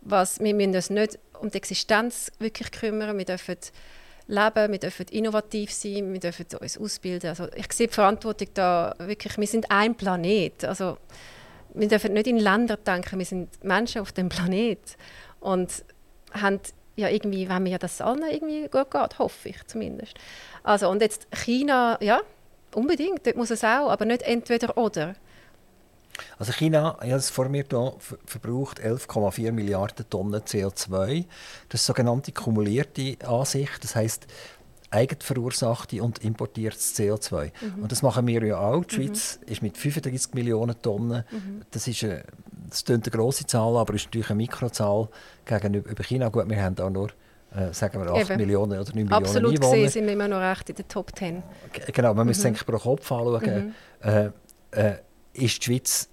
was 0.00 0.40
wir 0.40 0.54
müssen 0.54 0.74
uns 0.74 0.90
nicht 0.90 1.18
um 1.38 1.50
die 1.50 1.58
Existenz 1.58 2.32
wirklich 2.38 2.70
kümmern, 2.70 3.18
wir 3.18 3.24
dürfen 3.26 3.56
leben, 4.30 4.72
wir 4.72 4.78
dürfen 4.78 5.06
innovativ 5.10 5.72
sein, 5.72 6.12
wir 6.12 6.20
dürfen 6.20 6.46
uns 6.60 6.78
ausbilden. 6.78 7.30
Also 7.30 7.48
ich 7.54 7.72
sehe 7.72 7.88
die 7.88 7.94
Verantwortung 7.94 8.48
da 8.54 8.94
wirklich, 8.98 9.36
wir 9.36 9.46
sind 9.46 9.70
ein 9.70 9.94
Planet. 9.94 10.64
Also 10.64 10.98
wir 11.74 11.88
dürfen 11.88 12.12
nicht 12.12 12.26
in 12.26 12.38
Länder 12.38 12.76
denken, 12.76 13.18
wir 13.18 13.26
sind 13.26 13.62
Menschen 13.64 14.00
auf 14.00 14.12
dem 14.12 14.28
Planet 14.28 14.96
und 15.40 15.84
haben 16.32 16.60
ja, 16.96 17.08
irgendwie 17.08 17.48
wenn 17.48 17.62
mir 17.62 17.78
das 17.78 18.00
allen 18.00 18.22
irgendwie 18.30 18.68
gut 18.68 18.90
geht, 18.90 19.18
hoffe 19.18 19.48
ich 19.48 19.66
zumindest. 19.66 20.14
Also, 20.62 20.90
und 20.90 21.00
jetzt 21.00 21.26
China, 21.32 21.96
ja, 22.02 22.20
unbedingt, 22.74 23.26
dort 23.26 23.36
muss 23.36 23.50
es 23.50 23.64
auch, 23.64 23.90
aber 23.90 24.04
nicht 24.04 24.22
entweder 24.22 24.76
oder. 24.76 25.14
Also 26.38 26.52
China, 26.52 26.96
ich 27.02 27.10
habe 27.10 27.18
es 27.18 27.30
vor 27.30 27.48
mir 27.48 27.64
hier, 27.68 27.92
verbraucht 28.24 28.80
11,4 28.80 29.52
Milliarden 29.52 30.08
Tonnen 30.08 30.40
CO2. 30.40 31.24
Das 31.68 31.80
ist 31.80 31.86
sogenannte 31.86 32.32
kumulierte 32.32 33.16
Ansicht. 33.26 33.82
Das 33.82 33.94
heißt 33.94 34.26
eigenverursachte 34.90 36.02
und 36.02 36.18
importiertes 36.24 36.96
CO2. 36.96 37.52
Mhm. 37.60 37.82
Und 37.82 37.92
das 37.92 38.02
machen 38.02 38.26
wir 38.26 38.44
ja 38.44 38.58
auch. 38.58 38.84
Die 38.84 38.98
mhm. 38.98 39.06
Schweiz 39.06 39.38
ist 39.46 39.62
mit 39.62 39.78
35 39.78 40.34
Millionen 40.34 40.80
Tonnen. 40.82 41.24
Mhm. 41.30 41.62
Das 41.70 41.86
ist 41.86 42.02
eine, 42.04 42.24
das 42.68 42.84
eine 42.88 43.00
grosse 43.00 43.46
Zahl, 43.46 43.76
aber 43.76 43.94
ist 43.94 44.06
natürlich 44.06 44.30
eine 44.30 44.36
Mikrozahl 44.36 45.08
gegenüber 45.44 46.02
China. 46.02 46.28
Gut, 46.28 46.48
wir 46.48 46.62
haben 46.62 46.78
auch 46.78 46.90
nur 46.90 47.10
äh, 47.54 47.72
sagen 47.72 48.00
wir 48.00 48.12
8 48.12 48.30
Eben. 48.30 48.36
Millionen 48.40 48.78
oder 48.78 48.84
9 48.84 48.94
Millionen 48.94 49.12
Absolut 49.12 49.54
Einwohner. 49.54 49.72
gesehen 49.72 49.90
sind 49.90 50.06
wir 50.06 50.12
immer 50.12 50.28
noch 50.28 50.40
recht 50.40 50.70
in 50.70 50.76
den 50.76 50.88
Top 50.88 51.16
10. 51.16 51.42
Genau, 51.92 52.14
man 52.14 52.26
mhm. 52.26 52.30
muss 52.30 52.44
eigentlich 52.44 52.64
pro 52.64 52.78
Kopf 52.78 53.10
anschauen. 53.10 53.74
Mhm. 54.02 54.08
Äh, 54.08 54.30
äh, 54.70 54.94
ist 55.32 55.58
die 55.58 55.64
Schweiz 55.64 56.08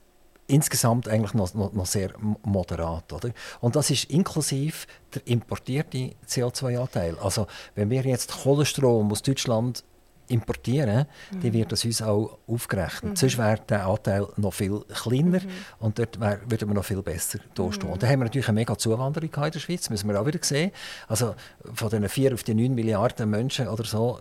insgesamt 0.48 1.08
eigentlich 1.08 1.34
noch, 1.34 1.54
noch, 1.54 1.74
noch, 1.74 1.86
sehr 1.86 2.12
moderat. 2.43 3.12
Oder? 3.14 3.32
Und 3.60 3.76
das 3.76 3.89
ist 3.89 4.06
inklusive 4.06 4.88
der 5.14 5.28
importierte 5.28 6.14
CO2-Anteil. 6.28 7.18
Also 7.20 7.48
wenn 7.76 7.89
wir 7.89 8.02
jetzt 8.04 8.32
Kohlenstrom 8.43 9.12
aus 9.12 9.22
Deutschland 9.22 9.84
importieren, 10.30 11.06
mhm. 11.32 11.41
dann 11.41 11.54
wird 11.54 11.72
das 11.72 11.86
uns 11.86 12.02
auch 12.02 12.38
aufgerechnet. 12.48 13.12
Mhm. 13.12 13.16
Sonst 13.16 13.38
wäre 13.38 13.60
der 13.68 13.88
Anteil 13.88 14.28
noch 14.36 14.54
viel 14.54 14.82
kleiner 14.93 15.39
mhm. 15.39 15.50
und 15.80 16.00
dort 16.00 16.20
wär, 16.20 16.39
würden 16.45 16.70
wir 16.70 16.76
noch 16.76 16.84
viel 16.84 17.02
besser 17.02 17.39
durchstehen. 17.54 17.88
Mhm. 17.88 17.93
Und 17.93 18.04
dann 18.04 18.10
haben 18.10 18.20
wir 18.20 18.26
natürlich 18.26 18.48
eine 18.48 18.60
mega 18.60 18.78
Zuwanderung 18.78 19.30
in 19.34 19.52
der 19.52 19.60
Schweiz, 19.60 19.89
müssen 19.89 20.10
wir 20.10 20.20
auch 20.20 20.26
wieder 20.26 20.39
sehen. 20.41 20.72
Also 21.08 21.36
von 21.74 21.89
den 21.89 22.08
4 22.08 22.34
auf 22.34 22.43
die 22.43 22.54
9 22.54 22.76
Milliarden 22.76 23.30
Menschen 23.30 23.68
oder 23.68 23.86
so 23.86 24.20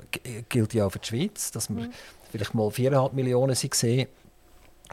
gilt 0.49 0.75
ja 0.75 0.87
auch 0.87 0.91
für 0.91 1.01
die 1.01 1.09
Schweiz, 1.09 1.51
dass 1.51 1.69
wir 1.71 1.87
mhm. 1.87 1.93
vielleicht 2.31 2.55
mal 2.55 2.69
4,5 2.69 3.13
Millionen 3.13 3.55
sind 3.55 3.71
gesehen 3.71 4.07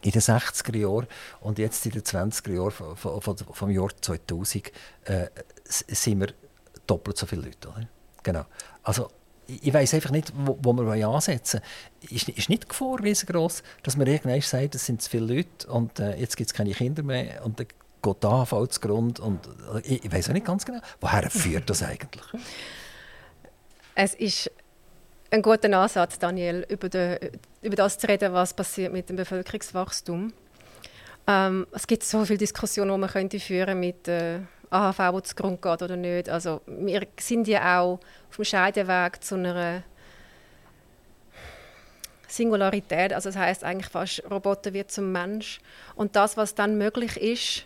in 0.03 0.11
den 0.11 0.21
60er 0.21 0.77
Jahren 0.77 1.07
und 1.41 1.59
jetzt 1.59 1.85
in 1.85 1.91
den 1.93 2.01
20er 2.01 2.53
Jahren 2.53 2.95
vom, 2.95 3.21
vom, 3.21 3.37
vom 3.37 3.69
Jahr 3.69 3.89
2000 4.01 4.71
äh, 5.05 5.27
sind 5.65 6.19
wir 6.19 6.33
doppelt 6.85 7.17
so 7.17 7.25
viele 7.25 7.43
Leute. 7.43 7.69
Oder? 7.69 7.87
Genau. 8.21 8.45
Also, 8.83 9.09
ich 9.47 9.73
weiß 9.73 9.93
einfach 9.93 10.11
nicht, 10.11 10.31
wo, 10.35 10.57
wo 10.61 10.73
wir 10.73 11.07
ansetzen 11.07 11.61
wollen. 11.61 12.15
Ist, 12.15 12.29
ist 12.29 12.49
nicht 12.49 12.63
die 12.63 12.67
Gefahr 12.67 13.01
riesengroß, 13.01 13.63
dass 13.83 13.97
man 13.97 14.07
irgendwann 14.07 14.41
sagt, 14.41 14.75
es 14.75 14.85
sind 14.85 15.01
zu 15.01 15.09
viele 15.09 15.35
Leute 15.35 15.67
und 15.67 15.99
äh, 15.99 16.15
jetzt 16.15 16.37
gibt 16.37 16.49
es 16.49 16.53
keine 16.53 16.71
Kinder 16.71 17.03
mehr 17.03 17.43
und 17.45 17.59
dann 17.59 17.67
geht 18.01 18.17
da 18.21 18.41
AHV 18.41 18.67
zugrunde 18.69 19.21
und 19.21 19.47
äh, 19.73 19.79
ich, 19.81 20.05
ich 20.05 20.11
weiß 20.11 20.29
auch 20.29 20.33
nicht 20.33 20.45
ganz 20.45 20.65
genau, 20.65 20.79
woher 21.01 21.29
führt 21.29 21.69
das 21.69 21.83
eigentlich? 21.83 22.23
Es 23.95 24.13
ist 24.15 24.51
ein 25.33 25.41
guter 25.41 25.75
Ansatz, 25.75 26.19
Daniel, 26.19 26.63
über, 26.69 26.89
den, 26.89 27.17
über 27.63 27.75
das 27.75 27.97
zu 27.97 28.07
reden, 28.07 28.33
was 28.33 28.53
passiert 28.53 28.93
mit 28.93 29.09
dem 29.09 29.15
Bevölkerungswachstum. 29.15 30.31
Ähm, 31.25 31.67
es 31.71 31.87
gibt 31.87 32.03
so 32.03 32.23
viele 32.23 32.37
Diskussionen, 32.37 32.91
die 32.91 32.99
man 32.99 33.09
könnte 33.09 33.39
führen 33.39 33.79
mit 33.79 34.07
äh, 34.07 34.41
AHV, 34.69 34.99
wo 35.11 35.19
zugrunde 35.21 35.57
geht 35.57 35.81
oder 35.81 35.95
nicht. 35.95 36.29
Also 36.29 36.61
wir 36.67 37.07
sind 37.19 37.47
ja 37.47 37.79
auch 37.79 37.99
auf 38.29 38.35
dem 38.35 38.45
Scheideweg 38.45 39.23
zu 39.23 39.33
einer 39.33 39.81
Singularität. 42.27 43.11
Also 43.11 43.29
das 43.29 43.37
heißt 43.37 43.63
eigentlich 43.63 43.89
fast, 43.89 44.23
Roboter 44.29 44.71
wird 44.71 44.91
zum 44.91 45.11
Mensch. 45.11 45.61
Und 45.95 46.15
das, 46.15 46.37
was 46.37 46.53
dann 46.53 46.77
möglich 46.77 47.17
ist 47.17 47.65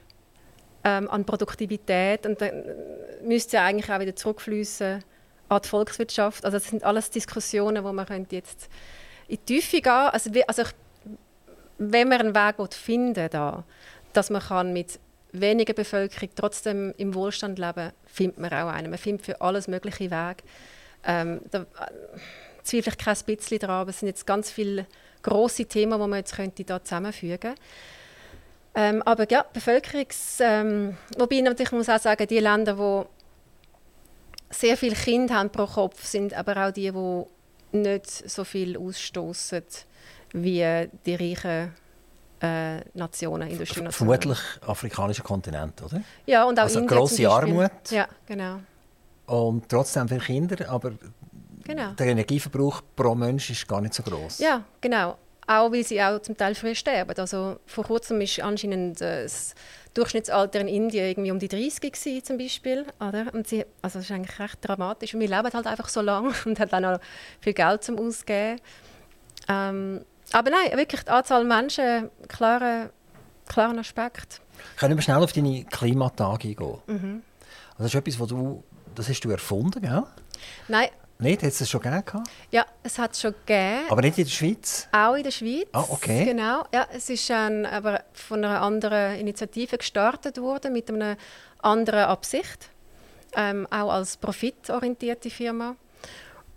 ähm, 0.86 1.10
an 1.10 1.26
Produktivität, 1.26 2.26
und 2.26 2.40
dann 2.40 2.64
müsste 3.24 3.58
ja 3.58 3.66
eigentlich 3.66 3.92
auch 3.92 4.00
wieder 4.00 4.16
zurückfließen 4.16 5.04
an 5.50 5.62
die 5.64 5.70
Volkswirtschaft. 5.70 6.46
Also 6.46 6.58
das 6.58 6.68
sind 6.68 6.84
alles 6.84 7.10
Diskussionen, 7.10 7.84
wo 7.84 7.92
man 7.92 8.06
könnte 8.06 8.36
jetzt 8.36 8.70
in 9.28 9.38
die 9.38 9.60
Tiefe 9.60 9.82
gehen 9.82 9.92
also, 9.92 10.30
also 10.48 10.62
ich, 10.62 10.70
wenn 11.78 12.10
man 12.10 12.20
einen 12.20 12.36
Weg 12.36 12.74
finden 12.74 13.30
da, 13.30 13.64
dass 14.14 14.30
man 14.30 14.42
kann 14.42 14.74
mit 14.74 15.00
weniger 15.32 15.74
Bevölkerung 15.74 16.30
trotzdem 16.36 16.94
im 16.98 17.14
Wohlstand 17.14 17.60
leben 17.60 17.92
findet 18.06 18.40
man 18.40 18.52
auch 18.54 18.72
einen. 18.72 18.90
Man 18.90 18.98
findet 18.98 19.26
für 19.26 19.42
alles 19.42 19.68
mögliche 19.68 20.10
Wege. 20.10 20.44
Ähm, 21.04 21.42
da 21.52 21.62
äh, 21.62 21.66
zweifle 22.64 22.94
ich 22.94 22.98
kein 22.98 23.18
bisschen 23.26 23.60
daran, 23.60 23.82
aber 23.82 23.90
es 23.92 24.00
sind 24.00 24.08
jetzt 24.08 24.26
ganz 24.26 24.50
viele 24.50 24.88
grosse 25.22 25.66
Themen, 25.66 26.00
die 26.00 26.08
man 26.08 26.20
jetzt 26.20 26.36
könnte 26.36 26.64
da 26.64 26.84
zusammenfügen 26.84 27.56
ähm, 28.78 29.02
aber 29.04 29.28
ja, 29.28 29.44
Bevölkerungs... 29.52 30.38
Ähm, 30.40 30.96
wobei 31.18 31.42
natürlich 31.42 31.72
muss 31.72 31.90
auch 31.90 32.00
sagen, 32.00 32.28
die 32.28 32.38
Länder, 32.38 32.76
die 32.76 33.17
sehr 34.50 34.78
viele 34.78 34.96
Kinder 34.96 35.36
haben 35.36 35.50
pro 35.50 35.66
Kopf, 35.66 36.06
sind 36.06 36.34
aber 36.34 36.68
auch 36.68 36.72
die, 36.72 36.92
die 36.92 37.78
nicht 37.78 38.30
so 38.30 38.44
viel 38.44 38.78
ausstoßen 38.78 39.64
wie 40.34 40.90
die 41.06 41.16
reichen 41.16 41.74
äh, 42.42 42.80
Nationen, 42.94 43.50
Industrienationen. 43.50 43.92
Vermutlich 43.92 44.40
afrikanischer 44.66 45.24
Kontinent, 45.24 45.82
oder? 45.82 46.02
Ja, 46.26 46.44
und 46.44 46.60
auch 46.60 46.64
also 46.64 46.80
Indien 46.80 46.98
grosse 46.98 47.30
Armut. 47.30 47.72
Ja, 47.90 48.08
genau. 48.26 48.60
Und 49.26 49.68
trotzdem 49.68 50.08
viele 50.08 50.22
Kinder, 50.22 50.70
aber 50.70 50.94
genau. 51.64 51.92
der 51.92 52.08
Energieverbrauch 52.08 52.82
pro 52.96 53.16
Mensch 53.16 53.50
ist 53.50 53.68
gar 53.68 53.82
nicht 53.82 53.94
so 53.94 54.04
groß. 54.04 54.40
Ja, 54.40 54.64
genau. 54.80 55.18
Auch 55.48 55.72
weil 55.72 55.86
sie 55.86 56.02
auch 56.02 56.22
zum 56.22 56.36
Teil 56.36 56.56
früh 56.56 56.76
sterben. 56.76 57.18
Also 57.18 57.58
vor 57.66 57.86
kurzem 57.86 58.20
ist 58.20 58.42
anscheinend 58.42 59.02
äh, 59.02 59.24
das 59.24 59.56
Durchschnittsalter 59.94 60.60
in 60.60 60.68
Indien 60.68 61.06
irgendwie 61.06 61.32
um 61.32 61.40
die 61.40 61.48
30 61.48 61.94
gewesen, 61.94 62.24
zum 62.24 62.38
Beispiel. 62.38 62.86
Oder? 63.00 63.34
Und 63.34 63.48
sie, 63.48 63.66
also 63.82 64.00
das 64.00 64.10
ist 64.10 64.12
eigentlich 64.12 64.38
recht 64.40 64.58
dramatisch. 64.62 65.14
Und 65.14 65.22
wir 65.22 65.30
leben 65.30 65.50
halt 65.52 65.66
einfach 65.66 65.88
so 65.88 66.02
lange 66.02 66.34
und 66.46 66.60
haben 66.60 66.72
auch 66.72 66.92
noch 66.92 67.00
viel 67.40 67.54
Geld 67.54 67.84
zum 67.84 67.98
Ausgeben. 67.98 68.60
Ähm, 69.48 70.02
aber 70.34 70.50
nein, 70.50 70.78
wirklich 70.78 71.04
die 71.04 71.10
Anzahl 71.10 71.46
Menschen, 71.46 72.10
klarer, 72.28 72.90
klarer 73.48 73.78
Aspekt. 73.78 74.42
Können 74.78 74.98
wir 74.98 75.02
schnell 75.02 75.18
auf 75.18 75.32
deine 75.32 75.64
Klimatage 75.64 76.50
eingehen? 76.50 76.78
Mhm. 76.88 77.24
Also 77.72 77.84
das 77.84 77.94
ist 77.94 77.96
etwas, 77.96 78.20
was 78.20 78.28
du, 78.28 78.64
das 78.96 79.08
hast 79.08 79.22
du 79.22 79.30
erfunden, 79.30 79.82
gell? 79.82 80.04
Nein, 80.68 80.90
nicht? 81.20 81.42
Hat 81.42 81.50
es 81.50 81.60
das 81.60 81.70
schon 81.70 81.82
gegeben? 81.82 82.24
Ja, 82.52 82.66
es 82.84 83.00
hat 83.00 83.14
es 83.14 83.22
schon 83.22 83.34
gegeben. 83.46 83.86
Aber 83.90 84.02
nicht 84.02 84.18
in 84.18 84.26
der 84.26 84.32
Schweiz? 84.32 84.88
Auch 84.92 85.16
in 85.16 85.24
der 85.24 85.32
Schweiz. 85.32 85.68
Ah, 85.72 85.86
okay. 85.90 86.26
Genau. 86.26 86.66
Ja, 86.74 86.88
es 86.94 87.10
ist 87.10 87.30
ähm, 87.30 87.66
aber 87.66 88.04
von 88.14 88.44
einer 88.44 88.62
anderen 88.62 89.20
Initiative 89.20 89.78
gestartet 89.78 90.40
worden, 90.40 90.74
mit 90.74 90.90
einer 90.90 91.18
anderen 91.60 92.06
Absicht. 92.06 92.70
Ähm, 93.36 93.68
auch 93.72 93.92
als 93.92 94.18
profitorientierte 94.18 95.30
Firma. 95.30 95.76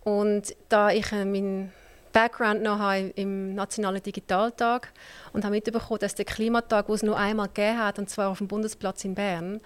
Und 0.05 0.55
da 0.69 0.91
ich 0.91 1.11
äh, 1.13 1.25
meinen 1.25 1.73
Background 2.13 2.63
noch 2.63 2.79
habe 2.79 3.13
im 3.17 3.55
Nationalen 3.55 4.03
Digitaltag 4.03 4.93
und 5.33 5.45
habe 5.45 5.55
mitbekommen, 5.55 6.01
dass 6.01 6.15
der 6.15 6.25
Klimatag, 6.25 6.87
den 6.87 6.95
es 6.95 7.03
nur 7.03 7.17
einmal 7.17 7.49
gegeben 7.49 7.79
hat, 7.79 7.99
und 7.99 8.11
zwar 8.11 8.29
auf 8.29 8.39
dem 8.39 8.49
Bundesplatz 8.49 9.05
in 9.05 9.15
Bern, 9.15 9.61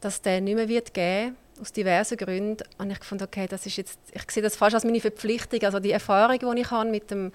dass 0.00 0.20
der 0.20 0.40
nicht 0.40 0.54
mehr 0.54 0.68
wird 0.68 0.92
geben 0.92 1.36
aus 1.60 1.72
diversen 1.72 2.16
Gründen 2.16 2.64
habe 2.78 2.92
ich 2.92 3.00
gefunden, 3.00 3.24
okay, 3.24 3.46
das 3.46 3.66
ist 3.66 3.76
jetzt, 3.76 3.98
ich 4.12 4.30
sehe 4.30 4.42
das 4.42 4.56
fast 4.56 4.74
als 4.74 4.84
meine 4.84 5.00
Verpflichtung, 5.00 5.62
also 5.62 5.80
die 5.80 5.92
Erfahrung, 5.92 6.38
die 6.38 6.60
ich 6.60 6.70
habe 6.70 6.90
mit 6.90 7.10
dem 7.10 7.32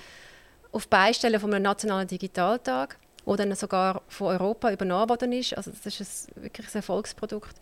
auf 0.72 0.88
Beistellen 0.88 1.40
von 1.40 1.54
einem 1.54 1.64
nationalen 1.64 2.08
Digitaltag, 2.08 2.98
wo 3.26 3.36
dann 3.36 3.54
sogar 3.56 4.02
von 4.08 4.28
Europa 4.28 4.72
übernommen 4.72 5.10
worden 5.10 5.32
ist, 5.32 5.56
also 5.56 5.72
das 5.72 6.00
ist 6.00 6.30
ein, 6.36 6.44
wirklich 6.44 6.68
ein 6.68 6.76
Erfolgsprodukt. 6.76 7.56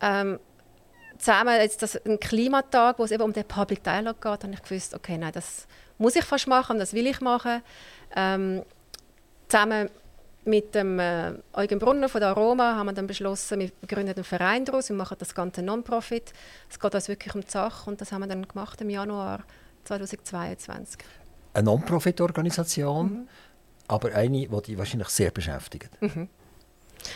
Ähm, 0.00 0.38
zusammen 1.18 1.56
jetzt 1.56 1.82
das, 1.82 1.96
ein 2.04 2.20
Klimatag, 2.20 2.98
wo 2.98 3.04
es 3.04 3.10
eben 3.10 3.22
um 3.22 3.32
den 3.32 3.44
Public 3.44 3.82
Dialog 3.82 4.20
geht, 4.20 4.44
habe 4.44 4.52
ich 4.52 4.62
gewusst, 4.62 4.94
okay, 4.94 5.18
nein, 5.18 5.32
das 5.32 5.66
muss 5.98 6.16
ich 6.16 6.24
fast 6.24 6.46
machen, 6.46 6.78
das 6.78 6.92
will 6.92 7.06
ich 7.06 7.20
machen. 7.20 7.62
Ähm, 8.14 8.62
zusammen 9.48 9.90
mit 10.48 10.74
dem 10.74 10.98
äh, 10.98 11.34
Eugen 11.52 11.78
Brunner 11.78 12.08
von 12.08 12.20
der 12.20 12.30
Aroma 12.30 12.74
haben 12.76 12.86
wir 12.86 12.92
dann 12.92 13.06
beschlossen, 13.06 13.60
wir 13.60 13.70
gründen 13.86 14.14
einen 14.14 14.24
Verein 14.24 14.64
daraus, 14.64 14.88
wir 14.88 14.96
machen 14.96 15.16
das 15.18 15.34
Ganze 15.34 15.62
Non-Profit. 15.62 16.32
Es 16.68 16.80
geht 16.80 16.94
uns 16.94 17.08
wirklich 17.08 17.34
um 17.34 17.42
die 17.42 17.50
Sache 17.50 17.88
und 17.88 18.00
das 18.00 18.10
haben 18.10 18.22
wir 18.22 18.26
dann 18.26 18.46
gemacht 18.46 18.80
im 18.80 18.90
Januar 18.90 19.44
2022. 19.84 21.00
Eine 21.54 21.64
Non-Profit-Organisation, 21.64 23.06
mhm. 23.06 23.28
aber 23.86 24.14
eine, 24.14 24.48
die 24.48 24.62
dich 24.62 24.78
wahrscheinlich 24.78 25.08
sehr 25.08 25.30
beschäftigt. 25.30 25.90
Mhm. 26.00 26.28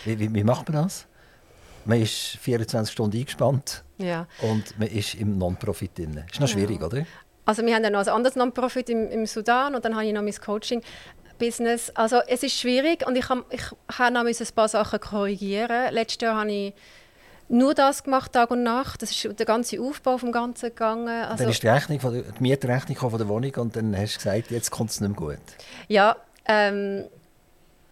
Wie, 0.04 0.18
wie, 0.18 0.32
wie, 0.32 0.44
macht 0.44 0.68
man 0.68 0.84
das? 0.84 1.06
Man 1.84 2.00
ist 2.00 2.38
24 2.40 2.92
Stunden 2.92 3.16
eingespannt 3.16 3.82
ja. 3.98 4.28
und 4.40 4.78
man 4.78 4.88
ist 4.88 5.14
im 5.14 5.38
Non-Profit 5.38 5.98
drin. 5.98 6.24
Ist 6.30 6.40
noch 6.40 6.48
schwierig, 6.48 6.80
ja. 6.80 6.86
oder? 6.86 7.04
Also 7.44 7.66
wir 7.66 7.74
haben 7.74 7.82
dann 7.82 7.92
noch 7.92 8.00
ein 8.00 8.08
anderes 8.08 8.36
Non-Profit 8.36 8.90
im, 8.90 9.08
im, 9.10 9.26
Sudan 9.26 9.74
und 9.74 9.84
dann 9.84 9.94
habe 9.94 10.06
ich 10.06 10.12
noch 10.12 10.22
mein 10.22 10.34
Coaching. 10.34 10.80
Business. 11.38 11.90
Also 11.90 12.20
es 12.26 12.42
ist 12.42 12.58
schwierig 12.58 13.06
und 13.06 13.16
ich, 13.16 13.28
habe 13.28 13.44
ich 13.50 13.62
hab 13.98 14.12
noch 14.12 14.24
ein 14.24 14.34
paar 14.54 14.68
Sachen 14.68 15.00
korrigieren. 15.00 15.92
Letztes 15.92 16.20
Jahr 16.20 16.36
habe 16.36 16.52
ich 16.52 16.74
nur 17.48 17.74
das 17.74 18.02
gemacht, 18.02 18.32
Tag 18.32 18.50
und 18.50 18.62
Nacht. 18.62 19.02
Das 19.02 19.10
ist 19.10 19.38
der 19.38 19.46
ganze 19.46 19.80
Aufbau 19.80 20.18
vom 20.18 20.32
Ganzen 20.32 20.70
gegangen. 20.70 21.08
Also, 21.08 21.44
dann 21.44 21.50
ist 21.50 21.62
die, 21.62 21.68
Rechnung 21.68 22.00
von 22.00 22.14
der, 22.14 22.22
die 22.22 22.42
Mietrechnung 22.42 22.96
von 22.96 23.18
der 23.18 23.28
Wohnung 23.28 23.54
und 23.56 23.76
dann 23.76 23.96
hast 23.96 24.14
du 24.14 24.18
gesagt, 24.18 24.50
jetzt 24.50 24.70
kommt 24.70 24.90
es 24.90 25.00
nicht 25.00 25.10
mehr 25.10 25.18
gut. 25.18 25.38
Ja, 25.88 26.16
ähm, 26.46 27.04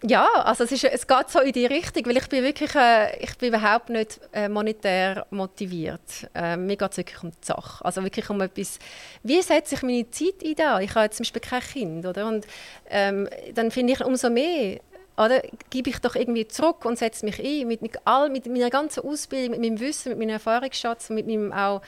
Ja, 0.02 0.26
also 0.44 0.64
es, 0.64 0.72
ist, 0.72 0.84
es 0.84 1.06
geht 1.06 1.28
so 1.28 1.40
in 1.40 1.52
die 1.52 1.66
Richtung, 1.66 2.06
weil 2.06 2.16
ich 2.16 2.26
bin 2.28 2.42
wirklich, 2.42 2.74
äh, 2.74 3.22
ich 3.22 3.36
bin 3.36 3.50
überhaupt 3.50 3.90
nicht 3.90 4.18
äh, 4.32 4.48
monetär 4.48 5.26
motiviert. 5.30 6.26
Äh, 6.34 6.56
mir 6.56 6.76
geht 6.76 6.92
es 6.92 6.96
wirklich 6.96 7.22
um 7.22 7.30
die 7.30 7.36
Sache, 7.46 7.84
also 7.84 8.02
wirklich 8.02 8.30
um 8.30 8.40
etwas, 8.40 8.78
wie 9.22 9.42
setze 9.42 9.74
ich 9.74 9.82
meine 9.82 10.10
Zeit 10.10 10.42
ein 10.42 10.54
da? 10.54 10.80
Ich 10.80 10.94
habe 10.94 11.04
jetzt 11.04 11.18
zum 11.18 11.24
Beispiel 11.24 11.42
kein 11.42 11.60
Kind, 11.60 12.06
oder? 12.06 12.26
Und 12.26 12.46
ähm, 12.88 13.28
dann 13.54 13.70
finde 13.70 13.92
ich 13.92 14.02
umso 14.02 14.30
mehr, 14.30 14.80
oder, 15.18 15.42
gebe 15.68 15.90
ich 15.90 15.98
doch 15.98 16.16
irgendwie 16.16 16.48
zurück 16.48 16.86
und 16.86 16.98
setze 16.98 17.26
mich 17.26 17.38
ein 17.38 17.68
mit, 17.68 17.82
mit, 17.82 17.98
all, 18.06 18.30
mit 18.30 18.46
meiner 18.46 18.70
ganzen 18.70 19.04
Ausbildung, 19.04 19.50
mit 19.50 19.60
meinem 19.60 19.80
Wissen, 19.80 20.10
mit 20.10 20.18
meinem 20.18 20.30
Erfahrungsschatz, 20.30 21.10
mit 21.10 21.26
meinem, 21.26 21.52
auch, 21.52 21.82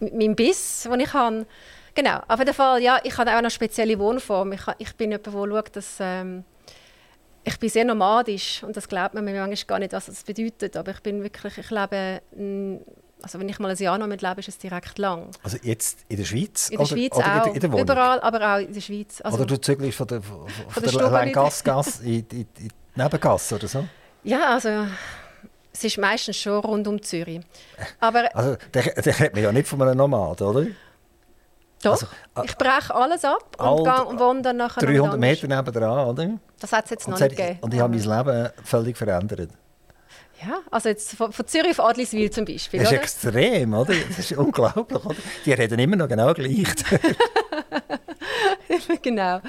mit 0.00 0.14
meinem 0.14 0.34
Biss, 0.34 0.88
den 0.90 0.98
ich 0.98 1.12
habe. 1.12 1.46
Genau, 1.94 2.22
auf 2.26 2.40
jeden 2.40 2.54
Fall, 2.54 2.82
ja, 2.82 2.98
ich 3.04 3.16
habe 3.16 3.30
auch 3.30 3.36
eine 3.36 3.50
spezielle 3.50 3.96
Wohnform. 4.00 4.50
Ich, 4.50 4.62
ich 4.78 4.96
bin 4.96 5.12
jemand, 5.12 5.26
der 5.26 5.32
schaut, 5.32 5.76
dass... 5.76 5.98
Ähm, 6.00 6.44
ich 7.44 7.58
bin 7.58 7.68
sehr 7.68 7.84
nomadisch 7.84 8.62
und 8.62 8.76
das 8.76 8.88
glaubt 8.88 9.14
man 9.14 9.24
mir 9.24 9.34
manchmal 9.34 9.66
gar 9.66 9.78
nicht, 9.78 9.92
was 9.92 10.06
das 10.06 10.22
bedeutet. 10.22 10.76
Aber 10.76 10.92
ich 10.92 11.00
bin 11.00 11.22
wirklich, 11.22 11.58
ich 11.58 11.70
lebe, 11.70 12.20
also 13.22 13.38
wenn 13.38 13.48
ich 13.48 13.58
mal 13.58 13.70
ein 13.70 13.76
Jahr 13.76 13.98
noch 13.98 14.06
lebe, 14.06 14.40
ist 14.40 14.48
es 14.48 14.58
direkt 14.58 14.98
lang. 14.98 15.30
Also 15.42 15.56
jetzt 15.62 16.00
in 16.08 16.16
der 16.18 16.24
Schweiz? 16.24 16.68
In 16.68 16.78
der 16.78 16.86
oder, 16.86 16.96
Schweiz 16.96 17.16
oder 17.16 17.42
auch, 17.42 17.46
in 17.46 17.60
der, 17.60 17.64
in 17.64 17.72
der 17.72 17.80
überall, 17.80 18.20
aber 18.20 18.54
auch 18.54 18.58
in 18.58 18.72
der 18.72 18.80
Schweiz. 18.80 19.20
Also, 19.22 19.38
oder 19.38 19.46
du 19.46 19.60
zügelst 19.60 19.96
von 19.98 20.06
der, 20.06 20.22
von, 20.22 20.48
von 20.48 20.82
der, 20.82 20.92
der 20.92 21.10
Lengassgasse 21.10 22.02
in, 22.04 22.26
in, 22.30 22.40
in 22.40 22.46
die 22.58 22.70
Nebengasse 22.94 23.54
oder 23.56 23.68
so? 23.68 23.84
Ja, 24.24 24.54
also 24.54 24.86
es 25.72 25.84
ist 25.84 25.98
meistens 25.98 26.36
schon 26.36 26.60
rund 26.60 26.86
um 26.86 27.02
Zürich. 27.02 27.40
Aber, 27.98 28.34
also 28.36 28.56
der, 28.72 28.82
der 29.02 29.18
redet 29.18 29.34
man 29.34 29.42
ja 29.42 29.52
nicht 29.52 29.66
von 29.66 29.82
einem 29.82 29.96
Nomaden, 29.96 30.46
oder? 30.46 30.66
Doch, 31.82 31.92
also, 31.92 32.06
ich 32.44 32.56
breche 32.56 32.94
alles 32.94 33.24
ab 33.24 33.56
und, 33.58 33.88
und 33.88 34.20
wohne 34.20 34.42
dann 34.42 34.56
nachher 34.56 34.80
300 34.80 35.18
Meter 35.18 35.48
nebenan, 35.48 36.06
oder? 36.06 36.30
Das 36.60 36.72
hat 36.72 36.84
es 36.84 36.90
jetzt 36.92 37.08
noch 37.08 37.18
nicht 37.18 37.36
gegeben. 37.36 37.58
Und 37.60 37.74
ich 37.74 37.80
habe 37.80 37.96
mein 37.96 38.24
Leben 38.24 38.50
völlig 38.64 38.96
verändert. 38.96 39.50
Ja, 40.40 40.58
also 40.70 40.88
jetzt 40.88 41.14
von, 41.14 41.32
von 41.32 41.46
Zürich 41.46 41.78
auf 41.78 41.86
Adliswil 41.86 42.30
zum 42.30 42.44
Beispiel, 42.44 42.80
Das 42.80 42.90
ist 42.90 42.94
oder? 42.94 43.02
extrem, 43.02 43.74
oder? 43.74 43.94
Das 44.08 44.18
ist 44.18 44.32
unglaublich, 44.32 45.04
oder? 45.04 45.14
Die 45.44 45.52
reden 45.52 45.78
immer 45.78 45.96
noch 45.96 46.08
genau 46.08 46.34
gleich. 46.34 46.66
genau. 49.02 49.40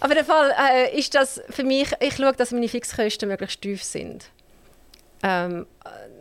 Aber 0.00 0.14
der 0.14 0.24
Fall 0.24 0.52
äh, 0.72 0.96
ist 0.96 1.14
das 1.14 1.40
für 1.50 1.64
mich, 1.64 1.90
ich 2.00 2.16
schaue, 2.16 2.32
dass 2.34 2.52
meine 2.52 2.68
Fixkosten 2.68 3.28
möglichst 3.28 3.62
tief 3.62 3.82
sind. 3.82 4.26
Ähm, 5.22 5.66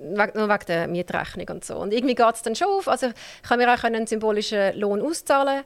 nur 0.02 0.50
wegen 0.50 0.66
der 0.68 0.88
Mietrechnung 0.88 1.48
und 1.50 1.66
so. 1.66 1.78
Und 1.78 1.94
irgendwie 1.94 2.16
geht 2.16 2.36
es 2.36 2.42
dann 2.42 2.56
schon 2.56 2.68
auf. 2.68 2.88
Also 2.88 3.08
ich 3.08 3.48
kann 3.48 3.58
mir 3.58 3.74
auch 3.74 3.84
einen 3.84 4.08
symbolischen 4.08 4.78
Lohn 4.80 5.02
auszahlen. 5.02 5.64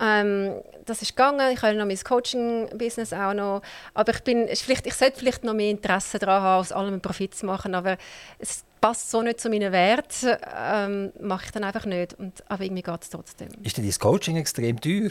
Ähm, 0.00 0.54
das 0.86 1.02
ist 1.02 1.16
gegangen. 1.16 1.52
Ich 1.52 1.62
habe 1.62 1.74
noch 1.74 1.86
mein 1.86 1.98
Coaching-Business 1.98 3.12
auch 3.12 3.34
noch. 3.34 3.62
Aber 3.92 4.14
ich, 4.14 4.22
bin, 4.22 4.48
vielleicht, 4.48 4.86
ich 4.86 4.94
sollte 4.94 5.18
vielleicht 5.18 5.44
noch 5.44 5.54
mehr 5.54 5.70
Interesse 5.70 6.18
daran 6.18 6.42
haben, 6.42 6.60
aus 6.60 6.72
allem 6.72 6.88
einen 6.88 7.00
Profit 7.00 7.34
zu 7.34 7.46
machen. 7.46 7.74
Aber 7.74 7.96
es 8.38 8.64
passt 8.80 9.10
so 9.10 9.22
nicht 9.22 9.40
zu 9.40 9.50
meinen 9.50 9.72
Werten. 9.72 10.36
Ähm, 10.56 11.12
mache 11.20 11.46
ich 11.46 11.50
dann 11.52 11.64
einfach 11.64 11.84
nicht. 11.84 12.14
Und, 12.14 12.42
aber 12.48 12.64
irgendwie 12.64 12.82
geht 12.82 13.02
es 13.02 13.10
trotzdem. 13.10 13.48
Ist 13.62 13.76
denn 13.76 13.84
dein 13.84 13.98
Coaching 13.98 14.36
extrem 14.36 14.80
teuer? 14.80 15.10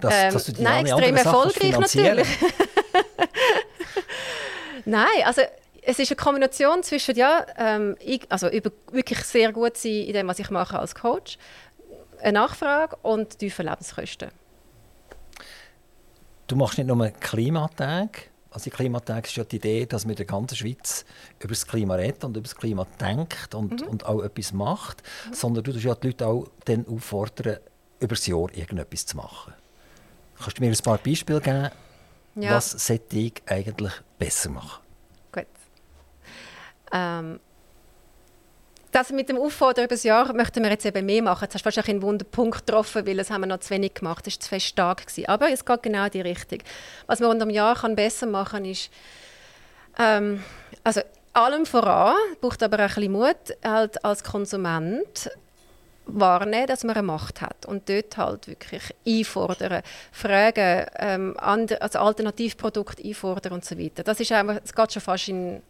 Dass, 0.00 0.14
ähm, 0.14 0.32
dass 0.32 0.44
du 0.44 0.52
die 0.52 0.62
nein, 0.62 0.86
extrem 0.86 1.16
erfolgreich 1.16 1.78
natürlich. 1.78 2.28
nein, 4.84 5.06
also 5.24 5.42
es 5.86 6.00
ist 6.00 6.10
eine 6.10 6.16
Kombination 6.16 6.82
zwischen, 6.82 7.14
ja, 7.14 7.46
ähm, 7.56 7.96
ich, 8.00 8.26
also 8.28 8.48
über, 8.48 8.72
wirklich 8.90 9.20
sehr 9.20 9.52
gut 9.52 9.76
sein 9.76 9.92
in 9.92 10.12
dem, 10.12 10.26
was 10.26 10.40
ich 10.40 10.50
mache 10.50 10.78
als 10.78 10.96
Coach, 10.96 11.38
eine 12.20 12.32
Nachfrage 12.40 12.96
und 13.02 13.38
tiefe 13.38 13.62
Lebenskosten. 13.62 14.30
Du 16.48 16.56
machst 16.56 16.78
nicht 16.78 16.88
nur 16.88 17.08
Klimatage. 17.10 18.22
Also 18.50 18.64
die 18.64 18.70
Klimatage 18.70 19.28
ist 19.28 19.36
ja 19.36 19.44
die 19.44 19.56
Idee, 19.56 19.86
dass 19.86 20.04
man 20.04 20.12
in 20.12 20.16
der 20.16 20.26
ganzen 20.26 20.56
Schweiz 20.56 21.04
über 21.38 21.48
das 21.52 21.66
Klima 21.66 21.94
redet 21.94 22.24
und 22.24 22.36
über 22.36 22.44
das 22.44 22.56
Klima 22.56 22.86
denkt 23.00 23.54
und, 23.54 23.82
mhm. 23.82 23.88
und 23.88 24.06
auch 24.06 24.22
etwas 24.22 24.52
macht, 24.52 25.02
mhm. 25.28 25.34
sondern 25.34 25.64
du 25.64 25.70
ja 25.72 25.94
die 25.94 26.08
Leute 26.08 26.26
auch 26.26 26.48
dann 26.64 26.86
auffordern, 26.88 27.58
über 28.00 28.14
das 28.14 28.26
Jahr 28.26 28.52
irgendetwas 28.54 29.06
zu 29.06 29.16
machen. 29.16 29.54
Kannst 30.38 30.58
du 30.58 30.62
mir 30.62 30.70
ein 30.70 30.76
paar 30.82 30.98
Beispiele 30.98 31.40
geben, 31.40 31.70
ja. 32.34 32.56
was 32.56 32.72
sollte 32.72 33.16
ich 33.16 33.42
eigentlich 33.46 33.92
besser 34.18 34.50
machen? 34.50 34.85
Ähm, 36.96 37.40
das 38.92 39.10
mit 39.10 39.28
dem 39.28 39.36
Auffordern 39.36 39.84
über 39.84 39.94
das 39.94 40.04
Jahr 40.04 40.32
möchten 40.32 40.62
wir 40.62 40.70
jetzt 40.70 40.86
eben 40.86 41.04
mehr 41.04 41.22
machen. 41.22 41.44
Jetzt 41.44 41.54
hast 41.54 41.62
du 41.62 41.64
wahrscheinlich 41.66 41.90
einen 41.90 42.02
wunden 42.02 42.24
Punkt 42.30 42.66
getroffen, 42.66 43.06
weil 43.06 43.16
das 43.16 43.30
haben 43.30 43.42
wir 43.42 43.46
noch 43.46 43.60
zu 43.60 43.70
wenig 43.70 43.92
gemacht. 43.92 44.26
Das 44.26 44.34
war 44.34 44.40
zu 44.40 44.48
fest 44.48 44.66
stark. 44.66 45.06
Gewesen. 45.06 45.28
Aber 45.28 45.50
es 45.50 45.64
geht 45.64 45.82
genau 45.82 46.06
in 46.06 46.10
die 46.12 46.20
Richtung. 46.22 46.60
Was 47.06 47.20
man 47.20 47.30
unter 47.30 47.44
dem 47.44 47.50
Jahr 47.50 47.74
kann 47.74 47.94
besser 47.94 48.26
machen 48.26 48.62
kann, 48.62 48.64
ist, 48.64 48.90
ähm, 49.98 50.42
also 50.82 51.02
allem 51.34 51.66
voran, 51.66 52.14
braucht 52.40 52.62
aber 52.62 52.78
auch 52.78 52.80
ein 52.80 52.94
bisschen 52.94 53.12
Mut, 53.12 53.36
halt 53.62 54.02
als 54.02 54.24
Konsument 54.24 55.30
wahrnehmen, 56.06 56.66
dass 56.66 56.84
man 56.84 56.96
eine 56.96 57.06
Macht 57.06 57.42
hat 57.42 57.66
und 57.66 57.88
dort 57.90 58.16
halt 58.16 58.48
wirklich 58.48 58.94
einfordern, 59.06 59.82
fragen, 60.12 60.86
ähm, 60.96 61.34
also 61.38 61.98
Alternativprodukte 61.98 63.04
einfordern 63.04 63.52
und 63.52 63.64
so 63.64 63.78
weiter. 63.78 64.04
Das 64.04 64.20
ist 64.20 64.32
einfach, 64.32 64.60
es 64.64 64.74
geht 64.74 64.92
schon 64.92 65.02
fast 65.02 65.28
in 65.28 65.60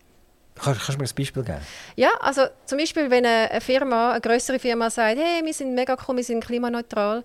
Kannst, 0.59 0.81
kannst 0.81 0.95
du 0.95 1.03
mir 1.03 1.09
ein 1.09 1.15
Beispiel 1.15 1.43
geben? 1.43 1.61
Ja, 1.97 2.11
also 2.21 2.43
zum 2.65 2.79
Beispiel, 2.79 3.11
wenn 3.11 3.27
eine 3.27 3.61
Firma, 3.61 4.13
eine 4.13 4.21
größere 4.21 4.59
Firma 4.59 4.91
sagt, 4.91 5.19
hey, 5.19 5.45
wir 5.45 5.53
sind 5.53 5.75
mega 5.75 5.97
cool, 6.07 6.17
wir 6.17 6.25
sind 6.25 6.45
klimaneutral, 6.45 7.23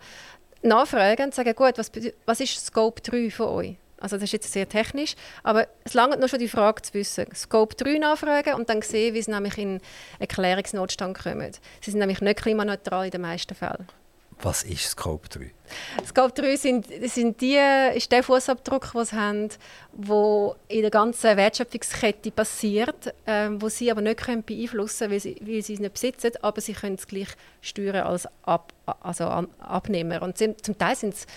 nachfragen 0.61 1.25
und 1.25 1.35
sagen, 1.35 1.55
gut, 1.55 1.77
was, 1.77 1.91
was 2.25 2.39
ist 2.39 2.65
Scope 2.65 3.01
3 3.01 3.29
für 3.29 3.49
euch? 3.49 3.77
Also 3.99 4.15
das 4.15 4.23
ist 4.23 4.33
jetzt 4.33 4.51
sehr 4.51 4.67
technisch, 4.67 5.15
aber 5.43 5.67
es 5.83 5.93
langt 5.93 6.19
nur 6.19 6.27
schon 6.27 6.39
die 6.39 6.47
Frage 6.47 6.81
zu 6.81 6.93
wissen. 6.95 7.27
Scope 7.35 7.75
3 7.75 7.99
nachfragen 7.99 8.55
und 8.55 8.67
dann 8.67 8.81
sehen, 8.81 9.13
wie 9.13 9.21
sie 9.21 9.29
nämlich 9.29 9.57
in 9.59 9.79
Erklärungsnotstand 10.17 11.19
kommen. 11.19 11.51
Sie 11.81 11.91
sind 11.91 11.99
nämlich 11.99 12.19
nicht 12.19 12.41
klimaneutral 12.41 13.05
in 13.05 13.11
den 13.11 13.21
meisten 13.21 13.53
Fällen. 13.53 13.87
Was 14.43 14.63
ist 14.63 14.89
Scope 14.89 15.29
3? 15.29 15.51
Scope 16.05 16.33
3 16.33 16.55
sind, 16.55 16.87
sind 17.09 17.39
die, 17.41 17.59
ist 17.95 18.11
der 18.11 18.23
Fußabdruck, 18.23 18.91
den 18.93 19.05
sie 19.05 19.15
haben, 19.15 19.49
der 19.93 20.55
in 20.67 20.81
der 20.81 20.89
ganzen 20.89 21.37
Wertschöpfungskette 21.37 22.31
passiert, 22.31 23.13
ähm, 23.27 23.61
wo 23.61 23.69
sie 23.69 23.91
aber 23.91 24.01
nicht 24.01 24.21
können 24.21 24.43
beeinflussen 24.43 25.09
können, 25.09 25.11
weil 25.11 25.19
sie, 25.19 25.37
weil 25.41 25.61
sie 25.61 25.75
es 25.75 25.79
nicht 25.79 25.93
besitzen, 25.93 26.31
aber 26.41 26.59
sie 26.59 26.73
können 26.73 26.95
es 26.95 27.05
gleich 27.05 27.29
steuern 27.61 28.07
als 28.07 28.27
Ab, 28.41 28.73
also 28.85 29.25
Abnehmer. 29.25 30.23
Und 30.23 30.37
zum, 30.37 30.55
zum 30.61 30.77
Teil 30.77 30.95
sind 30.95 31.13
es 31.13 31.27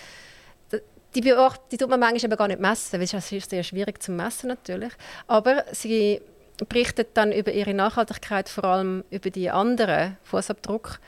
die, 1.15 1.21
die 1.21 1.77
tut 1.77 1.89
man 1.91 2.01
manchmal 2.01 2.25
eben 2.25 2.37
gar 2.37 2.49
nicht 2.49 2.61
messen, 2.61 2.99
weil 2.99 3.05
es 3.05 3.33
ist 3.33 3.51
sehr 3.51 3.63
schwierig 3.63 4.03
zu 4.03 4.11
messen 4.11 4.49
natürlich. 4.49 4.93
Aber 5.29 5.65
sie 5.71 6.21
berichten 6.69 7.07
dann 7.15 7.31
über 7.31 7.53
ihre 7.53 7.75
Nachhaltigkeit, 7.75 8.49
vor 8.49 8.65
allem 8.65 9.05
über 9.11 9.31
die 9.31 9.51
anderen 9.51 10.17
Fußabdruck 10.25 10.99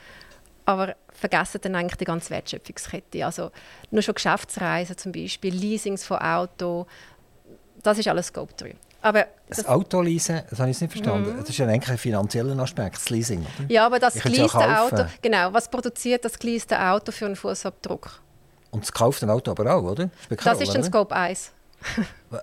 aber 0.67 0.95
vergessen 1.13 1.61
dann 1.61 1.75
eigentlich 1.75 1.95
die 1.95 2.03
ganze 2.03 2.29
Wertschöpfungskette. 2.29 3.25
Also 3.25 3.51
nur 3.89 4.01
schon 4.01 4.15
Geschäftsreisen 4.15 4.97
zum 4.97 5.13
Beispiel, 5.13 5.55
Leasings 5.55 6.05
von 6.05 6.17
Auto, 6.17 6.85
das 7.81 7.97
ist 7.97 8.07
alles 8.09 8.27
Scope 8.27 8.53
3. 8.57 8.75
Aber 9.01 9.27
das, 9.47 9.59
das 9.59 9.65
Autoleasen, 9.65 10.41
das 10.49 10.59
habe 10.59 10.69
ich 10.69 10.81
nicht 10.81 10.91
verstanden. 10.91 11.37
Mm. 11.37 11.39
Das 11.39 11.49
ist 11.49 11.57
ja 11.57 11.67
eigentlich 11.67 11.89
ein 11.89 11.97
finanzieller 11.97 12.59
Aspekt, 12.59 12.97
das 12.97 13.09
Leasing, 13.09 13.39
oder? 13.39 13.71
Ja, 13.71 13.85
aber 13.85 13.99
das 13.99 14.15
geleaste 14.15 14.81
Auto, 14.81 15.05
genau, 15.21 15.53
was 15.53 15.69
produziert 15.69 16.25
das 16.25 16.37
geleaste 16.37 16.77
Auto 16.77 17.13
für 17.13 17.27
einen 17.27 17.37
Fußabdruck? 17.37 18.19
Und 18.71 18.83
das 18.83 18.91
kaufte 18.91 19.31
Auto 19.31 19.51
aber 19.51 19.73
auch, 19.73 19.83
oder? 19.83 20.09
Speziell, 20.25 20.53
das 20.53 20.67
ist 20.67 20.75
ein 20.75 20.83
Scope 20.83 21.15
1. 21.15 21.53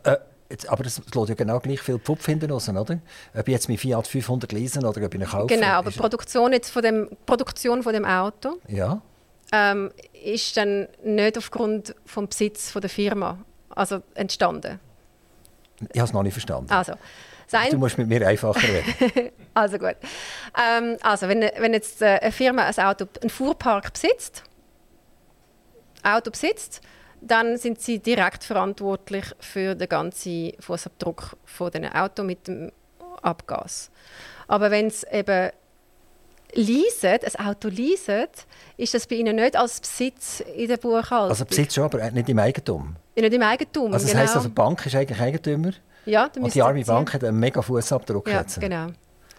äh, 0.04 0.16
Jetzt, 0.54 0.68
aber 0.68 0.84
das 0.84 1.02
lässt 1.12 1.28
ja 1.28 1.34
genau 1.34 1.58
gleich 1.58 1.80
viel 1.80 1.98
Pfupf 1.98 2.26
hinten 2.26 2.48
raus, 2.48 2.68
oder? 2.68 3.00
Ob 3.34 3.48
ich 3.48 3.52
jetzt 3.52 3.68
mein 3.68 3.76
Fiat 3.76 4.06
500 4.06 4.52
lease 4.52 4.78
oder 4.78 5.04
ob 5.04 5.12
ich 5.12 5.20
ihn 5.20 5.26
kaufe. 5.26 5.52
Genau, 5.52 5.66
aber 5.66 5.90
die 5.90 5.98
Produktion, 5.98 6.52
jetzt 6.52 6.70
von 6.70 6.80
dem, 6.80 7.08
Produktion 7.26 7.82
von 7.82 7.92
dem 7.92 8.04
Auto 8.04 8.60
ja. 8.68 9.02
ähm, 9.50 9.90
ist 10.12 10.56
dann 10.56 10.86
nicht 11.02 11.36
aufgrund 11.36 11.88
des 11.88 12.28
Besitz 12.28 12.70
von 12.70 12.82
der 12.82 12.88
Firma 12.88 13.38
also 13.70 14.00
entstanden. 14.14 14.78
Ich 15.92 15.98
habe 15.98 16.06
es 16.06 16.12
noch 16.12 16.22
nicht 16.22 16.34
verstanden. 16.34 16.70
Also, 16.70 16.92
sein 17.48 17.70
du 17.70 17.78
musst 17.78 17.98
mit 17.98 18.06
mir 18.06 18.24
einfacher 18.24 18.62
reden. 18.62 19.32
also 19.54 19.76
gut. 19.76 19.96
Ähm, 20.56 20.98
also 21.02 21.26
wenn, 21.26 21.40
wenn 21.40 21.72
jetzt 21.72 22.00
äh, 22.00 22.20
eine 22.22 22.30
Firma 22.30 22.62
ein 22.62 22.78
Auto, 22.78 23.06
einen 23.20 23.28
Fuhrpark 23.28 23.92
besitzt, 23.92 24.44
Auto 26.04 26.30
besitzt, 26.30 26.80
dann 27.26 27.56
sind 27.56 27.80
sie 27.80 27.98
direkt 27.98 28.44
verantwortlich 28.44 29.24
für 29.40 29.74
den 29.74 29.88
ganzen 29.88 30.52
Fußabdruck 30.60 31.36
von 31.44 31.70
den 31.70 31.86
Auto 31.86 32.22
mit 32.22 32.46
dem 32.46 32.70
Abgas. 33.22 33.90
Aber 34.46 34.70
wenn 34.70 34.86
es 34.86 35.04
eben 35.04 35.50
leasen, 36.52 37.18
ein 37.36 37.46
Auto 37.46 37.68
leasen, 37.68 38.26
ist 38.76 38.94
das 38.94 39.06
bei 39.06 39.16
ihnen 39.16 39.36
nicht 39.36 39.56
als 39.56 39.80
Besitz 39.80 40.40
in 40.40 40.68
der 40.68 40.76
Buchhaltung. 40.76 41.30
Also 41.30 41.44
Besitz 41.44 41.74
schon, 41.74 41.84
aber 41.84 42.10
nicht 42.10 42.28
im 42.28 42.38
Eigentum? 42.38 42.96
nicht 43.16 43.32
im 43.32 43.42
Eigentum, 43.42 43.92
Also 43.92 44.04
das 44.04 44.12
genau. 44.12 44.22
heisst, 44.22 44.36
also 44.36 44.48
die 44.48 44.54
Bank 44.54 44.84
ist 44.86 44.94
eigentlich 44.94 45.20
Eigentümer? 45.20 45.70
Ja, 46.06 46.30
und 46.38 46.54
die 46.54 46.62
arme 46.62 46.84
Bank 46.84 47.14
hat 47.14 47.24
einen 47.24 47.38
mega 47.38 47.62
Fußabdruck 47.62 48.28
ja, 48.28 48.40
jetzt. 48.40 48.60
genau. 48.60 48.88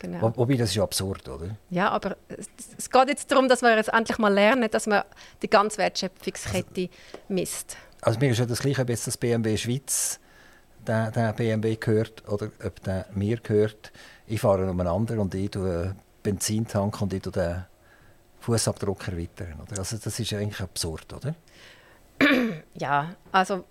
Genau. 0.05 0.33
Wobei, 0.35 0.55
das 0.55 0.69
ist 0.69 0.75
ja 0.75 0.83
absurd, 0.83 1.27
oder? 1.27 1.57
Ja, 1.71 1.89
aber 1.89 2.15
es, 2.27 2.47
es 2.77 2.89
geht 2.89 3.07
jetzt 3.07 3.31
darum, 3.31 3.49
dass 3.49 3.63
wir 3.63 3.75
jetzt 3.75 3.91
endlich 3.91 4.17
mal 4.19 4.31
lernen, 4.31 4.69
dass 4.69 4.85
man 4.85 5.03
die 5.41 5.49
ganze 5.49 5.79
Wertschöpfungskette 5.79 6.89
misst. 7.27 7.77
Also 8.01 8.19
mir 8.19 8.29
ist 8.29 8.37
ja 8.37 8.45
das 8.45 8.59
gleiche, 8.59 8.83
ob 8.83 8.89
jetzt 8.89 9.07
das 9.07 9.17
BMW 9.17 9.57
Schweiz 9.57 10.19
der, 10.85 11.09
der 11.09 11.33
BMW 11.33 11.75
gehört 11.75 12.27
oder 12.29 12.51
ob 12.63 12.83
der 12.83 13.07
mir 13.15 13.37
gehört. 13.37 13.91
Ich 14.27 14.41
fahre 14.41 14.69
umeinander 14.69 15.19
und 15.19 15.33
ich 15.33 15.49
tue 15.49 15.95
Benzintank 16.21 17.01
und 17.01 17.11
ich 17.13 17.23
tue 17.23 17.31
den 17.31 17.65
Fußabdruck 18.41 19.07
erweitern. 19.07 19.59
Oder? 19.63 19.79
Also 19.79 19.97
das 19.97 20.19
ist 20.19 20.33
eigentlich 20.33 20.61
absurd, 20.61 21.11
oder? 21.13 21.35
Ja, 22.75 23.15
also 23.31 23.63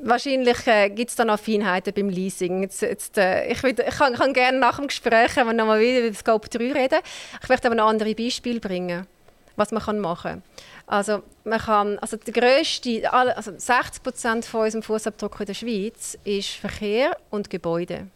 Wahrscheinlich 0.00 0.64
äh, 0.68 0.90
gibt 0.90 1.10
es 1.10 1.16
da 1.16 1.24
noch 1.24 1.40
Feinheiten 1.40 1.92
beim 1.92 2.08
Leasing. 2.08 2.62
Jetzt, 2.62 2.82
jetzt, 2.82 3.18
äh, 3.18 3.50
ich, 3.50 3.60
würd, 3.64 3.80
ich, 3.80 3.96
kann, 3.96 4.14
kann, 4.14 4.32
gerne 4.32 4.58
nach 4.58 4.76
dem 4.76 4.86
Gespräch 4.86 5.34
noch 5.36 5.66
mal 5.66 5.80
wieder 5.80 6.06
über 6.06 6.14
Scope 6.14 6.48
3 6.48 6.72
reden. 6.72 7.00
Ich 7.42 7.48
möchte 7.48 7.66
aber 7.66 7.74
noch 7.74 7.88
andere 7.88 8.14
Beispiele 8.14 8.60
bringen, 8.60 9.08
was 9.56 9.72
man 9.72 9.82
kann 9.82 9.98
machen 9.98 10.30
kann. 10.30 10.42
Also, 10.86 11.24
man 11.42 11.58
kann, 11.58 11.98
also 11.98 12.16
der 12.16 12.32
grösste, 12.32 13.12
also 13.12 13.52
60 13.56 14.02
Prozent 14.04 14.44
von 14.44 14.62
unserem 14.62 14.84
Fußabdruck 14.84 15.40
in 15.40 15.46
der 15.46 15.54
Schweiz 15.54 16.16
ist 16.22 16.50
Verkehr 16.50 17.16
und 17.30 17.50
Gebäude. 17.50 18.06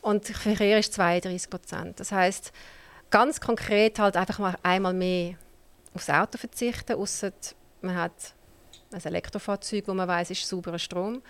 Und 0.00 0.28
Verkehr 0.28 0.78
ist 0.78 0.92
32 0.94 1.50
Prozent. 1.50 1.98
Das 1.98 2.12
heißt, 2.12 2.52
ganz 3.10 3.40
konkret 3.40 3.98
halt 3.98 4.16
einfach 4.16 4.38
mal 4.38 4.54
einmal 4.62 4.94
mehr 4.94 5.34
aufs 5.92 6.08
Auto 6.08 6.38
verzichten, 6.38 6.94
außer 6.94 7.32
man 7.82 7.96
hat 7.96 8.12
ein 8.94 9.04
Elektrofahrzeug, 9.04 9.84
wo 9.86 9.94
man 9.94 10.08
weiß, 10.08 10.30
ist 10.30 10.46
sauberer 10.48 10.78
Strom. 10.78 11.22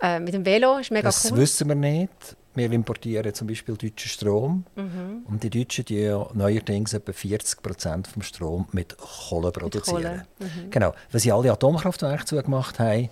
Äh, 0.00 0.20
mit 0.20 0.34
dem 0.34 0.44
Velo 0.44 0.78
ist 0.78 0.90
mega 0.90 1.08
das 1.08 1.24
cool. 1.24 1.30
Das 1.30 1.40
wissen 1.40 1.68
wir 1.68 1.74
nicht. 1.74 2.36
Wir 2.54 2.70
importieren 2.72 3.32
zum 3.34 3.46
Beispiel 3.46 3.76
deutschen 3.76 4.08
Strom. 4.08 4.64
Mhm. 4.74 5.24
Und 5.26 5.42
die 5.42 5.50
Deutschen 5.50 5.84
die 5.84 6.00
ja 6.00 6.26
neuerdings 6.32 6.94
etwa 6.94 7.12
40 7.12 7.62
Prozent 7.62 8.06
vom 8.08 8.22
Strom 8.22 8.66
mit 8.72 8.96
Kohle 8.96 9.50
produzieren. 9.52 9.96
Mit 9.96 10.04
Kohle. 10.04 10.26
Mhm. 10.64 10.70
Genau. 10.70 10.94
Wenn 11.10 11.20
sie 11.20 11.32
alle 11.32 11.52
Atomkraftwerke 11.52 12.24
zugemacht 12.24 12.78
haben, 12.78 13.10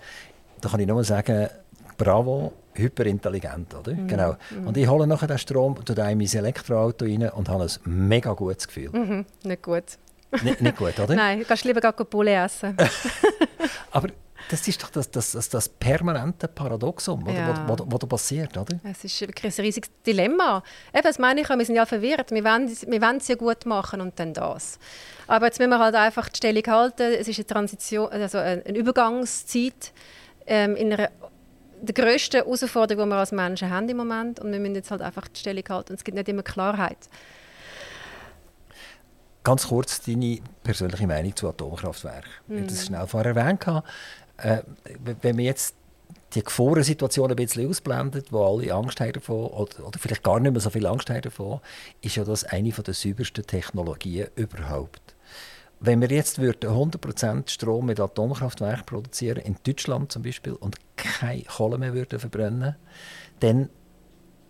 da 0.61 0.69
kann 0.71 0.81
ich 0.81 0.87
nur 0.87 1.05
sagen, 1.05 1.49
bravo, 1.99 2.53
hyperintelligent, 2.75 3.75
oder? 3.75 3.93
Mhm. 3.93 4.09
Genau. 4.09 4.37
Mhm. 4.51 4.67
Und 4.67 4.77
ich 4.77 4.89
hole 4.89 5.07
nachher 5.07 5.27
den 5.27 5.39
Strom, 5.39 5.83
tue 5.85 5.95
in 5.95 6.19
mein 6.19 6.27
Elektroauto 6.27 7.05
rein 7.05 7.29
und 7.31 7.49
habe 7.49 7.65
ein 7.65 8.09
mega 8.09 8.33
gutes 8.33 8.67
Gefühl. 8.67 8.91
Mhm. 8.91 9.27
Nicht 9.45 9.63
gut. 9.63 9.99
Nicht, 10.43 10.61
nicht 10.61 10.77
gut, 10.77 10.99
oder? 10.99 11.15
Nein, 11.15 11.41
du 11.41 11.45
kannst 11.45 11.65
lieber 11.65 11.81
gar 11.81 11.93
Bulle 11.93 12.35
essen. 12.35 12.77
Aber 13.91 14.09
das 14.49 14.67
ist 14.69 14.83
doch 14.83 14.91
das, 14.91 15.11
das, 15.11 15.33
das, 15.33 15.49
das 15.49 15.69
permanente 15.69 16.49
Paradoxum, 16.49 17.27
ja. 17.29 17.65
was 17.67 17.99
da 17.99 18.07
passiert, 18.07 18.57
oder? 18.57 18.79
Es 18.85 19.05
ist 19.05 19.21
wirklich 19.21 19.59
ein 19.59 19.65
riesiges 19.65 19.91
Dilemma. 20.07 20.63
Eben, 20.93 21.03
das 21.03 21.19
meine 21.19 21.41
ich, 21.41 21.49
wir 21.49 21.65
sind 21.65 21.77
ja 21.77 21.87
verwirrt. 21.87 22.31
Wir 22.31 22.45
wollen, 22.45 22.69
wir 22.69 23.03
wollen 23.03 23.17
es 23.17 23.29
ja 23.29 23.37
gut 23.37 23.65
machen 23.65 24.01
und 24.01 24.19
dann 24.19 24.35
das. 24.35 24.79
Aber 25.27 25.47
jetzt 25.47 25.59
müssen 25.59 25.71
wir 25.71 25.79
halt 25.79 25.95
einfach 25.95 26.29
die 26.29 26.37
Stellung 26.37 26.65
halten. 26.67 27.15
Es 27.19 27.29
ist 27.29 27.39
eine 27.39 27.47
Transition, 27.47 28.11
also 28.11 28.39
eine 28.39 28.63
Übergangszeit 28.77 29.93
ähm, 30.47 30.77
in 30.77 30.93
einer 30.93 31.11
der 31.81 31.95
grössten 31.95 32.37
Herausforderung, 32.37 33.05
die 33.05 33.11
wir 33.11 33.19
als 33.19 33.33
Menschen 33.33 33.71
haben 33.71 33.89
im 33.89 33.97
Moment. 33.97 34.41
Und 34.41 34.53
wir 34.53 34.59
müssen 34.59 34.75
jetzt 34.75 34.91
halt 34.91 35.01
einfach 35.01 35.29
die 35.29 35.41
Stellung 35.41 35.65
halten. 35.69 35.93
Und 35.93 35.99
es 35.99 36.05
gibt 36.05 36.17
nicht 36.17 36.29
immer 36.29 36.43
Klarheit. 36.43 37.09
Ganz 39.45 39.69
kurz 39.69 40.01
deine 40.03 40.41
persönliche 40.63 41.07
Meinung 41.07 41.37
zu 41.37 41.49
Atomkraftwerken. 41.49 42.31
Mm. 42.49 42.53
Ich 42.53 42.61
habe 42.61 42.71
das 42.71 42.87
schnell 42.87 43.07
vorher 43.07 43.37
erwähnt. 43.37 43.65
Äh, 44.39 44.63
wenn 45.21 45.37
wir 45.37 45.45
jetzt 45.45 45.75
die 46.35 46.43
Gefahrensituation 46.43 47.31
ein 47.31 47.37
bisschen 47.37 47.69
ausblendet, 47.69 48.33
wo 48.33 48.45
alle 48.45 48.73
Angst 48.73 49.01
haben 49.01 49.13
davon, 49.13 49.47
oder, 49.47 49.87
oder, 49.87 49.99
vielleicht 49.99 50.23
gar 50.23 50.41
nicht 50.41 50.53
mehr 50.53 50.61
so 50.61 50.71
viel 50.71 50.87
Angst 50.87 51.09
haben 51.11 51.23
davon, 51.23 51.61
ist 52.01 52.17
ja 52.17 52.25
das 52.25 52.45
eine 52.45 52.71
der 52.71 52.95
saubersten 52.95 53.47
Technologien 53.47 54.29
überhaupt. 54.35 55.15
Wenn 55.81 56.01
wir 56.01 56.09
jetzt 56.09 56.39
100% 56.39 57.51
Strom 57.51 57.87
mit 57.87 58.01
Atomkraftwerken 58.01 58.87
produzieren, 58.87 59.39
in 59.39 59.57
Deutschland 59.65 60.11
zum 60.11 60.23
Beispiel, 60.23 60.55
und 60.55 60.77
keine 60.97 61.43
Kohle 61.43 61.79
mehr 61.79 61.93
würden 61.93 62.19
verbrennen, 62.19 62.77
dann 63.41 63.69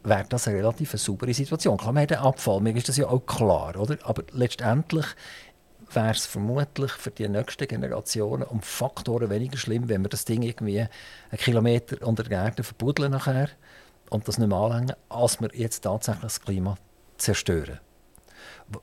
wäre 0.05 0.27
das 0.29 0.47
eine 0.47 0.59
relativ 0.59 0.93
saubere 0.93 1.35
Situation. 1.35 1.79
Klar, 1.79 1.93
man 1.93 2.03
hat 2.03 2.13
Abfall, 2.13 2.61
mir 2.61 2.77
ist 2.77 2.89
das 2.89 2.97
ja 2.97 3.09
auch 3.09 3.27
klar, 3.27 3.77
oder? 3.77 3.97
Aber 4.05 4.23
letztendlich 4.33 5.07
wäre 5.93 6.11
es 6.11 6.27
vermutlich 6.27 6.93
für 6.93 7.11
die 7.11 7.29
nächsten 7.29 7.67
Generationen 7.67 8.45
um 8.45 8.61
Faktoren 8.61 9.31
weniger 9.31 9.57
schlimm, 9.57 9.89
wenn 9.89 10.03
wir 10.03 10.09
das 10.09 10.25
Ding 10.25 10.43
irgendwie 10.43 10.81
einen 10.81 11.39
Kilometer 11.39 12.07
unter 12.07 12.23
der 12.23 12.45
Erde 12.45 12.63
verbuddeln 12.63 13.13
nachher 13.13 13.49
und 14.11 14.29
das 14.29 14.39
nicht 14.39 14.49
mehr 14.49 14.59
anlängen, 14.59 14.95
als 15.09 15.41
wir 15.41 15.51
jetzt 15.55 15.81
tatsächlich 15.81 16.23
das 16.23 16.41
Klima 16.41 16.77
zerstören. 17.17 17.81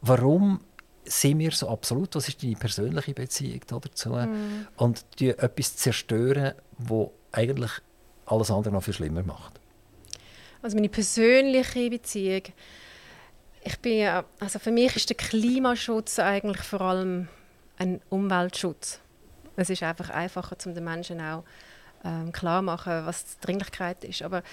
Warum 0.01 0.61
sind 1.03 1.39
wir 1.39 1.51
so 1.51 1.69
absolut? 1.69 2.15
Was 2.15 2.27
ist 2.27 2.41
deine 2.43 2.55
persönliche 2.55 3.13
Beziehung 3.13 3.61
dazu? 3.67 4.09
Mm. 4.09 4.67
Und 4.77 5.05
die 5.19 5.29
etwas 5.29 5.75
zerstören, 5.75 6.53
wo 6.77 7.13
eigentlich 7.31 7.71
alles 8.25 8.51
andere 8.51 8.73
noch 8.73 8.83
viel 8.83 8.93
schlimmer 8.93 9.23
macht. 9.23 9.60
Also 10.61 10.75
meine 10.75 10.89
persönliche 10.89 11.89
Beziehung. 11.89 12.43
Ich 13.63 13.79
bin, 13.79 14.07
also 14.39 14.59
für 14.59 14.71
mich 14.71 14.95
ist 14.95 15.09
der 15.09 15.17
Klimaschutz 15.17 16.19
eigentlich 16.19 16.61
vor 16.61 16.81
allem 16.81 17.27
ein 17.77 18.01
Umweltschutz. 18.09 18.99
Es 19.55 19.69
ist 19.69 19.83
einfach 19.83 20.09
einfacher, 20.09 20.55
um 20.65 20.73
den 20.73 20.83
Menschen 20.83 21.19
auch 21.21 21.43
ähm, 22.03 22.31
klar 22.31 22.61
machen, 22.61 23.05
was 23.05 23.25
die 23.25 23.45
Dringlichkeit 23.45 24.03
ist. 24.03 24.21
Aber 24.21 24.43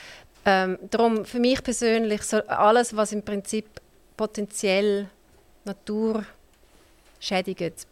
ähm, 0.44 0.78
darum 0.90 1.24
für 1.24 1.38
mich 1.38 1.62
persönlich 1.62 2.22
so 2.22 2.38
alles, 2.46 2.96
was 2.96 3.12
im 3.12 3.22
Prinzip 3.22 3.66
potenziell 4.16 5.08
Natur 5.64 6.24
schädigt, 7.20 7.86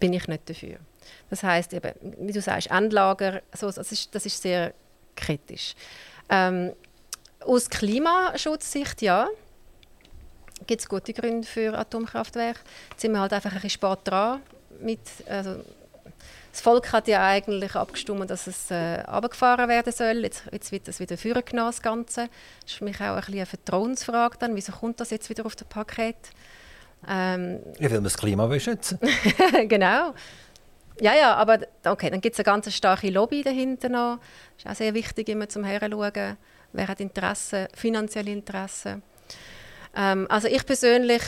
bin 0.00 0.12
ich 0.12 0.26
nicht 0.26 0.48
dafür. 0.48 0.78
Das 1.30 1.42
heißt 1.42 1.72
wie 1.72 2.32
du 2.32 2.40
sagst, 2.40 2.70
Endlager, 2.70 3.42
so, 3.54 3.70
das, 3.70 3.92
ist, 3.92 4.14
das 4.14 4.26
ist 4.26 4.40
sehr 4.40 4.74
kritisch. 5.16 5.74
Ähm, 6.32 6.72
aus 7.40 7.68
Klimaschutzsicht 7.68 9.02
ja, 9.02 9.28
gibt 10.66 10.80
es 10.80 10.88
gute 10.88 11.12
Gründe 11.12 11.46
für 11.46 11.76
Atomkraftwerke. 11.76 12.60
Jetzt 12.90 13.02
sind 13.02 13.12
wir 13.12 13.20
halt 13.20 13.34
einfach 13.34 13.50
ein 13.50 13.56
bisschen 13.56 13.70
spät 13.70 13.98
dran. 14.04 14.40
Mit, 14.80 15.00
also, 15.28 15.62
das 16.50 16.60
Volk 16.62 16.90
hat 16.92 17.06
ja 17.06 17.26
eigentlich 17.26 17.74
abgestimmt, 17.74 18.30
dass 18.30 18.46
es 18.46 18.70
äh, 18.70 19.02
abgefahren 19.06 19.68
werden 19.68 19.92
soll. 19.92 20.22
Jetzt, 20.22 20.44
jetzt 20.50 20.72
wird 20.72 20.88
das 20.88 21.00
wieder 21.00 21.18
vorgenommen, 21.18 21.68
das 21.68 21.82
Ganze. 21.82 22.28
Das 22.62 22.72
ist 22.72 22.78
für 22.78 22.84
mich 22.84 22.96
auch 22.96 23.02
ein 23.02 23.16
bisschen 23.16 23.34
eine 23.34 23.46
Vertrauensfrage 23.46 24.38
dann. 24.38 24.56
Wieso 24.56 24.72
kommt 24.72 25.00
das 25.00 25.10
jetzt 25.10 25.28
wieder 25.28 25.44
auf 25.44 25.54
das 25.54 25.68
Paket? 25.68 26.16
Ähm, 27.06 27.58
weil 27.78 27.90
man 27.90 28.04
das 28.04 28.16
Klima 28.16 28.60
schützen 28.60 28.98
Genau. 29.68 30.14
Ja, 31.00 31.14
ja, 31.14 31.34
aber 31.34 31.60
okay, 31.84 32.10
dann 32.10 32.20
gibt 32.20 32.34
es 32.34 32.40
eine 32.40 32.44
ganz 32.44 32.72
starke 32.72 33.10
Lobby 33.10 33.42
dahinter 33.42 33.88
noch. 33.88 34.18
Ist 34.56 34.66
auch 34.66 34.74
sehr 34.74 34.94
wichtig, 34.94 35.28
immer 35.28 35.48
zum 35.48 35.64
Herschauen. 35.64 36.36
Wer 36.72 36.88
hat 36.88 37.00
Interesse, 37.00 37.68
finanzielle 37.74 38.30
Interesse. 38.30 39.02
Ähm, 39.94 40.26
also 40.28 40.48
ich 40.48 40.64
persönlich 40.64 41.22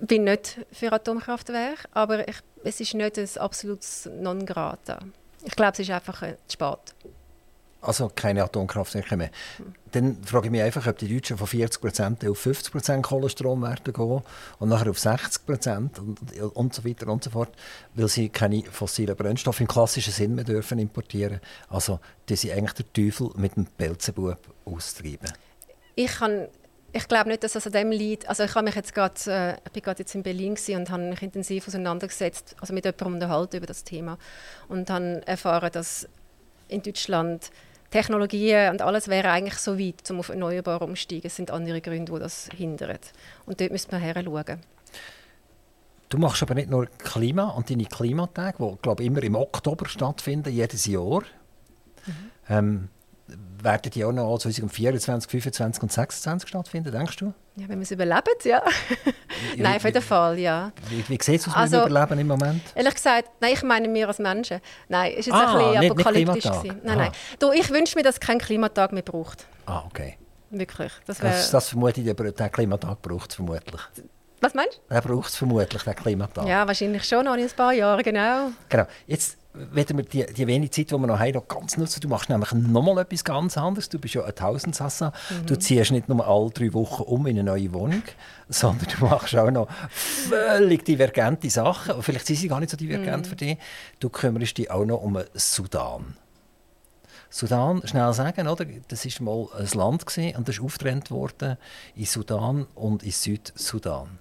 bin 0.00 0.24
nicht 0.24 0.58
für 0.72 0.92
Atomkraftwerke, 0.92 1.88
aber 1.92 2.26
ich, 2.26 2.36
es 2.64 2.80
ist 2.80 2.94
nicht 2.94 3.18
ein 3.18 3.28
absolutes 3.38 4.08
Non-Grata. 4.18 5.00
Ich 5.44 5.56
glaube, 5.56 5.72
es 5.72 5.80
ist 5.80 5.90
einfach 5.90 6.20
zu 6.20 6.36
spät. 6.48 6.94
Also 7.80 8.10
keine 8.14 8.44
Atomkraftwerke 8.44 9.16
mehr. 9.16 9.30
Dann 9.92 10.22
frage 10.22 10.46
ich 10.46 10.50
mich 10.50 10.62
einfach, 10.62 10.86
ob 10.86 10.98
die 10.98 11.12
Deutschen 11.12 11.38
von 11.38 11.46
40% 11.46 12.30
auf 12.30 12.46
50% 12.46 13.02
Kohlenstrom 13.02 13.62
werden 13.62 13.92
gehen 13.92 14.22
und 14.58 14.68
nachher 14.68 14.90
auf 14.90 14.98
60% 14.98 15.98
und, 15.98 16.20
und 16.54 16.74
so 16.74 16.84
weiter 16.84 17.08
und 17.08 17.24
so 17.24 17.30
fort, 17.30 17.50
weil 17.94 18.08
sie 18.08 18.28
keine 18.28 18.62
fossilen 18.64 19.16
Brennstoffe 19.16 19.60
im 19.60 19.66
klassischen 19.66 20.12
Sinn 20.12 20.34
mehr 20.34 20.44
dürfen 20.44 20.78
importieren. 20.78 21.40
Also 21.68 22.00
die 22.28 22.36
sind 22.36 22.52
eigentlich 22.52 22.72
der 22.74 22.92
Teufel 22.92 23.30
mit 23.36 23.56
dem 23.56 23.66
Pelzebub 23.66 24.38
austreiben. 24.64 25.32
Ich 25.96 26.18
kann 26.18 26.48
ich 26.92 27.06
glaube 27.06 27.28
nicht, 27.28 27.44
dass 27.44 27.52
das 27.52 27.66
an 27.66 27.72
dem 27.72 27.90
liegt. 27.92 28.28
Also 28.28 28.42
ich, 28.42 28.54
mich 28.54 28.74
jetzt 28.74 28.94
grad, 28.94 29.26
äh, 29.26 29.54
ich 29.64 29.72
bin 29.72 29.82
gerade 29.82 30.00
jetzt 30.00 30.14
in 30.14 30.22
Berlin 30.22 30.56
und 30.68 30.90
habe 30.90 31.02
mich 31.04 31.22
intensiv 31.22 31.68
auseinandergesetzt, 31.68 32.56
also 32.60 32.74
mit 32.74 32.84
jemandem 32.84 33.14
unterhalten 33.14 33.56
über 33.56 33.66
das 33.66 33.84
Thema 33.84 34.18
und 34.68 34.90
habe 34.90 35.22
erfahren, 35.26 35.70
dass 35.72 36.08
in 36.68 36.82
Deutschland 36.82 37.50
Technologien 37.90 38.70
und 38.70 38.82
alles 38.82 39.08
wäre 39.08 39.30
eigentlich 39.30 39.58
so 39.58 39.78
weit, 39.78 40.08
um 40.10 40.20
auf 40.20 40.28
Erneuerbare 40.28 40.84
umsteigen. 40.84 41.26
Es 41.26 41.36
sind 41.36 41.50
andere 41.50 41.80
Gründe, 41.80 42.12
die 42.12 42.18
das 42.18 42.48
hindern. 42.56 42.98
Und 43.46 43.60
dort 43.60 43.72
müsste 43.72 43.92
man 43.92 44.00
herschauen. 44.00 44.60
Du 46.08 46.18
machst 46.18 46.42
aber 46.42 46.54
nicht 46.54 46.70
nur 46.70 46.86
Klima 46.86 47.50
und 47.50 47.70
deine 47.70 47.84
Klimatage, 47.84 48.58
die 48.58 48.82
glaube 48.82 49.04
immer 49.04 49.22
im 49.22 49.36
Oktober 49.36 49.88
stattfinden, 49.88 50.52
jedes 50.52 50.86
Jahr. 50.86 51.22
Mhm. 52.06 52.30
Ähm, 52.48 52.88
werden 53.62 53.92
die 53.92 54.04
auch 54.04 54.12
noch 54.12 54.38
2024, 54.38 55.00
2025 55.28 55.82
und 55.82 55.92
2026 55.92 56.48
stattfinden, 56.48 56.92
denkst 56.92 57.16
du? 57.16 57.32
Ja, 57.56 57.68
wenn 57.68 57.78
wir 57.78 57.82
es 57.82 57.90
überleben, 57.90 58.22
ja. 58.44 58.62
nein, 59.56 59.76
auf 59.76 59.84
jeden 59.84 60.02
Fall, 60.02 60.38
ja. 60.38 60.72
Wie, 60.88 61.04
wie 61.08 61.18
sieht 61.20 61.40
es 61.40 61.48
aus 61.48 61.54
also, 61.54 61.76
mit 61.78 61.86
dem 61.86 61.90
Überleben 61.90 62.20
im 62.20 62.26
Moment? 62.28 62.62
Ehrlich 62.74 62.94
gesagt, 62.94 63.28
nein, 63.40 63.52
ich 63.52 63.62
meine 63.62 63.92
wir 63.92 64.08
als 64.08 64.18
Menschen. 64.18 64.60
Nein, 64.88 65.12
ist 65.12 65.26
jetzt 65.26 65.34
ah, 65.34 65.58
ein 65.58 65.80
bisschen 65.80 65.90
apokalyptisch 65.90 66.44
gewesen. 66.44 66.80
Nein, 66.84 66.98
nein. 66.98 67.12
Du, 67.38 67.52
ich 67.52 67.68
wünsche 67.70 67.98
mir, 67.98 68.02
dass 68.02 68.14
es 68.14 68.20
keinen 68.20 68.38
Klimatag 68.38 68.92
mehr 68.92 69.02
braucht. 69.02 69.46
Ah, 69.66 69.82
okay. 69.86 70.16
Wirklich. 70.50 70.92
Das, 71.06 71.18
das, 71.18 71.50
das 71.50 71.68
vermute 71.68 72.00
ich, 72.00 72.16
der 72.16 72.48
Klimatag 72.48 73.02
braucht 73.02 73.30
es 73.30 73.36
vermutlich. 73.36 73.80
Was 74.40 74.54
meinst 74.54 74.80
du? 74.88 74.94
Der 74.94 75.00
braucht 75.02 75.28
es 75.28 75.36
vermutlich, 75.36 75.82
der 75.82 75.94
Klimatag. 75.94 76.46
Ja, 76.46 76.66
wahrscheinlich 76.66 77.04
schon 77.04 77.24
noch 77.24 77.34
in 77.34 77.42
ein 77.42 77.50
paar 77.50 77.72
Jahren, 77.72 78.02
genau. 78.02 78.50
Genau. 78.68 78.86
Jetzt 79.06 79.36
werden 79.52 79.96
wir 79.96 80.04
die, 80.04 80.26
die 80.32 80.46
wenige 80.46 80.70
Zeit, 80.70 80.90
die 80.90 80.94
wir 80.94 81.06
noch 81.06 81.18
haben, 81.18 81.32
noch 81.32 81.48
ganz 81.48 81.76
nutzen. 81.76 82.00
Du 82.00 82.08
machst 82.08 82.28
nämlich 82.28 82.52
nochmal 82.52 82.98
etwas 82.98 83.24
ganz 83.24 83.58
anderes. 83.58 83.88
Du 83.88 83.98
bist 83.98 84.14
ja 84.14 84.24
ein 84.24 84.34
Tausendsassa. 84.34 85.12
Mhm. 85.30 85.46
Du 85.46 85.58
ziehst 85.58 85.90
nicht 85.90 86.08
nur 86.08 86.26
alle 86.26 86.50
drei 86.50 86.72
Wochen 86.72 87.02
um 87.02 87.26
in 87.26 87.38
eine 87.38 87.50
neue 87.50 87.72
Wohnung, 87.72 88.02
sondern 88.48 88.86
du 88.88 89.04
machst 89.04 89.34
auch 89.36 89.50
noch 89.50 89.68
völlig 89.90 90.84
divergente 90.84 91.50
Sachen. 91.50 91.94
Und 91.94 92.02
vielleicht 92.02 92.26
sind 92.26 92.36
sie 92.36 92.48
gar 92.48 92.60
nicht 92.60 92.70
so 92.70 92.76
divergent 92.76 93.26
mhm. 93.26 93.28
für 93.28 93.36
dich. 93.36 93.58
Du 93.98 94.08
kümmerst 94.08 94.56
dich 94.56 94.70
auch 94.70 94.84
noch 94.84 95.02
um 95.02 95.14
den 95.14 95.24
Sudan. 95.34 96.16
Sudan, 97.32 97.82
schnell 97.84 98.12
sagen, 98.12 98.48
oder? 98.48 98.66
das 98.88 99.06
war 99.06 99.24
mal 99.24 99.48
ein 99.56 99.68
Land 99.78 100.04
gewesen, 100.04 100.36
und 100.36 100.48
das 100.48 100.56
ist 100.56 100.62
aufgetrennt 100.62 101.12
worden 101.12 101.56
in 101.94 102.04
Sudan 102.04 102.66
und 102.74 103.04
in 103.04 103.12
Südsudan. 103.12 104.18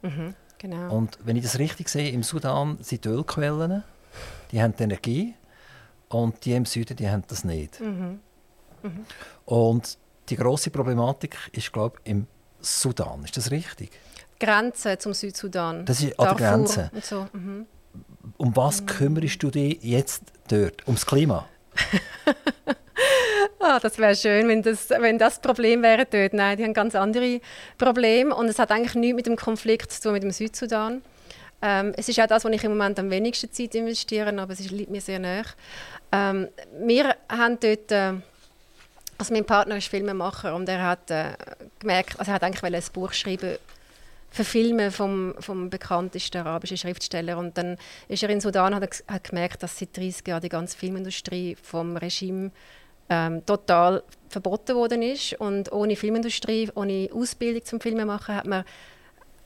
Mhm, 0.00 0.34
genau. 0.56 0.96
Und 0.96 1.18
wenn 1.22 1.36
ich 1.36 1.42
das 1.42 1.58
richtig 1.58 1.90
sehe, 1.90 2.10
im 2.10 2.22
Sudan 2.22 2.78
sind 2.80 3.04
die 3.04 3.10
Ölquellen 3.10 3.82
die 4.52 4.62
haben 4.62 4.74
die 4.76 4.82
Energie 4.82 5.34
und 6.08 6.44
die 6.44 6.52
im 6.52 6.64
Süden, 6.64 6.96
die 6.96 7.08
haben 7.08 7.24
das 7.28 7.44
nicht. 7.44 7.80
Mhm. 7.80 8.20
Mhm. 8.82 9.06
Und 9.44 9.98
die 10.28 10.36
große 10.36 10.70
Problematik 10.70 11.36
ist, 11.52 11.72
glaube 11.72 11.98
ich, 12.04 12.10
im 12.10 12.26
Sudan. 12.60 13.24
Ist 13.24 13.36
das 13.36 13.50
richtig? 13.50 13.90
Grenze 14.38 14.98
zum 14.98 15.14
Südsudan. 15.14 15.84
Das 15.84 16.02
ist 16.02 16.18
an 16.18 16.26
der 16.26 16.34
Grenze. 16.36 16.90
So. 17.02 17.26
Mhm. 17.32 17.66
Um 18.36 18.56
was 18.56 18.82
mhm. 18.82 18.86
kümmerst 18.86 19.42
du 19.42 19.50
dich 19.50 19.82
jetzt 19.82 20.22
dort? 20.48 20.86
Ums 20.86 21.06
Klima? 21.06 21.46
ah, 23.60 23.78
das 23.80 23.98
wäre 23.98 24.14
schön, 24.14 24.48
wenn 24.48 24.62
das, 24.62 24.90
wenn 24.90 25.18
das 25.18 25.40
Problem 25.40 25.82
wäre 25.82 26.06
dort. 26.06 26.34
Nein, 26.34 26.56
die 26.56 26.64
haben 26.64 26.74
ganz 26.74 26.94
andere 26.94 27.40
Probleme 27.78 28.34
und 28.34 28.48
es 28.48 28.58
hat 28.58 28.70
eigentlich 28.70 28.94
nichts 28.94 29.16
mit 29.16 29.26
dem 29.26 29.36
Konflikt 29.36 29.92
zu 29.92 30.02
tun 30.02 30.12
mit 30.12 30.22
dem 30.22 30.32
Südsudan. 30.32 31.02
Ähm, 31.62 31.92
es 31.96 32.08
ist 32.08 32.20
auch 32.20 32.26
das, 32.26 32.44
wo 32.44 32.48
ich 32.48 32.62
im 32.64 32.72
Moment 32.72 32.98
am 32.98 33.10
wenigsten 33.10 33.50
Zeit 33.50 33.74
investiere, 33.74 34.38
aber 34.38 34.52
es 34.52 34.70
liegt 34.70 34.90
mir 34.90 35.00
sehr 35.00 35.18
nahe. 35.18 35.44
Ähm, 36.12 36.48
wir 36.80 37.16
haben 37.28 37.58
dort, 37.60 37.90
äh, 37.90 38.12
also 39.18 39.32
mein 39.32 39.44
Partner 39.44 39.76
ist 39.76 39.88
Filmemacher 39.88 40.54
und 40.54 40.68
er 40.68 40.82
hat 40.82 41.10
äh, 41.10 41.32
gemerkt, 41.78 42.18
also 42.18 42.30
er 42.30 42.34
hat 42.34 42.44
eigentlich 42.44 42.62
ein 42.62 42.92
Buch 42.92 43.12
schreiben 43.12 43.56
für 44.30 44.44
Filme 44.44 44.90
vom, 44.90 45.34
vom 45.38 45.70
bekanntesten 45.70 46.38
arabischen 46.38 46.76
Schriftsteller 46.76 47.38
und 47.38 47.56
dann 47.56 47.78
ist 48.08 48.22
er 48.22 48.28
in 48.28 48.40
Sudan 48.40 48.74
und 48.74 48.82
hat, 48.82 49.02
hat 49.08 49.24
gemerkt, 49.24 49.62
dass 49.62 49.78
seit 49.78 49.96
30 49.96 50.28
Jahren 50.28 50.42
die 50.42 50.50
ganze 50.50 50.76
Filmindustrie 50.76 51.56
vom 51.62 51.96
Regime 51.96 52.50
ähm, 53.08 53.46
total 53.46 54.02
verboten 54.28 54.76
worden 54.76 55.00
ist 55.00 55.34
und 55.34 55.72
ohne 55.72 55.96
Filmindustrie, 55.96 56.70
ohne 56.74 57.08
Ausbildung 57.14 57.64
zum 57.64 57.80
Filmemachen 57.80 58.34
hat 58.34 58.46
man 58.46 58.64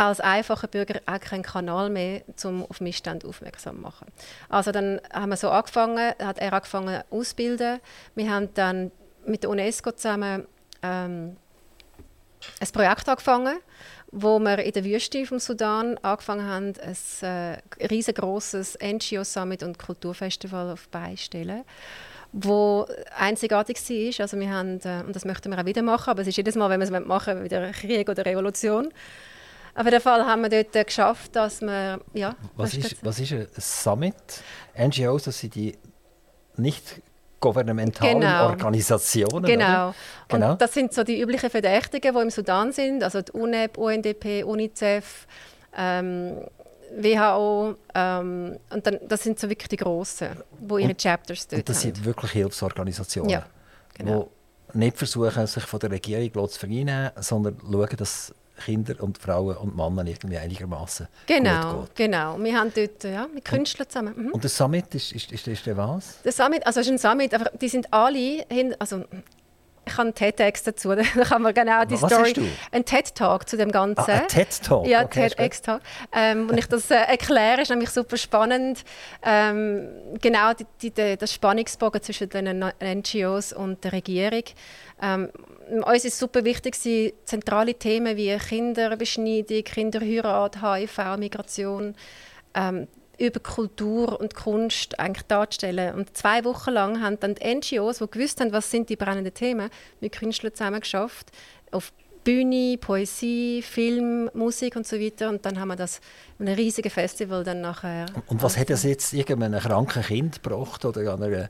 als 0.01 0.18
einfacher 0.18 0.66
Bürger 0.66 0.98
auch 1.05 1.20
keinen 1.20 1.42
Kanal 1.42 1.90
mehr, 1.90 2.22
um 2.44 2.64
auf 2.64 2.80
Missstände 2.80 3.28
aufmerksam 3.28 3.76
zu 3.76 3.82
machen. 3.82 4.07
Also 4.48 4.72
dann 4.72 4.98
haben 5.12 5.28
wir 5.28 5.36
so 5.36 5.51
angefangen, 5.51 6.14
hat 6.18 6.38
er 6.38 6.55
angefangen 6.55 7.03
auszubilden. 7.11 7.80
Wir 8.14 8.30
haben 8.30 8.48
dann 8.55 8.92
mit 9.26 9.42
der 9.42 9.51
UNESCO 9.51 9.92
zusammen 9.92 10.46
ähm, 10.82 11.36
ein 12.61 12.68
Projekt 12.72 13.11
angefangen, 13.11 13.59
wo 14.11 14.38
wir 14.38 14.61
in 14.61 14.72
der 14.72 14.86
Wüste 14.86 15.26
vom 15.26 15.38
Sudan 15.38 15.98
angefangen 15.98 16.46
haben, 16.46 16.72
ein 16.80 16.96
äh, 17.28 17.86
riesengroßes 17.86 18.78
NGO-Summit 18.82 19.62
und 19.62 19.78
Kulturfestival 19.78 20.70
auf 20.70 20.88
beistellen 20.88 21.64
wo 22.32 22.86
einzigartig 23.18 23.76
war. 23.76 24.22
Also 24.22 24.38
wir 24.38 24.51
haben, 24.51 24.78
äh, 24.84 25.03
und 25.05 25.16
das 25.16 25.24
möchten 25.24 25.51
wir 25.51 25.59
auch 25.59 25.64
wieder 25.64 25.82
machen, 25.82 26.11
aber 26.11 26.22
es 26.22 26.28
ist 26.28 26.36
jedes 26.36 26.55
Mal, 26.55 26.70
wenn 26.70 26.78
wir 26.78 26.84
es 26.84 27.07
machen, 27.07 27.42
wieder 27.42 27.72
Krieg 27.72 28.09
oder 28.09 28.24
Revolution. 28.24 28.92
Auf 29.74 29.84
jeden 29.84 30.00
Fall 30.00 30.24
haben 30.24 30.42
wir 30.42 30.48
dort 30.48 30.86
geschafft, 30.86 31.36
dass 31.36 31.60
wir... 31.60 32.00
Ja, 32.12 32.34
was, 32.56 32.74
ist, 32.74 33.04
was 33.04 33.18
ist 33.20 33.32
ein 33.32 33.48
Summit? 33.56 34.14
NGOs, 34.76 35.24
das 35.24 35.38
sind 35.38 35.54
die 35.54 35.76
nicht 36.56 37.02
gouvernementalen 37.40 38.20
genau. 38.20 38.48
Organisationen. 38.48 39.44
Genau. 39.44 39.94
genau. 40.28 40.52
Und 40.52 40.60
das 40.60 40.74
sind 40.74 40.92
so 40.92 41.02
die 41.02 41.20
üblichen 41.20 41.50
Verdächtigen, 41.50 42.14
die 42.14 42.20
im 42.20 42.30
Sudan 42.30 42.72
sind, 42.72 43.02
also 43.02 43.22
die 43.22 43.32
UNEP, 43.32 43.78
UNDP, 43.78 44.44
UNICEF, 44.44 45.26
ähm, 45.76 46.36
WHO 46.96 47.76
ähm, 47.94 48.58
und 48.70 48.86
dann, 48.86 48.98
das 49.06 49.22
sind 49.22 49.38
so 49.38 49.48
wirklich 49.48 49.68
die 49.68 49.76
grossen, 49.76 50.30
wo 50.58 50.78
ihre 50.78 50.90
und, 50.90 51.00
Chapters 51.00 51.46
dort 51.46 51.60
Und 51.60 51.68
das 51.68 51.76
haben. 51.84 51.94
sind 51.94 52.04
wirklich 52.04 52.32
Hilfsorganisationen, 52.32 53.30
ja, 53.30 53.46
genau. 53.94 54.28
die 54.74 54.78
nicht 54.78 54.96
versuchen, 54.96 55.46
sich 55.46 55.64
von 55.64 55.80
der 55.80 55.92
Regierung 55.92 56.48
zu 56.48 56.58
vernehmen, 56.58 57.10
sondern 57.20 57.58
schauen, 57.60 57.96
dass 57.96 58.34
Kinder 58.61 59.02
und 59.02 59.18
Frauen 59.18 59.56
und 59.56 59.76
Männer 59.76 60.06
irgendwie 60.06 60.38
einigermaßen 60.38 61.08
genau, 61.26 61.80
gut 61.80 61.94
geht. 61.94 62.06
Genau, 62.06 62.38
wir 62.38 62.58
haben 62.58 62.72
dort 62.74 63.04
ja, 63.04 63.26
mit 63.32 63.44
Künstlern 63.44 63.88
zusammen. 63.88 64.14
Mhm. 64.16 64.32
Und 64.32 64.42
der 64.42 64.50
Summit 64.50 64.94
ist, 64.94 65.12
ist, 65.12 65.32
ist, 65.32 65.48
ist 65.48 65.66
der 65.66 65.76
was? 65.76 66.22
Der 66.22 66.32
Summit, 66.32 66.66
also 66.66 66.80
ist 66.80 66.88
ein 66.88 66.98
Summit, 66.98 67.34
aber 67.34 67.50
die 67.58 67.68
sind 67.68 67.92
alle, 67.92 68.44
hin, 68.48 68.74
also 68.78 69.04
ich 69.91 69.99
habe 69.99 70.07
einen 70.07 70.14
TED-Text 70.14 70.66
dazu, 70.66 70.95
da 70.95 71.03
kann 71.03 71.43
man 71.43 71.53
genau 71.55 71.84
die 71.84 72.01
Was 72.01 72.11
Story. 72.11 72.28
Hast 72.28 72.36
du? 72.36 72.47
Ein 72.72 72.84
TED-Talk 72.84 73.49
zu 73.49 73.57
dem 73.57 73.72
Ganzen. 73.72 74.11
Ah, 74.11 74.20
ein 74.20 74.28
TED-Talk? 74.28 74.86
Ja, 74.86 75.05
okay, 75.05 75.28
TEDx-Talk. 75.28 75.80
Ähm, 76.14 76.49
und 76.49 76.59
ich 76.59 76.66
das 76.66 76.91
äh, 76.91 76.95
erkläre, 76.95 77.62
ist 77.62 77.70
nämlich 77.70 77.91
super 77.91 78.16
spannend. 78.16 78.84
Ähm, 79.22 79.88
genau 80.20 80.53
die, 80.55 80.91
die, 80.91 81.16
das 81.16 81.32
Spannungsbogen 81.32 82.03
zwischen 82.03 82.28
den 82.28 82.64
NGOs 82.80 83.53
und 83.53 83.82
der 83.84 83.93
Regierung. 83.93 84.45
Ähm, 85.03 85.30
uns 85.84 86.05
ist 86.05 86.18
super 86.18 86.45
wichtig, 86.45 86.76
zentrale 87.24 87.74
Themen 87.74 88.16
wie 88.16 88.36
Kinderbeschneidung, 88.36 89.62
Kinderheirat, 89.62 90.62
HIV, 90.62 91.16
Migration, 91.18 91.95
ähm, 92.55 92.88
über 93.20 93.38
Kultur 93.38 94.18
und 94.18 94.34
Kunst 94.34 94.98
eigentlich 94.98 95.26
darzustellen. 95.26 95.94
Und 95.94 96.16
zwei 96.16 96.44
Wochen 96.44 96.70
lang 96.70 97.02
haben 97.02 97.20
dann 97.20 97.34
die 97.34 97.54
NGOs, 97.54 97.98
die 97.98 98.10
gewusst 98.10 98.40
haben, 98.40 98.52
was 98.52 98.70
sind 98.70 98.88
die 98.88 98.96
brennenden 98.96 99.34
Themen, 99.34 99.70
mit 100.00 100.12
Künstlern 100.12 100.54
zusammen 100.54 100.80
geschafft, 100.80 101.30
auf 101.70 101.92
Bühne, 102.24 102.76
Poesie, 102.78 103.62
Film, 103.62 104.30
Musik 104.34 104.76
und 104.76 104.86
so 104.86 104.98
weiter. 104.98 105.28
Und 105.28 105.44
dann 105.44 105.58
haben 105.58 105.68
wir 105.68 105.76
das 105.76 106.00
in 106.38 106.48
einem 106.48 106.56
riesigen 106.56 106.90
Festival 106.90 107.44
dann 107.44 107.60
nachher. 107.60 108.06
Und 108.26 108.42
was 108.42 108.56
hat 108.56 108.70
das 108.70 108.82
jetzt 108.84 109.12
irgendeinem 109.12 109.60
kranken 109.60 110.02
Kind 110.02 110.42
gebracht 110.42 110.84
oder 110.84 111.14
einer, 111.14 111.48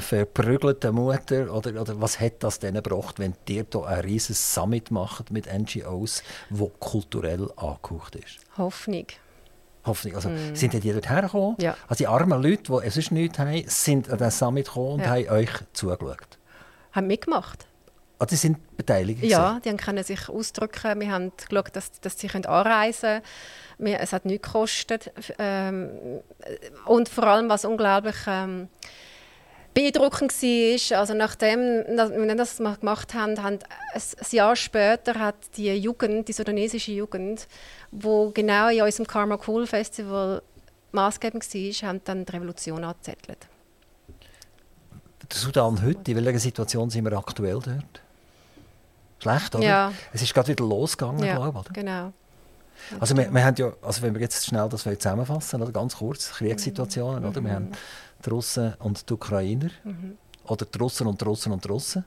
verprügelten 0.00 0.94
Mutter? 0.94 1.52
Oder, 1.52 1.80
oder 1.80 2.00
was 2.00 2.20
hat 2.20 2.42
das 2.42 2.58
denen 2.58 2.82
gebracht, 2.82 3.18
wenn 3.18 3.34
ihr 3.48 3.66
hier 3.70 3.86
ein 3.86 4.00
riesiges 4.00 4.54
Summit 4.54 4.90
macht 4.90 5.30
mit 5.30 5.46
NGOs, 5.52 6.22
wo 6.50 6.68
kulturell 6.68 7.50
angehaucht 7.56 8.16
ist? 8.16 8.38
Hoffnung. 8.56 9.06
Hoffentlich. 9.84 10.14
Also, 10.14 10.30
mm. 10.30 10.54
Sind 10.54 10.72
die 10.72 10.92
dort 10.92 11.08
hergekommen? 11.08 11.56
Ja. 11.60 11.76
Also 11.88 11.98
die 11.98 12.06
armen 12.06 12.42
Leute, 12.42 12.72
die 12.72 12.86
es 12.86 13.10
nichts 13.10 13.38
haben, 13.38 13.64
sind 13.66 14.10
an 14.10 14.18
den 14.18 14.30
Summit 14.30 14.66
gekommen 14.66 14.92
und 14.94 15.00
ja. 15.00 15.06
haben 15.08 15.28
euch 15.28 15.50
zugeschaut? 15.72 16.38
Haben 16.92 17.06
mitgemacht. 17.06 17.66
Ah, 18.18 18.26
die 18.26 18.36
sind 18.36 18.76
beteiligt? 18.76 19.22
Ja, 19.24 19.60
die 19.64 19.74
können 19.76 20.04
sich 20.04 20.28
ausdrücken. 20.28 21.00
Wir 21.00 21.10
haben 21.10 21.32
geschaut, 21.36 21.74
dass, 21.74 22.00
dass 22.00 22.18
sie 22.18 22.30
anreisen 22.30 23.22
können. 23.76 23.94
Es 23.94 24.12
hat 24.12 24.24
nichts 24.24 24.46
gekostet. 24.46 25.12
Ähm, 25.38 25.90
und 26.86 27.08
vor 27.08 27.24
allem, 27.24 27.48
was 27.48 27.64
unglaublich 27.64 28.16
ähm, 28.26 28.68
beeindruckend 29.74 30.32
war, 30.32 30.98
also 30.98 31.14
nachdem 31.14 31.84
wir 31.86 32.34
das 32.36 32.56
gemacht 32.58 33.12
haben, 33.12 33.42
haben 33.42 33.58
ein 33.92 34.02
Jahr 34.30 34.56
später 34.56 35.18
hat 35.18 35.34
die 35.56 35.74
Jugend, 35.74 36.28
die 36.28 36.32
sudanesische 36.32 36.92
Jugend, 36.92 37.48
wo 37.90 38.30
genau 38.30 38.68
in 38.68 38.82
unserem 38.82 39.06
Karma 39.06 39.38
Cool 39.46 39.66
Festival 39.66 40.42
maßgebend 40.92 41.44
war, 41.52 41.88
haben 41.88 42.00
dann 42.04 42.24
die 42.24 42.32
Revolution 42.32 42.84
angezettelt. 42.84 43.48
Der 45.30 45.38
Sudan 45.38 45.82
heute, 45.84 46.10
in 46.12 46.24
welcher 46.24 46.38
Situation 46.38 46.90
sind 46.90 47.04
wir 47.04 47.12
aktuell 47.14 47.58
dort? 47.60 48.02
Schlecht, 49.18 49.54
oder? 49.54 49.64
Ja. 49.64 49.92
Es 50.12 50.22
ist 50.22 50.32
gerade 50.34 50.48
wieder 50.48 50.64
losgegangen, 50.64 51.24
ja, 51.24 51.36
glaube 51.36 51.62
ich. 51.66 51.72
genau. 51.72 52.12
Also 53.00 53.16
wir, 53.16 53.32
wir 53.32 53.44
haben 53.44 53.56
ja, 53.56 53.72
also 53.82 54.02
wenn 54.02 54.14
wir 54.14 54.20
jetzt 54.20 54.44
schnell 54.44 54.68
das 54.68 54.82
zusammenfassen, 54.82 55.62
oder 55.62 55.72
ganz 55.72 55.96
kurz, 55.96 56.30
Kriegssituationen, 56.32 57.22
mhm. 57.22 57.28
oder? 57.28 57.44
Wir 57.44 57.52
haben 57.52 57.72
die 58.24 58.30
Russen 58.30 58.74
und 58.78 59.08
die 59.08 59.14
Ukrainer, 59.14 59.70
mhm. 59.84 60.16
oder 60.46 60.66
die 60.66 60.78
Russen 60.78 61.06
und 61.06 61.20
die 61.20 61.24
Russen 61.24 61.52
und 61.52 61.64
die 61.64 61.68
Russen. 61.68 62.04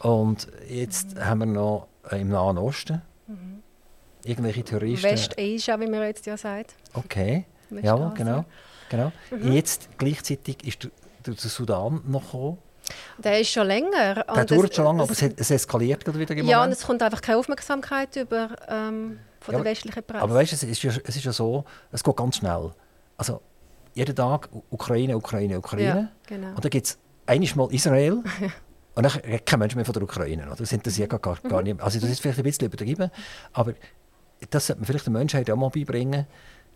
Und 0.00 0.48
jetzt 0.68 1.14
mhm. 1.14 1.24
haben 1.24 1.38
wir 1.40 1.46
noch 1.46 1.88
im 2.10 2.28
Nahen 2.28 2.58
Osten 2.58 3.02
mhm. 3.26 3.62
irgendwelche 4.24 4.62
Terroristen. 4.62 5.10
Westasia, 5.10 5.80
wie 5.80 5.86
man 5.86 6.02
jetzt 6.02 6.26
ja 6.26 6.36
sagt. 6.36 6.74
Okay, 6.92 7.46
ja, 7.70 8.12
genau. 8.14 8.44
genau. 8.90 9.12
Mhm. 9.30 9.52
Jetzt 9.52 9.88
gleichzeitig 9.98 10.66
ist 10.66 10.84
der, 11.26 11.34
der 11.34 11.50
Sudan 11.50 12.02
noch 12.06 12.24
gekommen. 12.24 12.58
Der 13.18 13.40
ist 13.40 13.50
schon 13.50 13.66
länger. 13.66 14.24
Der 14.34 14.44
dauert 14.44 14.74
schon 14.74 14.84
lange, 14.84 15.02
aber 15.02 15.12
es, 15.12 15.22
es 15.22 15.50
eskaliert 15.50 16.04
gerade 16.04 16.18
wieder. 16.18 16.34
Ja, 16.36 16.62
und 16.62 16.72
es 16.72 16.82
kommt 16.82 17.02
einfach 17.02 17.20
keine 17.20 17.38
Aufmerksamkeit 17.38 18.14
über 18.16 18.50
ähm, 18.68 19.18
von 19.44 19.52
ja, 19.52 19.60
der 19.60 19.70
westlichen 19.70 20.02
Presse. 20.02 20.22
Aber 20.22 20.34
weißt 20.34 20.52
du, 20.52 20.56
es 20.56 20.62
ist, 20.62 20.82
ja, 20.82 20.90
es 20.90 21.16
ist 21.16 21.24
ja 21.24 21.32
so, 21.32 21.64
es 21.92 22.02
geht 22.02 22.16
ganz 22.16 22.36
schnell. 22.36 22.72
Also 23.18 23.42
jeden 23.92 24.16
Tag 24.16 24.48
Ukraine, 24.70 25.16
Ukraine, 25.16 25.58
Ukraine. 25.58 25.84
Ja, 25.86 26.08
genau. 26.26 26.48
Und 26.56 26.64
dann 26.64 26.70
gibt 26.70 26.86
es 26.86 26.98
einmal 27.26 27.72
Israel. 27.72 28.22
Und 28.96 29.02
dann 29.02 29.44
kein 29.44 29.58
Mensch 29.58 29.74
mehr 29.74 29.84
von 29.84 29.92
der 29.92 30.04
Ukraine. 30.04 30.46
Das 30.56 30.72
interessiert 30.72 31.10
gar, 31.10 31.18
gar, 31.18 31.36
gar 31.36 31.60
mhm. 31.60 31.64
nicht. 31.64 31.82
Also 31.82 31.98
das 31.98 32.10
ist 32.10 32.20
vielleicht 32.20 32.38
ein 32.38 32.44
bisschen 32.44 32.66
übertrieben, 32.66 33.10
aber 33.52 33.74
das 34.50 34.68
sollte 34.68 34.80
man 34.80 34.86
vielleicht 34.86 35.06
den 35.06 35.14
Menschheit 35.14 35.50
auch 35.50 35.56
mal 35.56 35.70
beibringen, 35.70 36.26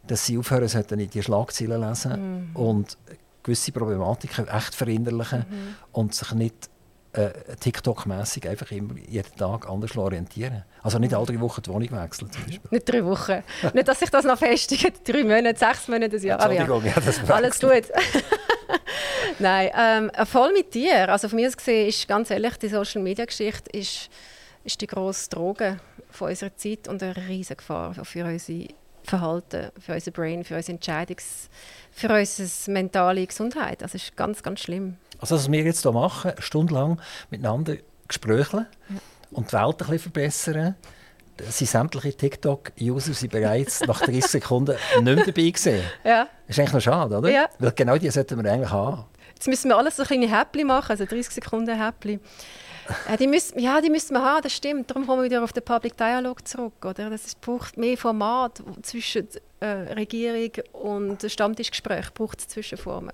dass 0.04 0.26
sie 0.26 0.36
aufhören 0.36 0.66
sollten, 0.66 1.08
die 1.08 1.22
Schlagzeilen 1.22 1.80
lesen 1.80 2.48
mhm. 2.50 2.56
und 2.56 2.98
gewisse 3.44 3.70
Problematiken 3.70 4.48
echt 4.48 4.74
verinnerlichen 4.74 5.46
mhm. 5.48 5.74
und 5.92 6.12
sich 6.12 6.32
nicht 6.32 6.68
äh, 7.12 7.30
TikTok-mässig 7.59 8.48
einfach 8.48 8.70
immer 8.70 8.94
jeden 8.96 9.34
Tag 9.36 9.68
anders 9.68 9.96
orientieren. 9.96 10.64
Also 10.82 10.98
nicht 10.98 11.14
alle 11.14 11.26
drei 11.26 11.40
Wochen 11.40 11.62
die 11.62 11.70
Wohnung 11.70 11.90
wechseln 11.90 12.30
zum 12.30 12.44
Beispiel. 12.44 12.61
Nicht 12.70 12.92
drei 12.92 13.04
Wochen. 13.04 13.42
nicht, 13.72 13.88
dass 13.88 13.98
sich 13.98 14.11
das 14.11 14.24
noch 14.24 14.38
festigt. 14.38 15.00
Drei 15.09 15.24
Monate, 15.24 15.59
sechs 15.59 15.88
Monate, 15.88 16.16
ein 16.16 16.22
Jahr. 16.22 16.40
Entschuldigung, 16.40 16.84
ja, 16.84 16.94
das 16.94 17.30
Alles 17.30 17.59
gut. 17.59 17.70
Nein, 19.38 19.70
ähm, 19.76 20.26
voll 20.26 20.52
mit 20.52 20.74
dir. 20.74 21.09
Also 21.09 21.28
von 21.28 21.36
mir 21.36 21.48
aus 21.48 21.56
gesehen 21.56 21.88
ist 21.88 22.06
ganz 22.06 22.30
ehrlich, 22.30 22.56
die 22.59 22.68
Social-Media-Geschichte 22.68 23.70
ist, 23.70 24.11
ist 24.64 24.80
die 24.80 24.86
grosse 24.86 25.30
Droge 25.30 25.78
von 26.11 26.28
unserer 26.28 26.54
Zeit 26.56 26.88
und 26.88 27.02
eine 27.02 27.16
riesige 27.16 27.56
Gefahr 27.56 27.94
für 28.04 28.24
unser 28.24 28.64
Verhalten, 29.02 29.70
für 29.80 29.94
unser 29.94 30.11
Brain, 30.11 30.44
für 30.44 30.56
unsere 30.56 30.78
Entscheidungs-, 30.78 31.48
für 31.90 32.12
unsere 32.12 32.70
mentale 32.70 33.26
Gesundheit. 33.26 33.82
Das 33.82 33.94
ist 33.94 34.16
ganz, 34.16 34.42
ganz 34.42 34.61
schlimm. 34.61 34.98
Also 35.18 35.34
was 35.34 35.50
wir 35.50 35.62
jetzt 35.62 35.82
hier 35.82 35.92
machen, 35.92 36.32
stundenlang 36.38 37.00
miteinander 37.30 37.76
gesprächeln 38.06 38.66
ja. 38.88 38.96
und 39.32 39.50
die 39.50 39.52
Welt 39.52 39.66
ein 39.66 39.76
bisschen 39.76 39.98
verbessern, 39.98 40.74
sind 41.48 41.68
sämtliche 41.68 42.16
TikTok-User 42.16 43.28
bereits 43.28 43.80
nach 43.80 44.00
30 44.00 44.26
Sekunden 44.26 44.76
nicht 44.96 45.04
mehr 45.04 45.16
dabei 45.16 45.32
gewesen. 45.32 45.82
Ja. 46.04 46.28
Das 46.46 46.56
ist 46.56 46.58
eigentlich 46.58 46.72
noch 46.72 46.80
schade, 46.80 47.18
oder? 47.18 47.30
Ja. 47.30 47.48
Weil 47.58 47.72
genau 47.72 47.96
die 47.96 48.10
sollten 48.10 48.42
wir 48.42 48.52
eigentlich 48.52 48.70
haben. 48.70 49.04
Jetzt 49.34 49.46
müssen 49.46 49.68
wir 49.68 49.76
alles 49.76 49.96
so 49.96 50.04
kleine 50.04 50.28
Häppchen 50.28 50.66
machen, 50.66 50.90
also 50.90 51.04
30 51.04 51.34
Sekunden 51.34 51.80
Häppchen. 51.80 52.20
Ja, 53.08 53.16
die 53.16 53.26
müssen, 53.26 53.58
ja, 53.58 53.80
die 53.80 53.90
müssen 53.90 54.14
wir 54.14 54.22
haben, 54.22 54.42
das 54.42 54.52
stimmt. 54.52 54.90
Darum 54.90 55.06
kommen 55.06 55.22
wir 55.22 55.30
wieder 55.30 55.44
auf 55.44 55.52
den 55.52 55.62
Public 55.62 55.96
Dialog 55.96 56.46
zurück. 56.48 56.84
Oder? 56.84 57.10
Das 57.10 57.34
braucht 57.34 57.76
mehr 57.76 57.98
Format 57.98 58.62
zwischen 58.82 59.28
äh, 59.60 59.66
Regierung 59.66 60.50
und 60.72 61.30
Stammtischgespräch, 61.30 62.12
braucht 62.14 62.40
es 62.40 62.48
Zwischenformen. 62.48 63.12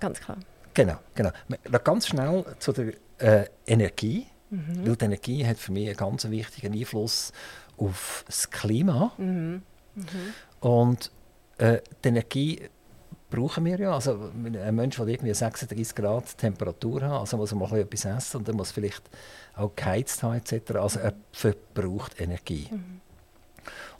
Ganz 0.00 0.20
klar. 0.20 0.38
Genau, 0.74 0.96
genau. 1.14 1.30
Noch 1.70 1.84
ganz 1.84 2.06
schnell 2.06 2.44
zu 2.58 2.72
der 2.72 2.94
äh, 3.18 3.46
Energie. 3.66 4.26
Mhm. 4.50 4.86
Weil 4.86 4.96
die 4.96 5.04
Energie 5.04 5.46
hat 5.46 5.58
für 5.58 5.72
mich 5.72 5.88
einen 5.88 5.96
ganz 5.96 6.28
wichtigen 6.28 6.74
Einfluss 6.74 7.32
auf 7.76 8.24
das 8.26 8.50
Klima. 8.50 9.12
Mhm. 9.16 9.62
Mhm. 9.94 10.04
Und 10.60 11.10
äh, 11.58 11.78
die 12.04 12.08
Energie 12.08 12.62
brauchen 13.30 13.64
wir 13.64 13.78
ja. 13.78 13.94
Also 13.94 14.30
ein 14.34 14.74
Mensch, 14.74 14.96
der 14.96 15.06
irgendwie 15.06 15.34
36 15.34 15.94
Grad 15.94 16.36
Temperatur 16.36 17.02
hat, 17.02 17.20
also 17.20 17.36
muss 17.36 17.52
er 17.52 17.56
mal 17.56 17.78
etwas 17.78 18.04
essen 18.04 18.38
und 18.38 18.48
er 18.48 18.54
muss 18.54 18.72
vielleicht 18.72 19.02
auch 19.56 19.74
geheizt 19.74 20.22
haben 20.22 20.34
etc. 20.34 20.72
Also 20.74 21.00
er 21.00 21.14
verbraucht 21.32 22.20
Energie. 22.20 22.68
Mhm. 22.70 23.00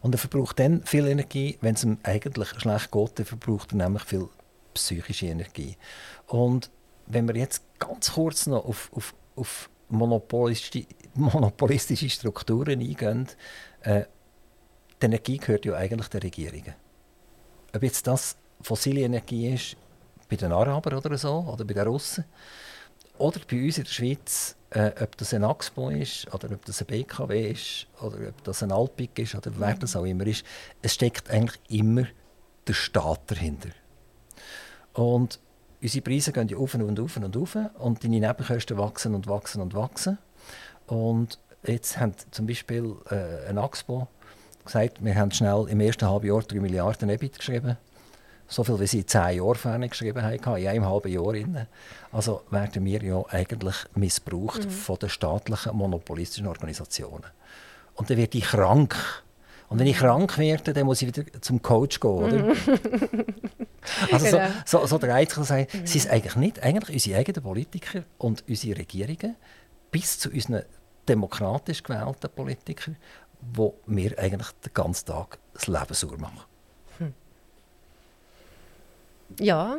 Und 0.00 0.14
er 0.14 0.18
verbraucht 0.18 0.58
dann 0.58 0.84
viel 0.84 1.06
Energie, 1.06 1.56
wenn 1.60 1.74
es 1.74 1.84
ihm 1.84 1.98
eigentlich 2.02 2.48
schlecht 2.58 2.90
geht, 2.90 3.18
dann 3.18 3.26
verbraucht 3.26 3.72
er 3.72 3.76
nämlich 3.76 4.02
viel 4.02 4.28
psychische 4.74 5.26
Energie. 5.26 5.76
Und 6.26 6.70
wenn 7.06 7.26
wir 7.28 7.36
jetzt 7.36 7.62
ganz 7.78 8.12
kurz 8.12 8.46
noch 8.46 8.64
auf, 8.64 8.90
auf, 8.94 9.14
auf 9.36 9.70
monopolistische, 9.88 10.86
monopolistische 11.14 12.08
Strukturen 12.08 12.80
eingehen, 12.80 13.28
äh, 13.82 14.04
die 15.00 15.06
Energie 15.06 15.36
gehört 15.38 15.64
ja 15.64 15.74
eigentlich 15.74 16.08
den 16.08 16.20
Regierungen. 16.20 16.74
Ob 17.74 17.82
jetzt 17.82 18.06
das 18.06 18.36
fossile 18.60 19.00
Energie 19.00 19.52
ist, 19.52 19.76
bei 20.28 20.36
den 20.36 20.52
Arabern 20.52 20.94
oder 20.94 21.18
so, 21.18 21.44
oder 21.52 21.64
bei 21.64 21.74
den 21.74 21.86
Russen, 21.86 22.24
oder 23.18 23.40
bei 23.48 23.62
uns 23.64 23.78
in 23.78 23.84
der 23.84 23.90
Schweiz, 23.90 24.56
äh, 24.70 24.92
ob 25.02 25.16
das 25.16 25.34
ein 25.34 25.44
Axpo 25.44 25.90
ist, 25.90 26.32
oder 26.32 26.50
ob 26.52 26.64
das 26.64 26.80
ein 26.80 26.86
BKW 26.86 27.50
ist, 27.50 27.86
oder 28.00 28.28
ob 28.28 28.44
das 28.44 28.62
ein 28.62 28.72
Alpic 28.72 29.20
ist, 29.20 29.34
oder 29.34 29.50
wer 29.56 29.74
das 29.74 29.96
auch 29.96 30.04
immer 30.04 30.26
ist, 30.26 30.44
es 30.80 30.94
steckt 30.94 31.30
eigentlich 31.30 31.60
immer 31.68 32.06
der 32.66 32.72
Staat 32.72 33.30
dahinter. 33.30 33.70
Und 34.94 35.40
unsere 35.80 36.02
Preise 36.02 36.32
gehen 36.32 36.48
ja 36.48 36.56
auf 36.56 36.74
und 36.74 37.00
auf 37.00 37.16
und 37.16 37.36
auf 37.36 37.56
und 37.78 38.04
deine 38.04 38.20
Nebenkosten 38.20 38.78
wachsen 38.78 39.14
und 39.14 39.26
wachsen 39.26 39.60
und 39.60 39.74
wachsen. 39.74 40.18
Und 40.86 41.38
jetzt 41.66 41.98
haben 41.98 42.14
zum 42.30 42.46
Beispiel 42.46 42.94
äh, 43.10 43.48
ein 43.48 43.58
Axpo 43.58 44.08
gesagt, 44.64 45.04
wir 45.04 45.14
haben 45.14 45.30
schnell 45.30 45.66
im 45.68 45.80
ersten 45.80 46.08
halben 46.08 46.26
Jahr 46.26 46.42
3 46.42 46.60
Milliarden 46.60 47.08
EBIT 47.08 47.38
geschrieben. 47.38 47.76
So 48.48 48.64
viel, 48.64 48.78
wie 48.80 48.86
sie 48.86 48.98
in 49.00 49.08
zehn 49.08 49.38
Jahren 49.38 49.54
vorne 49.54 49.88
geschrieben 49.88 50.22
haben, 50.22 50.34
in 50.34 50.68
einem 50.68 50.84
halben 50.84 51.10
Jahr. 51.10 51.28
Rein. 51.28 51.66
Also 52.12 52.42
werden 52.50 52.84
wir 52.84 53.02
ja 53.02 53.24
eigentlich 53.30 53.76
missbraucht 53.94 54.66
mhm. 54.66 54.70
von 54.70 54.98
den 54.98 55.08
staatlichen 55.08 55.74
monopolistischen 55.74 56.46
Organisationen. 56.46 57.24
Und 57.94 58.10
dann 58.10 58.18
wird 58.18 58.34
ich 58.34 58.44
krank. 58.44 58.94
Und 59.68 59.78
wenn 59.78 59.86
ich 59.86 59.96
krank 59.96 60.36
werde, 60.36 60.74
dann 60.74 60.84
muss 60.84 61.00
ich 61.00 61.08
wieder 61.08 61.24
zum 61.40 61.62
Coach 61.62 61.98
gehen, 61.98 62.10
oder? 62.10 62.54
Also 64.10 64.26
genau. 64.26 64.48
so, 64.64 64.78
so, 64.80 64.86
so 64.86 64.98
der 64.98 65.14
Einzige 65.14 65.44
sagen, 65.44 65.66
mhm. 65.72 65.86
sind 65.86 66.04
es 66.04 66.08
eigentlich 66.08 66.36
nicht 66.36 66.62
eigentlich 66.62 66.94
unsere 66.94 67.18
eigenen 67.18 67.42
Politiker 67.42 68.04
und 68.18 68.44
unsere 68.48 68.78
Regierungen 68.78 69.36
bis 69.90 70.18
zu 70.18 70.30
unseren 70.30 70.62
demokratisch 71.08 71.82
gewählten 71.82 72.30
Politikern, 72.30 72.96
wo 73.40 73.74
wir 73.86 74.18
eigentlich 74.18 74.50
den 74.64 74.72
ganzen 74.72 75.06
Tag 75.06 75.38
das 75.54 75.66
Leben 75.66 75.94
sauer 75.94 76.18
machen. 76.18 76.42
Hm. 76.98 77.14
Ja, 79.40 79.78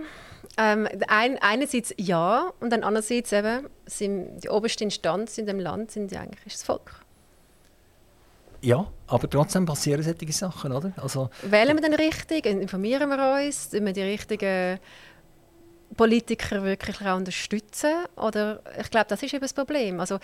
ähm, 0.57 0.87
ein, 1.07 1.37
einerseits 1.39 1.93
ja 1.97 2.51
und 2.59 2.69
dann 2.71 2.83
andererseits 2.83 3.31
eben, 3.31 3.67
sind 3.85 4.41
die 4.43 4.49
oberste 4.49 4.83
Instanz 4.83 5.37
in 5.37 5.45
dem 5.45 5.59
Land 5.59 5.91
sind 5.91 6.15
eigentlich 6.15 6.53
das 6.53 6.63
Volk. 6.63 7.02
Ja, 8.63 8.87
aber 9.07 9.29
trotzdem 9.29 9.65
passieren 9.65 10.01
solche 10.01 10.31
Sachen, 10.31 10.71
oder? 10.71 10.93
Also, 10.95 11.29
Wählen 11.41 11.75
wir 11.75 11.81
dann 11.81 11.95
richtig? 11.95 12.45
Informieren 12.45 13.09
wir 13.09 13.45
uns? 13.45 13.69
Tun 13.69 13.85
wir 13.85 13.91
die 13.91 14.03
richtigen 14.03 14.79
Politiker 15.97 16.63
wirklich 16.63 17.01
auch 17.01 17.17
unterstützen? 17.17 17.91
Oder 18.15 18.61
ich 18.79 18.89
glaube, 18.89 19.07
das 19.09 19.21
ist 19.21 19.33
eben 19.33 19.41
das 19.41 19.51
Problem. 19.51 19.99
Also, 19.99 20.17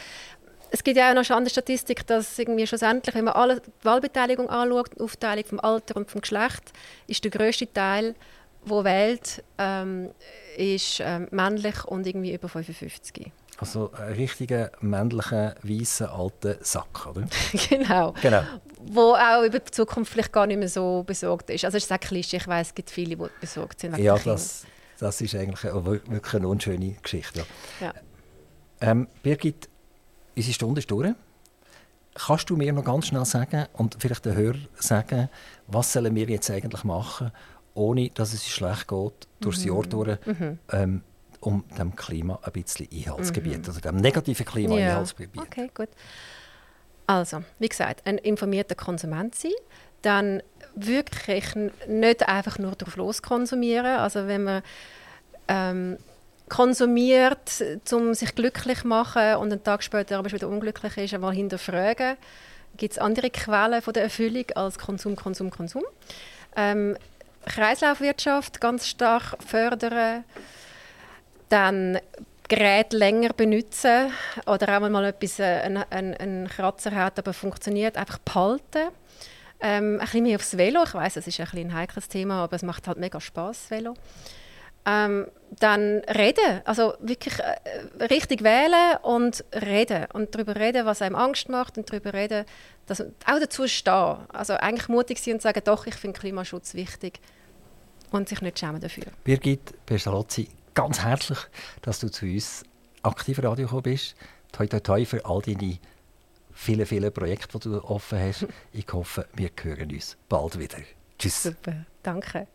es 0.71 0.81
gibt 0.81 0.95
ja 0.95 1.11
auch 1.11 1.15
noch 1.15 1.29
eine 1.29 1.49
Statistik, 1.49 2.07
dass 2.07 2.39
irgendwie 2.39 2.65
schlussendlich, 2.65 3.13
wenn 3.13 3.25
man 3.25 3.33
alle 3.33 3.59
die 3.59 3.71
Wahlbeteiligung 3.83 4.49
anschaut, 4.49 4.91
die 4.95 5.01
Aufteilung 5.01 5.43
vom 5.43 5.59
Alter 5.59 5.97
und 5.97 6.09
vom 6.09 6.21
Geschlecht, 6.21 6.71
ist 7.07 7.21
der 7.25 7.31
größte 7.31 7.73
Teil, 7.73 8.15
wo 8.63 8.85
wählt, 8.85 9.43
ähm, 9.57 10.11
ist 10.55 11.01
ähm, 11.01 11.27
männlich 11.31 11.83
und 11.83 12.07
irgendwie 12.07 12.33
über 12.33 12.47
55. 12.47 13.33
Also 13.59 13.91
ein 13.91 14.13
richtiger 14.13 14.71
männlicher, 14.79 15.55
weißer, 15.63 16.13
alter 16.13 16.57
Sack, 16.61 17.07
oder? 17.07 17.27
genau. 17.69 18.13
genau. 18.21 18.43
Wo 18.81 19.13
auch 19.13 19.43
über 19.43 19.59
die 19.59 19.71
Zukunft 19.71 20.13
vielleicht 20.13 20.31
gar 20.31 20.47
nicht 20.47 20.57
mehr 20.57 20.69
so 20.69 21.03
besorgt 21.03 21.49
ist. 21.49 21.65
Also 21.65 21.77
es 21.77 21.83
ist 21.83 21.91
ein 21.91 21.99
Klischee, 21.99 22.37
ich 22.37 22.47
weiß, 22.47 22.67
es 22.67 22.75
gibt 22.75 22.89
viele, 22.89 23.17
die 23.17 23.25
besorgt 23.41 23.81
sind. 23.81 23.97
Ja, 23.97 24.17
das, 24.17 24.65
das 24.97 25.19
ist 25.19 25.35
eigentlich 25.35 25.65
eine, 25.65 25.85
wirklich 25.85 26.33
eine 26.35 26.47
unschöne 26.47 26.95
Geschichte. 27.03 27.45
Ja. 27.81 27.87
ja. 27.87 27.93
Ähm, 28.81 29.07
Birgit, 29.23 29.67
unsere 30.35 30.53
Stunde 30.53 30.79
ist 30.79 30.89
durch. 30.89 31.13
Kannst 32.15 32.49
du 32.49 32.55
mir 32.55 32.71
noch 32.71 32.83
ganz 32.83 33.07
schnell 33.07 33.25
sagen 33.25 33.65
und 33.73 33.97
vielleicht 33.99 34.25
den 34.25 34.35
Hörern 34.35 34.67
sagen, 34.75 35.29
was 35.67 35.93
sollen 35.93 36.15
wir 36.15 36.27
jetzt 36.27 36.49
eigentlich 36.49 36.83
machen, 36.83 37.31
ohne 37.73 38.09
dass 38.09 38.33
es 38.33 38.47
schlecht 38.47 38.87
geht, 38.87 39.27
durchs 39.41 39.65
mhm. 39.65 39.73
Jahr 39.73 39.83
durch, 39.83 40.25
mhm. 40.25 40.59
ähm, 40.71 41.03
um 41.39 41.63
dem 41.77 41.95
Klima 41.95 42.39
ein 42.43 42.51
bisschen 42.51 42.87
Einhaltsgebiet, 42.91 43.59
mhm. 43.59 43.65
also 43.65 43.79
dem 43.79 43.97
negativen 43.97 44.45
Klima 44.45 44.77
ja. 44.77 44.89
Einhaltsgebiet. 44.89 45.41
Okay, 45.41 45.71
gut. 45.73 45.89
Also, 47.07 47.43
wie 47.57 47.69
gesagt, 47.69 48.05
ein 48.05 48.17
informierter 48.17 48.75
Konsument 48.75 49.33
sein, 49.33 49.51
dann 50.01 50.43
wirklich 50.75 51.55
nicht 51.87 52.27
einfach 52.27 52.59
nur 52.59 52.71
drauf 52.73 52.95
los 52.95 53.21
konsumieren. 53.21 53.97
Also 53.97 54.27
wenn 54.27 54.43
man 54.43 54.61
ähm, 55.47 55.97
konsumiert, 56.47 57.63
um 57.91 58.13
sich 58.13 58.35
glücklich 58.35 58.81
zu 58.81 58.87
machen 58.87 59.35
und 59.35 59.51
einen 59.51 59.63
Tag 59.63 59.83
später 59.83 60.17
aber 60.17 60.31
wieder 60.31 60.47
unglücklich 60.47 60.97
ist, 60.97 61.13
einmal 61.13 61.33
hinterfragen, 61.33 62.17
gibt 62.77 62.93
es 62.93 62.99
andere 62.99 63.29
Quellen 63.29 63.81
von 63.81 63.93
der 63.93 64.03
Erfüllung 64.03 64.45
als 64.55 64.77
Konsum, 64.77 65.15
Konsum, 65.15 65.49
Konsum. 65.49 65.83
Ähm, 66.55 66.97
Kreislaufwirtschaft 67.45 68.61
ganz 68.61 68.87
stark 68.87 69.37
fördern, 69.45 70.23
dann 71.49 71.99
Gerät 72.47 72.93
länger 72.93 73.29
benutzen 73.33 74.11
oder 74.47 74.75
auch 74.75 74.89
mal 74.89 75.05
etwas, 75.05 75.39
äh, 75.39 75.43
einen, 75.43 76.15
einen 76.15 76.47
Kratzer 76.47 76.91
hat, 76.95 77.19
aber 77.19 77.33
funktioniert, 77.33 77.95
einfach 77.95 78.17
behalten. 78.17 78.89
Ähm, 79.61 79.95
ein 79.95 79.99
bisschen 79.99 80.23
mehr 80.23 80.35
aufs 80.37 80.57
Velo. 80.57 80.83
Ich 80.83 80.93
weiß, 80.93 81.17
es 81.17 81.27
ist 81.27 81.39
ein, 81.39 81.47
ein 81.53 81.73
heikles 81.73 82.07
Thema, 82.07 82.43
aber 82.43 82.55
es 82.55 82.63
macht 82.63 82.87
halt 82.87 82.97
mega 82.97 83.21
Spaß, 83.21 83.69
Velo. 83.69 83.93
Ähm, 84.85 85.27
dann 85.59 85.99
reden, 86.07 86.61
also 86.63 86.93
wirklich 87.01 87.37
äh, 87.37 88.03
richtig 88.05 88.43
wählen 88.43 88.97
und 89.03 89.43
reden 89.53 90.07
und 90.13 90.33
darüber 90.33 90.55
reden, 90.55 90.85
was 90.85 91.01
einem 91.01 91.15
Angst 91.15 91.49
macht 91.49 91.77
und 91.77 91.91
darüber 91.91 92.13
reden, 92.13 92.45
dass, 92.87 93.01
auch 93.01 93.39
dazu 93.39 93.67
stehen. 93.67 94.17
Also 94.29 94.53
eigentlich 94.53 94.87
mutig 94.87 95.19
sein 95.19 95.35
und 95.35 95.41
sagen, 95.41 95.61
doch, 95.65 95.85
ich 95.85 95.95
finde 95.95 96.19
Klimaschutz 96.19 96.73
wichtig 96.73 97.19
und 98.11 98.29
sich 98.29 98.41
nicht 98.41 98.57
schämen 98.57 98.79
dafür. 98.79 99.05
Birgit 99.23 99.85
Pestalozzi, 99.85 100.47
ganz 100.73 100.99
herzlich, 100.99 101.39
dass 101.81 101.99
du 101.99 102.09
zu 102.09 102.25
uns 102.25 102.63
aktiv 103.03 103.39
Radio 103.39 103.65
gekommen 103.65 103.83
bist. 103.83 104.15
Toi, 104.51 104.67
toi, 104.67 104.79
toi 104.79 105.05
für 105.05 105.25
all 105.25 105.41
deine 105.41 105.79
vielen, 106.53 106.85
vielen 106.85 107.13
Projekte, 107.13 107.59
die 107.59 107.69
du 107.69 107.83
offen 107.83 108.19
hast. 108.19 108.47
Ich 108.73 108.87
hoffe, 108.91 109.27
wir 109.33 109.49
hören 109.61 109.91
uns 109.91 110.17
bald 110.27 110.59
wieder. 110.59 110.79
Tschüss. 111.17 111.43
Super, 111.43 111.85
danke. 112.03 112.47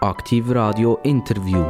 Aktiv 0.00 0.44
Radio 0.50 0.98
Interview. 1.04 1.64